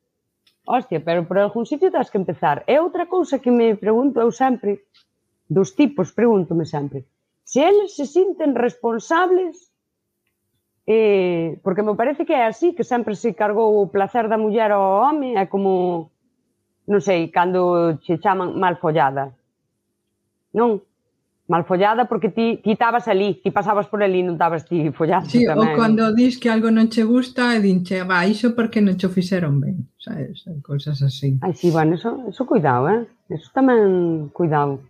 hostia, 0.63 1.03
pero 1.03 1.27
por 1.27 1.43
algún 1.43 1.67
sitio 1.67 1.91
tens 1.91 2.07
que 2.07 2.15
empezar. 2.15 2.63
É 2.63 2.79
outra 2.79 3.11
cousa 3.11 3.43
que 3.43 3.51
me 3.51 3.75
pregunto 3.75 4.23
eu 4.23 4.31
sempre, 4.31 4.87
dos 5.51 5.75
tipos, 5.75 6.15
pregúntome 6.15 6.63
sempre, 6.63 7.03
se 7.43 7.59
eles 7.59 7.91
se 7.99 8.07
sinten 8.07 8.55
responsables 8.55 9.73
Eh, 10.85 11.59
porque 11.63 11.81
me 11.81 11.95
parece 11.95 12.25
que 12.25 12.33
é 12.33 12.43
así, 12.43 12.75
que 12.75 12.83
sempre 12.83 13.15
se 13.15 13.33
cargou 13.33 13.79
o 13.79 13.87
placer 13.87 14.27
da 14.27 14.37
muller 14.37 14.71
ao 14.71 14.99
home, 14.99 15.35
é 15.35 15.45
como 15.47 16.11
non 16.85 17.01
sei, 17.01 17.29
cando 17.29 17.97
che 18.01 18.19
chaman 18.19 18.57
mal 18.57 18.77
follada. 18.77 19.31
Non? 20.51 20.81
Mal 21.45 21.65
follada 21.65 22.05
porque 22.05 22.31
ti 22.31 22.59
ti 22.61 22.71
estabas 22.71 23.07
ali, 23.07 23.39
ti 23.41 23.51
pasabas 23.51 23.87
por 23.87 24.01
ali, 24.01 24.23
non 24.23 24.35
estabas 24.35 24.63
ti 24.65 24.91
follando 24.91 25.29
sí, 25.29 25.43
tamén. 25.45 25.75
ou 25.75 25.79
cando 25.79 26.11
dis 26.15 26.39
que 26.39 26.49
algo 26.49 26.71
non 26.71 26.87
che 26.87 27.03
gusta 27.03 27.55
e 27.55 27.59
dinche, 27.59 28.03
va, 28.03 28.23
iso 28.23 28.53
porque 28.55 28.79
non 28.79 28.95
che 28.95 29.07
fixeron 29.07 29.59
ben, 29.59 29.91
sabes, 29.99 30.47
cousas 30.63 31.01
así. 31.03 31.39
Ai, 31.41 31.53
sí, 31.53 31.71
bueno, 31.71 31.95
eso, 31.95 32.23
eso 32.27 32.45
cuidado, 32.45 32.87
eh? 32.89 33.03
Eso 33.27 33.51
tamén 33.51 34.31
cuidado. 34.31 34.83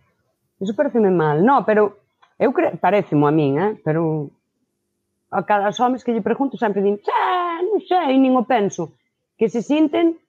Eso 0.62 0.74
pareceme 0.74 1.10
mal. 1.10 1.42
No, 1.42 1.66
pero 1.66 1.98
eu 2.38 2.52
cre... 2.52 2.78
parecemo 2.78 3.26
a 3.26 3.32
min, 3.34 3.58
eh? 3.58 3.72
pero 3.82 4.30
a 5.30 5.42
cada 5.42 5.66
aos 5.66 5.78
homens 5.80 6.02
que 6.06 6.14
lle 6.14 6.22
pregunto 6.22 6.54
sempre 6.54 6.82
din, 6.82 6.98
xa, 7.02 7.62
non 7.66 7.82
sei, 7.82 8.14
nin 8.18 8.34
o 8.38 8.46
penso, 8.46 8.94
que 9.34 9.50
se 9.50 9.62
sinten 9.62 10.22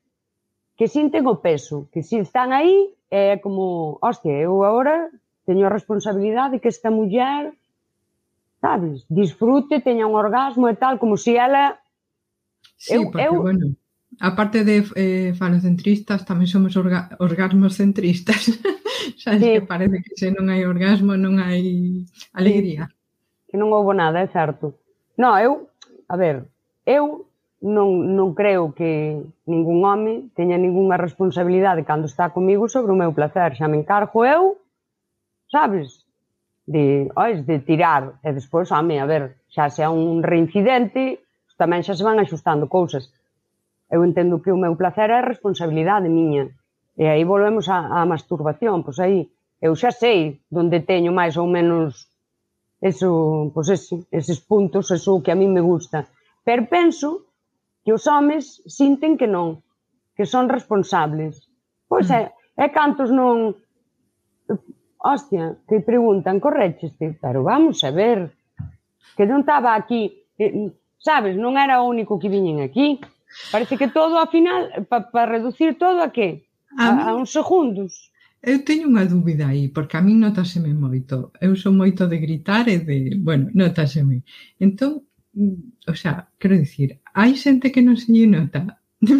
que 0.75 0.87
sinten 0.87 1.23
o 1.27 1.39
peso, 1.39 1.87
que 1.91 2.03
si 2.03 2.19
están 2.19 2.51
aí, 2.51 2.91
é 3.09 3.39
como, 3.39 3.97
hostia, 4.03 4.35
eu 4.35 4.63
agora 4.63 5.07
teño 5.47 5.65
a 5.65 5.73
responsabilidade 5.73 6.59
que 6.59 6.67
esta 6.67 6.91
muller, 6.91 7.53
sabes, 8.59 9.05
disfrute, 9.07 9.79
teña 9.79 10.09
un 10.09 10.19
orgasmo 10.19 10.67
e 10.67 10.75
tal, 10.75 10.99
como 10.99 11.15
se 11.15 11.37
ela... 11.39 11.79
Sí, 12.77 12.95
eu, 12.95 13.11
porque, 13.11 13.23
eu... 13.23 13.41
bueno, 13.41 13.75
aparte 14.19 14.65
de 14.65 14.83
eh, 14.95 15.31
falocentristas, 15.37 16.27
tamén 16.27 16.49
somos 16.49 16.75
orga 16.75 17.13
orgasmos 17.23 17.79
centristas. 17.79 18.51
Sabes 19.15 19.41
sí. 19.45 19.51
que 19.55 19.63
parece 19.63 20.03
que 20.03 20.13
se 20.17 20.27
non 20.33 20.51
hai 20.51 20.67
orgasmo, 20.67 21.15
non 21.15 21.39
hai 21.39 22.03
alegría. 22.35 22.91
Sí. 22.91 23.53
Que 23.53 23.55
non 23.55 23.71
houbo 23.71 23.95
nada, 23.95 24.19
é 24.19 24.27
certo. 24.27 24.75
Non, 25.15 25.39
eu, 25.39 25.71
a 26.09 26.15
ver, 26.19 26.49
eu 26.83 27.29
non, 27.61 28.15
non 28.15 28.35
creo 28.35 28.75
que 28.75 29.23
ningún 29.47 29.79
home 29.87 30.29
teña 30.35 30.59
ningunha 30.59 30.99
responsabilidade 30.99 31.87
cando 31.87 32.05
está 32.05 32.29
comigo 32.29 32.67
sobre 32.67 32.91
o 32.91 32.99
meu 32.99 33.15
placer. 33.15 33.55
Xa 33.55 33.67
me 33.71 33.79
encargo 33.79 34.27
eu, 34.27 34.59
sabes? 35.47 36.03
De, 36.67 37.07
ois, 37.15 37.45
de 37.45 37.61
tirar. 37.63 38.19
E 38.25 38.33
despois, 38.35 38.67
home, 38.71 38.99
a 38.99 39.05
ver, 39.07 39.39
xa 39.47 39.69
se 39.69 39.81
é 39.81 39.89
un 39.89 40.19
reincidente, 40.21 41.23
tamén 41.55 41.81
xa 41.81 41.95
se 41.95 42.03
van 42.03 42.19
axustando 42.19 42.67
cousas. 42.67 43.07
Eu 43.87 44.03
entendo 44.03 44.43
que 44.43 44.51
o 44.51 44.59
meu 44.59 44.75
placer 44.75 45.09
é 45.09 45.21
responsabilidade 45.23 46.11
miña. 46.11 46.51
E 46.97 47.07
aí 47.07 47.23
volvemos 47.23 47.71
á, 47.71 47.87
á 47.87 48.03
masturbación. 48.03 48.83
Pois 48.83 48.99
aí, 48.99 49.31
eu 49.61 49.73
xa 49.79 49.91
sei 49.95 50.43
onde 50.51 50.83
teño 50.83 51.15
máis 51.15 51.39
ou 51.39 51.47
menos 51.47 52.11
eso, 52.81 53.49
pois 53.55 53.71
ese, 53.71 54.05
eses 54.11 54.39
puntos, 54.43 54.91
eso 54.91 55.23
que 55.23 55.31
a 55.31 55.39
mí 55.39 55.47
me 55.47 55.63
gusta. 55.63 56.05
Pero 56.43 56.67
penso 56.69 57.24
que 57.85 57.93
os 57.93 58.09
homes 58.09 58.65
sinten 58.65 59.13
que 59.13 59.29
non, 59.29 59.61
que 60.17 60.25
son 60.25 60.49
responsables. 60.49 61.45
Pois 61.85 62.09
é, 62.09 62.33
é 62.57 62.67
cantos 62.73 63.13
non... 63.13 63.53
Hostia, 64.97 65.61
que 65.69 65.85
preguntan, 65.85 66.41
correcheste, 66.41 67.13
pero 67.21 67.45
vamos 67.45 67.85
a 67.85 67.93
ver, 67.93 68.33
que 69.13 69.29
non 69.29 69.45
estaba 69.45 69.77
aquí, 69.77 70.25
eh, 70.41 70.73
sabes, 70.97 71.37
non 71.37 71.61
era 71.61 71.85
o 71.85 71.89
único 71.93 72.17
que 72.17 72.25
viñen 72.25 72.65
aquí. 72.65 72.97
Parece 73.53 73.77
que 73.77 73.93
todo, 73.93 74.17
ao 74.17 74.33
final, 74.33 74.89
para 74.89 75.05
pa 75.13 75.29
reducir 75.29 75.77
todo 75.77 76.01
a 76.01 76.09
que? 76.09 76.49
A, 76.73 76.89
a, 76.89 77.13
a 77.13 77.15
uns 77.15 77.29
segundos. 77.29 78.09
Eu 78.41 78.65
teño 78.65 78.89
unha 78.89 79.05
dúbida 79.05 79.45
aí, 79.45 79.69
porque 79.69 79.93
a 79.97 80.01
min 80.01 80.17
notaseme 80.17 80.73
moito. 80.73 81.29
Eu 81.37 81.53
sou 81.53 81.69
moito 81.69 82.09
de 82.09 82.17
gritar 82.17 82.65
e 82.65 82.81
de... 82.81 83.13
Bueno, 83.21 83.53
notaseme. 83.53 84.25
Entón, 84.57 85.05
mm, 85.37 85.85
o 85.85 85.93
sea, 85.93 86.33
quero 86.41 86.57
dicir, 86.57 86.97
hai 87.15 87.31
xente 87.39 87.71
que 87.71 87.81
non 87.81 87.95
se 87.95 88.11
lle 88.11 88.27
nota. 88.27 88.61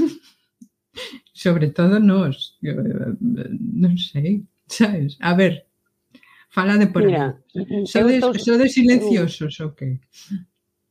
Sobre 1.33 1.71
todo 1.71 1.99
nós. 1.99 2.59
Non 2.61 3.95
sei, 3.95 4.43
sabes? 4.67 5.15
A 5.23 5.31
ver, 5.33 5.67
fala 6.51 6.75
de 6.75 6.87
por 6.87 7.03
Mira, 7.03 7.39
sodes, 7.87 8.19
estou... 8.19 8.35
sodes 8.35 8.75
silenciosos 8.75 9.55
ou 9.63 9.71
que? 9.71 9.99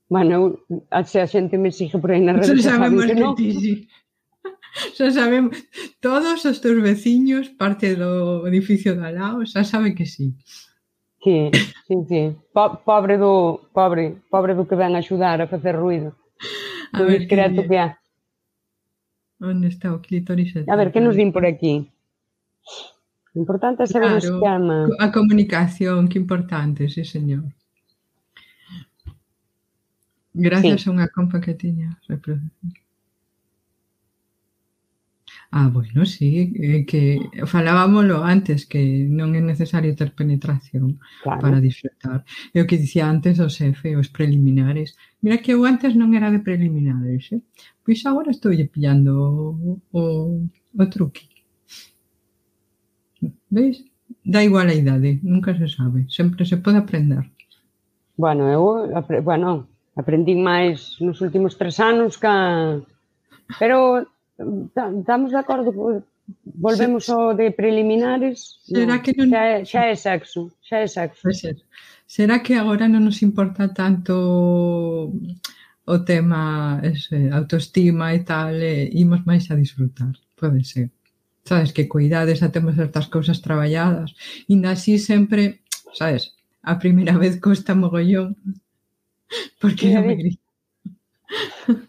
Bueno, 0.08 0.60
se 1.04 1.20
a 1.20 1.26
xente 1.28 1.56
me 1.56 1.72
sigue 1.72 2.00
por 2.00 2.12
aí 2.12 2.20
na 2.20 2.36
rede, 2.36 2.60
xa 2.60 2.76
sabemos 2.76 3.04
que, 3.04 3.14
que 3.14 3.20
no. 3.20 3.34
ti, 3.36 3.48
sí. 3.52 3.74
Xa 4.96 5.08
sabemos, 5.12 5.56
todos 6.00 6.40
os 6.44 6.60
teus 6.60 6.80
veciños, 6.80 7.48
parte 7.52 7.96
do 7.96 8.44
edificio 8.48 8.96
de 8.96 9.12
lao, 9.12 9.44
xa 9.44 9.64
saben 9.64 9.92
que 9.96 10.04
sí. 10.04 10.36
Sí, 11.24 11.48
sí, 11.88 11.96
sí. 12.08 12.22
Po, 12.52 12.84
pobre 12.84 13.16
do, 13.16 13.64
pobre, 13.72 14.20
pobre 14.28 14.52
do 14.52 14.68
que 14.68 14.76
ven 14.76 14.92
a 14.92 15.00
axudar 15.00 15.40
a 15.40 15.48
facer 15.48 15.72
ruido. 15.76 16.12
A 16.92 17.02
ver, 17.02 17.26
crear 17.28 17.54
tú 17.54 17.66
que 17.68 17.78
há. 17.78 17.98
Onde 19.40 19.68
está 19.68 19.92
o 19.92 20.00
clítoris? 20.00 20.56
A 20.68 20.76
ver, 20.76 20.92
que 20.92 21.00
nos 21.00 21.16
din 21.16 21.32
por 21.32 21.44
aquí? 21.44 21.90
Importante 23.34 23.82
é 23.82 23.86
saber 23.86 24.08
claro, 24.08 24.22
o 24.22 24.24
esquema. 24.24 24.76
A 25.00 25.10
comunicación, 25.10 26.08
que 26.08 26.18
importante, 26.18 26.88
sí, 26.88 27.04
señor. 27.04 27.44
Gracias 30.32 30.82
sí. 30.82 30.88
a 30.88 30.94
unha 30.94 31.08
compa 31.10 31.42
que 31.42 31.54
tiña 31.54 31.98
reproducción. 32.06 32.74
Ah, 35.56 35.68
bueno, 35.68 36.04
sí, 36.04 36.52
eh, 36.58 36.84
que 36.84 37.30
falábamoslo 37.46 38.26
antes 38.26 38.66
que 38.66 39.06
non 39.06 39.38
é 39.38 39.42
necesario 39.42 39.94
ter 39.94 40.10
penetración 40.10 40.98
claro. 41.22 41.38
para 41.38 41.62
disfrutar. 41.62 42.26
É 42.50 42.58
o 42.58 42.66
que 42.66 42.74
dicía 42.74 43.06
antes 43.06 43.38
o 43.38 43.46
xefe, 43.46 43.94
os 43.94 44.10
preliminares, 44.10 44.98
Mira 45.24 45.38
que 45.38 45.56
eu 45.56 45.64
antes 45.64 45.96
non 45.96 46.12
era 46.12 46.28
de 46.28 46.44
preliminares, 46.44 47.32
eh? 47.32 47.40
Pois 47.80 48.04
agora 48.04 48.28
estou 48.28 48.52
pillando 48.68 49.08
o, 49.16 49.80
o, 49.96 50.02
o 50.76 50.84
truque. 50.92 51.24
Veis? 53.48 53.80
Da 54.20 54.44
igual 54.44 54.68
a 54.68 54.76
idade, 54.76 55.24
nunca 55.24 55.56
se 55.56 55.64
sabe. 55.64 56.04
Sempre 56.12 56.44
se 56.44 56.60
pode 56.60 56.76
aprender. 56.76 57.24
Bueno, 58.20 58.52
eu 58.52 58.92
apre, 58.92 59.24
bueno, 59.24 59.64
aprendín 59.96 60.44
máis 60.44 61.00
nos 61.00 61.24
últimos 61.24 61.56
tres 61.56 61.80
anos 61.80 62.20
que... 62.20 62.28
Pero 63.56 64.04
estamos 64.76 65.32
de 65.32 65.40
acordo 65.40 65.72
Volvemos 66.44 67.08
ao 67.08 67.32
de 67.32 67.50
preliminares. 67.50 68.60
Será 68.64 68.96
no, 68.96 69.02
que 69.02 69.12
non... 69.16 69.28
Xa 69.32 69.40
é, 69.44 69.64
xa 69.64 69.82
é 69.88 69.94
sexo, 69.96 70.52
xa 70.60 70.84
é 70.84 70.86
sexo. 70.88 71.20
Pois 71.24 71.40
Vai 71.40 71.52
ser. 71.52 71.56
Será 72.14 72.38
que 72.44 72.54
agora 72.54 72.86
non 72.86 73.02
nos 73.02 73.26
importa 73.26 73.74
tanto 73.74 74.14
o 75.82 75.96
tema 76.06 76.78
ese, 76.86 77.26
autoestima 77.34 78.14
e 78.14 78.22
tal, 78.22 78.54
e 78.54 78.86
imos 79.02 79.26
máis 79.26 79.50
a 79.50 79.58
disfrutar, 79.58 80.14
pode 80.38 80.62
ser. 80.62 80.94
Sabes, 81.42 81.74
que 81.74 81.90
coidades, 81.90 82.38
xa 82.38 82.54
temos 82.54 82.78
certas 82.78 83.10
cousas 83.10 83.42
traballadas. 83.42 84.14
Inda 84.46 84.78
así 84.78 84.94
sempre, 85.02 85.66
sabes, 85.90 86.38
a 86.62 86.78
primeira 86.78 87.18
vez 87.18 87.42
costa 87.42 87.74
mogollón, 87.74 88.38
porque 89.58 89.90
é 89.90 89.98
alegría. 89.98 90.38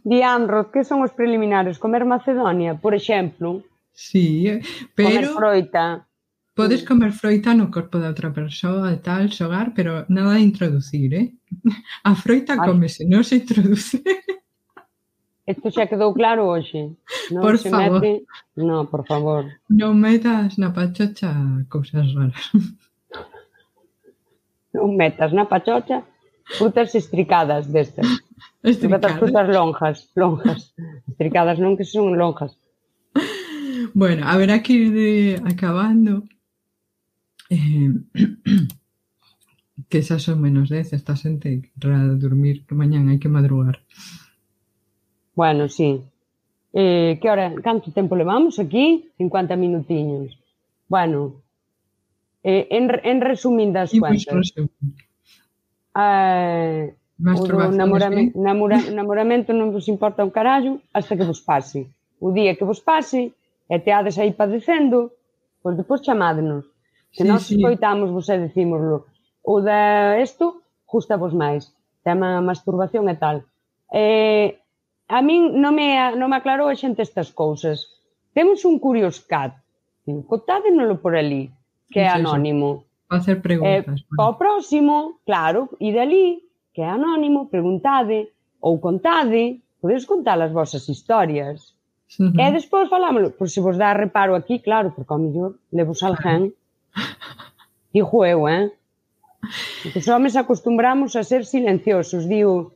Dian, 0.02 0.50
Roz, 0.50 0.74
que 0.74 0.82
son 0.82 1.06
os 1.06 1.14
preliminares? 1.14 1.78
Comer 1.78 2.02
Macedonia, 2.02 2.74
por 2.74 2.98
exemplo? 2.98 3.62
Sí, 3.94 4.50
eh, 4.50 4.66
pero... 4.98 5.06
Comer 5.06 5.28
froita. 5.38 5.86
Podes 6.56 6.88
comer 6.88 7.12
froita 7.12 7.54
no 7.54 7.68
corpo 7.70 8.00
da 8.00 8.08
outra 8.08 8.32
persoa 8.32 8.96
e 8.96 9.00
tal, 9.04 9.28
xogar, 9.28 9.76
pero 9.76 10.06
nada 10.08 10.40
de 10.40 10.48
introducir, 10.48 11.12
eh? 11.14 11.28
A 12.10 12.16
froita 12.16 12.56
comese, 12.56 13.04
non 13.04 13.28
se 13.28 13.44
introduce. 13.44 14.00
Isto 15.46 15.70
xa 15.70 15.86
quedou 15.86 16.16
claro 16.16 16.48
hoxe. 16.48 16.96
Non 17.30 17.44
por 17.44 17.60
se 17.60 17.70
favor. 17.70 18.00
Mete... 18.00 18.24
No, 18.56 18.88
por 18.88 19.04
favor. 19.06 19.46
Non 19.68 20.00
metas 20.00 20.56
na 20.56 20.72
pachocha 20.72 21.36
cousas 21.68 22.08
raras. 22.16 22.48
Non 24.76 24.92
metas 24.92 25.32
na 25.32 25.48
pachocha 25.48 26.04
frutas 26.58 26.92
estricadas 26.96 27.72
destas. 27.72 28.08
Estricadas. 28.60 28.92
Metas 28.92 29.14
frutas 29.20 29.48
lonjas, 29.48 29.98
lonjas. 30.20 30.76
Estricadas 31.08 31.60
non 31.60 31.80
que 31.80 31.88
son 31.88 32.16
lonjas. 32.20 32.60
Bueno, 33.96 34.28
haberá 34.28 34.60
que 34.60 34.74
ir 34.74 34.88
de 34.92 35.12
acabando 35.48 36.28
eh, 37.50 37.92
que 39.90 40.02
xa 40.02 40.18
son 40.20 40.42
menos 40.42 40.70
10, 40.70 40.94
esta 40.94 41.16
xente 41.16 41.72
para 41.80 42.00
dormir, 42.16 42.66
que 42.66 42.76
mañán 42.76 43.12
hai 43.12 43.20
que 43.20 43.30
madrugar. 43.30 43.84
Bueno, 45.36 45.68
sí. 45.68 46.00
Eh, 46.72 47.20
que 47.22 47.28
hora, 47.30 47.52
canto 47.60 47.92
tempo 47.92 48.16
levamos 48.16 48.60
aquí? 48.60 49.12
50 49.18 49.56
minutiños. 49.56 50.40
Bueno, 50.88 51.44
eh, 52.44 52.68
en, 52.72 52.92
en 53.04 53.22
resumindas 53.22 53.92
cuentas. 53.92 54.28
Imos 54.28 54.54
eh, 55.96 56.96
o 57.18 57.72
namorame, 57.72 58.32
¿sí? 58.32 58.40
namora, 58.40 58.80
namoramento 58.92 59.56
non 59.56 59.72
vos 59.72 59.88
importa 59.88 60.28
un 60.28 60.36
carallo 60.36 60.84
hasta 60.92 61.16
que 61.16 61.24
vos 61.24 61.40
pase. 61.40 61.88
O 62.20 62.36
día 62.36 62.56
que 62.60 62.68
vos 62.68 62.84
pase 62.84 63.32
e 63.72 63.76
te 63.80 63.96
hades 63.96 64.20
aí 64.20 64.36
padecendo, 64.36 65.16
pois 65.64 65.80
depois 65.80 66.04
chamádenos 66.04 66.75
Se 67.16 67.24
sí, 67.24 67.30
nós 67.30 67.44
sí. 67.48 67.56
escoitamos 67.56 68.12
vos 68.12 68.28
e 68.28 68.36
decímoslo, 68.36 69.08
o 69.40 69.64
da 69.64 70.20
isto 70.20 70.68
justa 70.84 71.16
vos 71.16 71.32
máis, 71.32 71.72
tema 72.04 72.44
masturbación 72.44 73.08
e 73.08 73.16
tal. 73.16 73.48
Eh, 73.88 74.60
a 75.08 75.24
min 75.24 75.56
non 75.56 75.72
me, 75.72 75.96
non 76.20 76.28
me 76.28 76.36
aclarou 76.36 76.68
a 76.68 76.76
xente 76.76 77.00
estas 77.00 77.32
cousas. 77.32 77.88
Temos 78.36 78.68
un 78.68 78.84
Curious 78.84 79.24
Cat, 79.24 79.56
cotádenolo 80.28 81.00
por 81.00 81.16
ali, 81.16 81.56
que 81.88 82.04
é 82.04 82.12
anónimo. 82.12 82.84
Para 83.08 83.24
hacer 83.24 83.40
preguntas. 83.40 83.96
Eh, 83.96 84.12
para 84.12 84.36
o 84.36 84.36
próximo, 84.36 85.24
claro, 85.24 85.72
e 85.80 85.96
dali, 85.96 86.44
que 86.76 86.84
é 86.84 86.90
anónimo, 86.92 87.48
preguntade, 87.48 88.28
ou 88.60 88.76
contade, 88.84 89.64
podedes 89.80 90.04
contar 90.04 90.36
as 90.44 90.52
vosas 90.52 90.84
historias. 90.92 91.80
Uh 92.20 92.28
-huh. 92.28 92.44
E 92.44 92.52
despois 92.52 92.92
falámoslo, 92.92 93.32
por 93.40 93.48
se 93.48 93.64
vos 93.64 93.80
dá 93.80 93.96
reparo 93.96 94.36
aquí, 94.36 94.60
claro, 94.60 94.92
porque 94.92 95.14
ao 95.16 95.24
mellor 95.24 95.56
levos 95.72 96.04
alguén 96.04 96.52
Digo 97.94 98.26
eu, 98.26 98.48
eh? 98.48 98.72
Os 99.96 100.08
homens 100.08 100.36
acostumbramos 100.36 101.16
a 101.16 101.24
ser 101.24 101.46
silenciosos, 101.46 102.28
digo. 102.28 102.74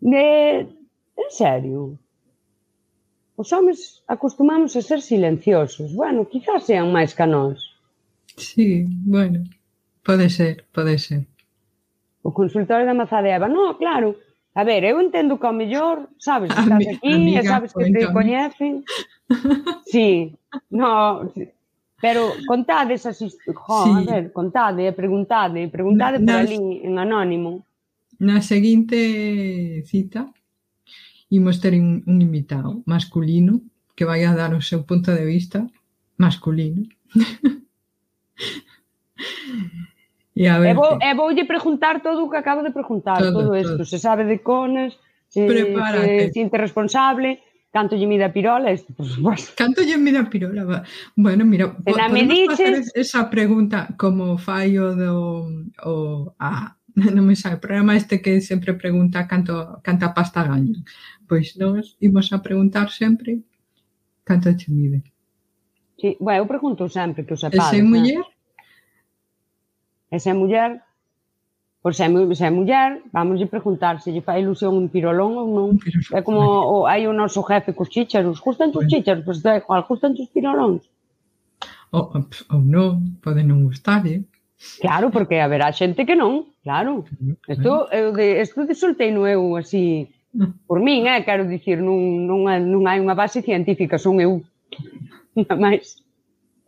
De... 0.00 0.66
En 1.16 1.30
serio? 1.30 1.98
Os 3.36 3.52
homens 3.52 4.02
acostumamos 4.06 4.74
a 4.76 4.82
ser 4.82 5.00
silenciosos. 5.00 5.94
Bueno, 5.94 6.26
quizás 6.26 6.66
sean 6.66 6.90
máis 6.90 7.14
que 7.14 7.26
nós. 7.26 7.62
Sí, 8.36 8.86
bueno, 9.06 9.44
pode 10.02 10.30
ser, 10.30 10.66
pode 10.74 10.98
ser. 10.98 11.26
O 12.22 12.30
consultorio 12.30 12.86
da 12.86 12.94
Mazadeva, 12.94 13.48
no, 13.48 13.78
claro. 13.78 14.18
A 14.54 14.64
ver, 14.64 14.82
eu 14.82 15.00
entendo 15.00 15.38
que 15.38 15.46
ao 15.46 15.52
mellor, 15.54 16.10
sabes, 16.18 16.50
estás 16.50 16.82
aquí, 16.82 17.14
amiga, 17.14 17.40
e 17.40 17.46
sabes 17.46 17.70
que 17.72 17.78
pois 17.78 17.92
te 17.94 18.12
coñecen. 18.12 18.82
Sí, 19.86 20.34
no, 20.70 21.30
Pero 22.00 22.30
contades 22.46 23.06
as 23.06 23.18
jo, 23.18 23.28
sí. 23.28 23.90
a 23.90 24.00
ver, 24.06 24.32
contade, 24.32 24.92
preguntade, 24.92 25.66
preguntade 25.68 26.18
por 26.18 26.26
nas, 26.26 26.46
ali 26.46 26.86
en 26.86 26.98
anónimo. 26.98 27.66
Na 28.22 28.40
seguinte 28.40 29.82
cita 29.86 30.30
imos 31.30 31.58
ter 31.60 31.74
un, 31.74 32.02
un 32.06 32.22
invitado 32.22 32.82
masculino 32.86 33.60
que 33.98 34.06
vai 34.06 34.22
a 34.24 34.34
dar 34.34 34.54
o 34.54 34.62
seu 34.62 34.86
punto 34.86 35.10
de 35.10 35.26
vista 35.26 35.66
masculino. 36.16 36.86
e 40.38 40.46
a 40.46 40.58
ver, 40.62 40.70
e, 40.70 40.74
vou, 40.74 40.98
e 41.02 41.14
voulle 41.14 41.44
preguntar 41.50 41.98
todo 41.98 42.22
o 42.24 42.30
que 42.30 42.38
acabo 42.38 42.62
de 42.62 42.70
preguntar, 42.70 43.18
todo, 43.18 43.50
todo 43.50 43.56
isto, 43.56 43.84
se 43.84 43.98
sabe 43.98 44.22
de 44.22 44.38
conas, 44.38 44.94
se, 45.26 45.46
Prepárate. 45.46 46.30
se 46.30 46.32
siente 46.32 46.56
responsable, 46.58 47.42
Canto 47.70 47.96
lle 47.96 48.06
mida 48.06 48.32
pirola, 48.32 48.70
este, 48.70 48.92
por 48.94 49.06
suposto. 49.06 49.52
Canto 49.54 49.82
lle 49.82 49.98
mida 49.98 50.24
pirola? 50.24 50.84
Bueno, 51.14 51.44
mira, 51.44 51.76
Ena 51.84 52.08
podemos 52.08 52.12
me 52.12 52.22
dices... 52.24 52.90
esa 52.94 53.28
pregunta 53.28 53.88
como 53.98 54.38
fallo 54.38 54.96
do 54.96 55.68
o, 55.84 56.34
a, 56.38 56.76
non 57.14 57.28
me 57.28 57.36
sabe, 57.36 57.56
o 57.56 57.60
programa 57.60 57.94
este 57.94 58.22
que 58.24 58.40
sempre 58.40 58.72
pregunta 58.72 59.28
canto, 59.28 59.80
canta 59.84 60.16
pasta 60.16 60.48
gaña. 60.48 60.80
Pois 61.28 61.56
nós 61.60 61.96
imos 62.00 62.32
a 62.32 62.40
preguntar 62.40 62.88
sempre 62.88 63.44
canto 64.24 64.48
che 64.56 64.72
mide. 64.72 65.04
Sí, 66.00 66.16
bueno, 66.20 66.42
eu 66.42 66.46
pregunto 66.46 66.88
sempre 66.88 67.24
que 67.26 67.34
o 67.34 67.36
sepades. 67.36 67.76
E 67.76 67.80
é 67.80 67.82
muller? 67.82 68.24
E 70.08 70.16
é 70.16 70.32
muller, 70.32 70.80
Por 71.80 71.94
se 71.94 72.02
é, 72.04 72.34
se 72.34 72.44
é 72.44 72.50
muller, 72.50 73.02
vamos 73.12 73.38
preguntar 73.46 74.00
se 74.02 74.10
lle 74.10 74.20
fai 74.20 74.42
ilusión 74.42 74.74
un 74.74 74.88
pirolón 74.90 75.38
ou 75.38 75.46
non. 75.46 75.68
Pirolón. 75.78 76.18
É 76.18 76.20
como 76.26 76.42
o, 76.42 76.76
hai 76.90 77.06
o 77.06 77.14
noso 77.14 77.46
jefe 77.46 77.70
cos 77.70 77.88
chícharos. 77.88 78.42
Gustan 78.42 78.74
os 78.74 78.86
chícharos? 78.90 79.22
Pois 79.22 79.38
da 79.42 79.62
igual, 79.62 79.86
gustan 79.86 80.18
os 80.18 80.30
pirolóns? 80.34 80.82
Ou, 81.94 82.10
ou 82.50 82.60
non, 82.60 83.20
poden 83.22 83.46
non 83.46 83.62
gustar, 83.62 84.02
eh? 84.10 84.26
Claro, 84.82 85.14
porque 85.14 85.38
haberá 85.38 85.70
xente 85.70 86.02
que 86.02 86.18
non, 86.18 86.50
claro. 86.66 87.06
Isto, 87.46 87.86
eu 87.94 88.10
de, 88.10 88.42
isto 88.42 88.66
de 88.66 88.74
solteino 88.74 89.22
eu 89.22 89.54
así, 89.54 90.10
mm. 90.34 90.66
por 90.66 90.82
min, 90.82 91.06
eh, 91.06 91.22
quero 91.22 91.46
dicir, 91.46 91.78
non, 91.78 92.26
non, 92.26 92.42
non 92.66 92.82
hai 92.90 92.98
unha 92.98 93.14
base 93.14 93.38
científica, 93.38 94.02
son 94.02 94.18
eu, 94.18 94.42
nada 95.38 95.54
máis. 95.54 96.02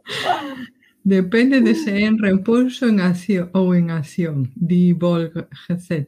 Depende 1.04 1.60
de 1.60 1.72
mm. 1.72 1.74
se 1.74 1.90
é 1.96 2.04
en 2.04 2.18
repulso 2.18 2.86
en 2.86 3.00
acción, 3.00 3.48
ou 3.54 3.74
en 3.74 3.90
acción, 3.90 4.52
di 4.54 4.92
GZ. 4.92 6.06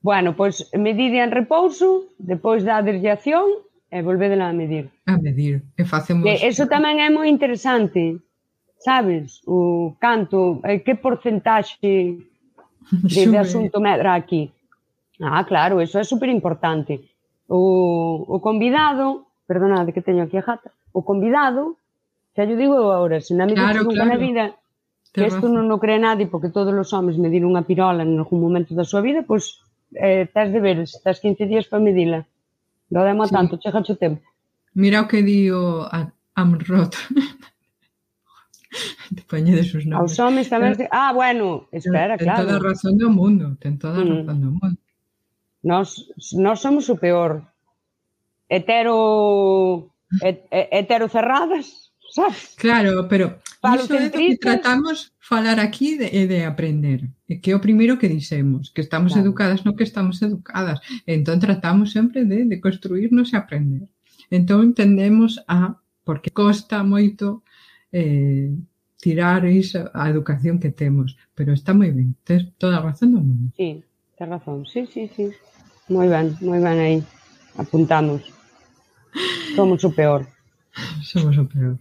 Bueno, 0.00 0.36
pois 0.36 0.70
medide 0.78 1.18
en 1.18 1.32
repouso, 1.32 2.14
depois 2.18 2.62
da 2.62 2.84
desviación 2.84 3.64
e 3.90 4.02
volvedela 4.02 4.48
a 4.48 4.54
medir. 4.54 4.90
A 5.06 5.18
medir, 5.18 5.64
e 5.74 5.82
facemos... 5.84 6.22
E 6.26 6.46
eso 6.46 6.70
tamén 6.70 7.02
é 7.02 7.10
moi 7.10 7.26
interesante, 7.26 8.22
sabes? 8.78 9.42
O 9.50 9.96
canto, 9.98 10.62
que 10.62 10.94
porcentaxe 10.94 12.20
de, 13.14 13.22
de 13.26 13.38
asunto 13.38 13.82
medra 13.82 14.14
aquí. 14.14 14.52
Ah, 15.18 15.42
claro, 15.42 15.80
eso 15.80 15.98
é 15.98 16.04
super 16.04 16.28
importante. 16.28 17.00
O, 17.48 18.22
o 18.28 18.38
convidado, 18.38 19.26
perdonade 19.46 19.90
que 19.90 20.06
teño 20.06 20.22
aquí 20.22 20.38
a 20.38 20.46
jata, 20.46 20.70
o 20.92 21.02
convidado 21.02 21.78
Xa 22.34 22.50
yo 22.50 22.58
digo 22.58 22.90
agora, 22.90 23.22
se 23.22 23.30
na 23.34 23.46
claro, 23.46 23.86
claro. 23.86 24.10
na 24.10 24.18
vida 24.18 24.58
que 25.14 25.30
isto 25.30 25.46
non 25.46 25.70
o 25.70 25.78
cree 25.78 26.02
nadie 26.02 26.26
porque 26.26 26.50
todos 26.50 26.74
os 26.74 26.90
homens 26.90 27.14
medir 27.14 27.46
unha 27.46 27.62
pirola 27.62 28.02
en 28.02 28.18
algún 28.18 28.42
momento 28.42 28.74
da 28.74 28.82
súa 28.82 28.98
vida, 28.98 29.22
pois 29.22 29.62
eh, 29.94 30.26
tens 30.34 30.50
de 30.50 30.58
ver, 30.58 30.82
tens 30.82 31.18
15 31.22 31.46
días 31.46 31.70
para 31.70 31.78
medila. 31.78 32.26
Non 32.90 33.06
demo 33.06 33.22
sí. 33.22 33.30
tanto, 33.30 33.54
chega 33.62 33.78
o 33.78 33.94
tempo. 33.94 34.26
Mira 34.74 35.02
o 35.02 35.06
que 35.06 35.22
di 35.22 35.46
o 35.54 35.86
Amrot. 36.34 36.98
Te 39.14 39.22
poñedes 39.30 39.70
os 39.70 39.86
nomes. 39.86 40.02
Aos 40.02 40.18
homens 40.18 40.50
tamén... 40.50 40.74
Pero, 40.74 40.90
ah, 40.90 41.14
bueno, 41.14 41.70
espera, 41.70 42.18
ten 42.18 42.26
claro. 42.26 42.42
Ten 42.42 42.50
toda 42.50 42.58
a 42.58 42.66
razón 42.66 42.98
do 42.98 43.14
mundo, 43.14 43.54
ten 43.62 43.78
toda 43.78 44.02
a 44.02 44.02
razón 44.02 44.42
do 44.42 44.50
mundo. 44.50 44.82
Nós, 45.62 46.10
nós 46.34 46.58
somos 46.58 46.90
o 46.90 46.98
peor. 46.98 47.46
Hetero... 48.50 49.94
Hetero 50.50 51.06
cerradas 51.06 51.83
sabes? 52.14 52.54
Claro, 52.56 53.08
pero 53.08 53.42
iso 53.74 53.94
é 53.94 54.08
do 54.08 54.10
que 54.14 54.38
tratamos 54.38 55.12
falar 55.18 55.58
aquí 55.58 55.98
de, 55.98 56.06
eh, 56.12 56.26
de 56.26 56.44
aprender. 56.44 57.10
Que 57.42 57.50
é 57.50 57.56
o 57.56 57.64
primeiro 57.66 57.98
que 57.98 58.08
dixemos, 58.08 58.70
que 58.70 58.80
estamos 58.80 59.12
claro. 59.12 59.26
educadas 59.26 59.64
no 59.64 59.74
que 59.74 59.82
estamos 59.82 60.22
educadas. 60.22 60.78
Entón 61.06 61.40
tratamos 61.40 61.90
sempre 61.90 62.24
de, 62.24 62.44
de 62.44 62.60
construirnos 62.60 63.32
e 63.32 63.36
aprender. 63.36 63.88
Entón 64.30 64.62
entendemos 64.62 65.42
a 65.48 65.80
porque 66.04 66.30
costa 66.30 66.84
moito 66.84 67.42
eh, 67.90 68.52
tirar 69.00 69.42
iso, 69.48 69.90
a 69.92 70.08
educación 70.08 70.60
que 70.62 70.70
temos. 70.70 71.16
Pero 71.34 71.50
está 71.50 71.74
moi 71.74 71.90
ben, 71.90 72.14
tens 72.22 72.46
toda 72.62 72.78
a 72.78 72.84
razón 72.84 73.10
do 73.10 73.20
mundo. 73.24 73.50
Sí, 73.58 73.82
tens 74.14 74.30
razón, 74.30 74.62
sí, 74.70 74.86
sí, 74.86 75.10
sí. 75.10 75.34
Moi 75.90 76.06
ben, 76.06 76.36
moi 76.44 76.60
ben 76.62 76.78
aí. 76.78 76.98
Apuntamos. 77.56 78.22
Somos 79.56 79.82
o 79.84 79.90
peor. 79.90 80.26
Somos 81.02 81.38
o 81.38 81.46
peor. 81.46 81.78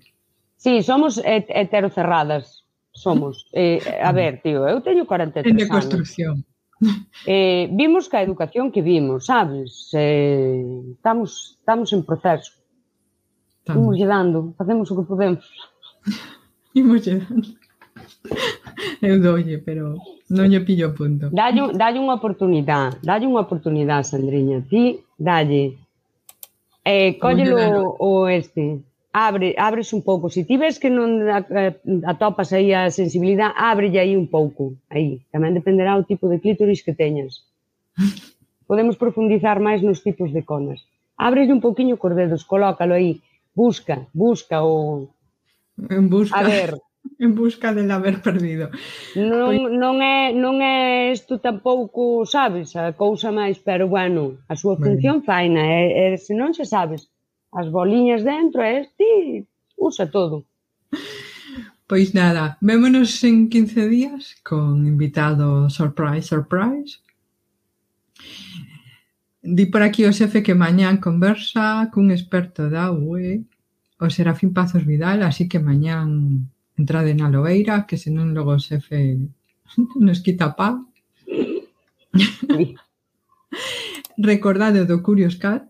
Sí, 0.64 0.82
somos 0.82 1.22
heterocerradas. 1.26 2.64
Somos. 2.93 3.49
Eh, 3.51 3.82
a 4.01 4.14
ver, 4.14 4.39
tío, 4.41 4.66
eu 4.66 4.80
teño 4.80 5.03
43 5.03 5.51
anos. 5.51 5.61
En 5.61 5.68
construcción. 5.68 6.45
Eh, 7.28 7.68
vimos 7.72 8.07
que 8.07 8.16
a 8.16 8.24
educación 8.24 8.72
que 8.72 8.82
vimos, 8.82 9.26
sabes? 9.26 9.91
Eh, 9.91 10.64
estamos, 10.95 11.57
estamos 11.59 11.91
en 11.91 12.05
proceso. 12.05 12.53
Estamos 13.59 13.99
dando, 13.99 14.53
facemos 14.57 14.88
o 14.91 14.95
que 14.95 15.07
podemos. 15.07 15.43
Imos 16.74 17.03
llegando. 17.03 17.59
Eu 19.01 19.20
dolle, 19.20 19.59
pero 19.59 19.99
non 20.32 20.47
lle 20.47 20.64
pillo 20.64 20.91
o 20.91 20.95
punto. 20.95 21.28
Dalle, 21.28 21.76
dalle 21.76 21.99
unha 21.99 22.16
oportunidade, 22.16 23.03
dalle 23.03 23.28
unha 23.28 23.43
oportunidade, 23.43 24.07
Sandriña. 24.07 24.64
Ti, 24.64 25.03
dalle. 25.20 25.76
Eh, 26.88 27.20
cóllelo 27.20 27.99
o 27.99 28.32
este 28.32 28.93
abre, 29.14 29.55
abres 29.57 29.93
un 29.93 30.01
pouco. 30.01 30.30
Se 30.30 30.43
ti 30.43 30.57
ves 30.57 30.82
que 30.82 30.89
non 30.89 31.30
atopas 32.03 32.49
aí 32.51 32.74
a 32.74 32.89
sensibilidade, 32.89 33.53
ábrelle 33.55 34.01
aí 34.01 34.18
un 34.18 34.26
pouco. 34.28 34.74
Aí. 34.89 35.22
Tamén 35.30 35.53
dependerá 35.53 35.93
o 35.95 36.03
tipo 36.03 36.26
de 36.28 36.41
clítoris 36.41 36.82
que 36.82 36.97
teñas. 36.97 37.45
Podemos 38.68 38.97
profundizar 38.97 39.61
máis 39.61 39.86
nos 39.86 40.01
tipos 40.01 40.34
de 40.34 40.41
conas. 40.41 40.82
Ábrelle 41.14 41.53
un 41.53 41.61
pouquiño 41.61 42.01
cos 42.01 42.18
dedos, 42.18 42.41
colócalo 42.43 42.97
aí. 42.97 43.22
Busca, 43.53 44.09
busca 44.18 44.66
o... 44.66 45.14
En 45.78 46.09
busca. 46.09 46.41
A 46.41 46.41
ver, 46.41 46.74
en 47.20 47.36
busca 47.36 47.70
del 47.70 47.91
haber 47.93 48.18
perdido. 48.18 48.74
Non, 49.14 49.78
non, 49.78 50.01
é, 50.01 50.34
non 50.34 50.57
é 50.57 51.14
isto 51.14 51.38
tampouco, 51.38 52.26
sabes, 52.26 52.74
a 52.74 52.97
cousa 52.97 53.30
máis, 53.30 53.61
pero 53.61 53.86
bueno, 53.86 54.41
a 54.49 54.57
súa 54.57 54.74
función 54.82 55.22
faina, 55.22 55.61
e, 55.61 56.18
e 56.18 56.18
se 56.18 56.34
non 56.34 56.57
xa 56.57 56.66
sabes, 56.66 57.12
as 57.56 57.70
boliñas 57.70 58.24
dentro 58.24 58.62
e 58.62 58.89
ti 58.97 59.45
usa 59.78 60.10
todo. 60.10 60.45
Pois 61.88 62.14
nada, 62.14 62.58
vémonos 62.62 63.24
en 63.24 63.49
15 63.49 63.89
días 63.89 64.36
con 64.43 64.88
invitado 64.88 65.70
surprise, 65.70 66.28
surprise. 66.28 66.99
Di 69.43 69.66
por 69.68 69.84
aquí 69.84 70.06
o 70.06 70.16
xefe 70.16 70.41
que 70.41 70.56
mañán 70.56 71.04
conversa 71.04 71.91
cun 71.91 72.10
experto 72.10 72.72
da 72.72 72.89
UE, 72.89 73.43
o 73.99 74.10
Serafín 74.10 74.56
Pazos 74.56 74.88
Vidal, 74.88 75.22
así 75.22 75.51
que 75.51 75.60
mañán 75.60 76.47
entrade 76.80 77.12
na 77.14 77.28
loeira, 77.28 77.86
que 77.86 77.99
senón 77.99 78.34
logo 78.34 78.56
o 78.56 78.64
xefe 78.64 79.20
nos 80.06 80.24
quita 80.24 80.56
pá. 80.56 80.80
Recordade 84.18 84.88
do 84.88 85.04
Curious 85.04 85.36
Cat, 85.36 85.68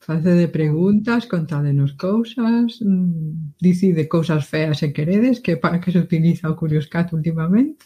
Facede 0.00 0.48
preguntas, 0.48 1.26
contádenos 1.26 1.92
cousas, 1.92 2.80
mm, 2.80 3.60
dicide 3.60 4.08
cousas 4.08 4.48
feas 4.48 4.78
se 4.78 4.92
queredes, 4.96 5.40
que 5.40 5.60
para 5.60 5.78
que 5.78 5.92
se 5.92 6.00
utiliza 6.00 6.48
o 6.48 6.56
Curioscat 6.56 7.12
últimamente. 7.12 7.84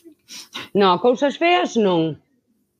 No, 0.72 1.02
cousas 1.02 1.34
feas 1.36 1.74
non. 1.74 2.22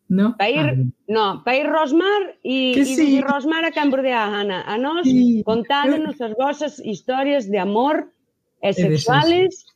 No? 0.07 0.39
Pa 0.39 0.47
ir, 0.47 0.63
ah, 0.63 0.71
vale. 0.71 0.87
no, 1.11 1.43
pa 1.43 1.59
ir 1.59 1.67
Rosmar 1.67 2.39
e, 2.47 2.79
e 2.79 2.85
sí. 2.87 3.19
Ir 3.19 3.27
Rosmar 3.27 3.67
a 3.67 3.75
Cambro 3.75 4.07
de 4.07 4.15
Ana. 4.15 4.63
A 4.71 4.79
nós 4.79 5.03
sí. 5.03 5.43
contádenos 5.43 6.15
as 6.23 6.31
vosas 6.39 6.79
historias 6.79 7.51
de 7.51 7.59
amor 7.59 8.07
e 8.63 8.71
sexuales 8.71 9.67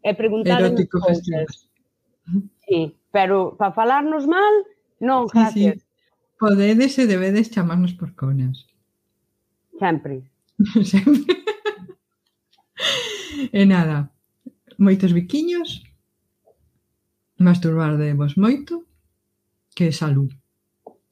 e, 0.00 0.16
preguntádenos 0.16 0.80
preguntádenos 0.80 0.88
cousas. 0.88 1.68
Sí, 2.64 2.96
pero 3.12 3.52
para 3.60 3.76
falarnos 3.76 4.24
mal, 4.24 4.64
non, 4.96 5.28
gracias. 5.28 5.76
Sí, 5.76 5.84
sí. 5.84 6.38
Podedes 6.40 6.96
e 6.96 7.04
debedes 7.04 7.52
chamarnos 7.52 7.92
por 7.92 8.16
conas. 8.16 8.64
Sempre. 9.84 10.22
Sempre. 10.82 11.36
e 13.52 13.62
nada, 13.68 14.08
moitos 14.80 15.12
biquiños, 15.12 15.84
masturbar 17.36 18.00
de 18.00 18.16
vos 18.16 18.40
moito, 18.40 18.88
que 19.76 19.92
salud. 19.92 20.32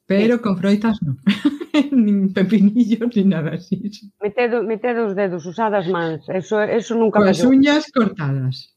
Pero 0.09 0.41
con 0.41 0.57
froitas 0.57 0.97
non. 1.05 1.21
nin 1.93 2.33
pepinillos, 2.33 3.13
nin 3.13 3.29
nada 3.29 3.61
así. 3.61 3.77
Metedo, 4.17 4.65
metedo 4.65 5.05
os 5.05 5.13
dedos, 5.13 5.45
usad 5.45 5.77
as 5.77 5.85
mans. 5.85 6.25
Eso, 6.33 6.57
eso 6.57 6.97
nunca 6.97 7.21
Coas 7.21 7.45
uñas 7.45 7.93
cortadas. 7.93 8.73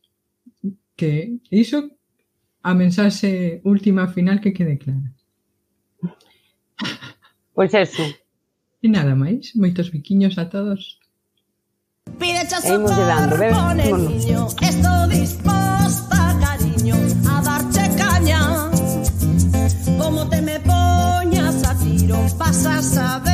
Que 0.92 1.40
iso 1.48 1.88
a 2.60 2.76
mensaxe 2.76 3.64
última 3.64 4.12
final 4.12 4.44
que 4.44 4.52
quede 4.52 4.76
clara. 4.76 5.08
Pois 7.56 7.72
eso. 7.72 8.04
E 8.82 8.88
nada 8.88 9.14
máis, 9.14 9.52
moitos 9.56 9.90
biquiños 9.90 10.36
a 10.38 10.44
todos. 10.48 10.98
Pídecha 12.18 12.58
Imos 12.68 12.96
levando, 12.96 13.74
niño, 13.74 14.46
Esto 14.62 14.90
disposta, 15.08 16.20
cariño, 16.40 16.96
a 17.28 17.42
darche 17.42 17.84
caña. 17.96 18.70
Como 19.98 20.28
te 20.28 20.40
me 20.42 20.60
poñas 20.60 21.64
a 21.64 21.72
tiro, 21.78 22.18
vas 22.38 22.66
a 22.66 22.82
saber. 22.82 23.25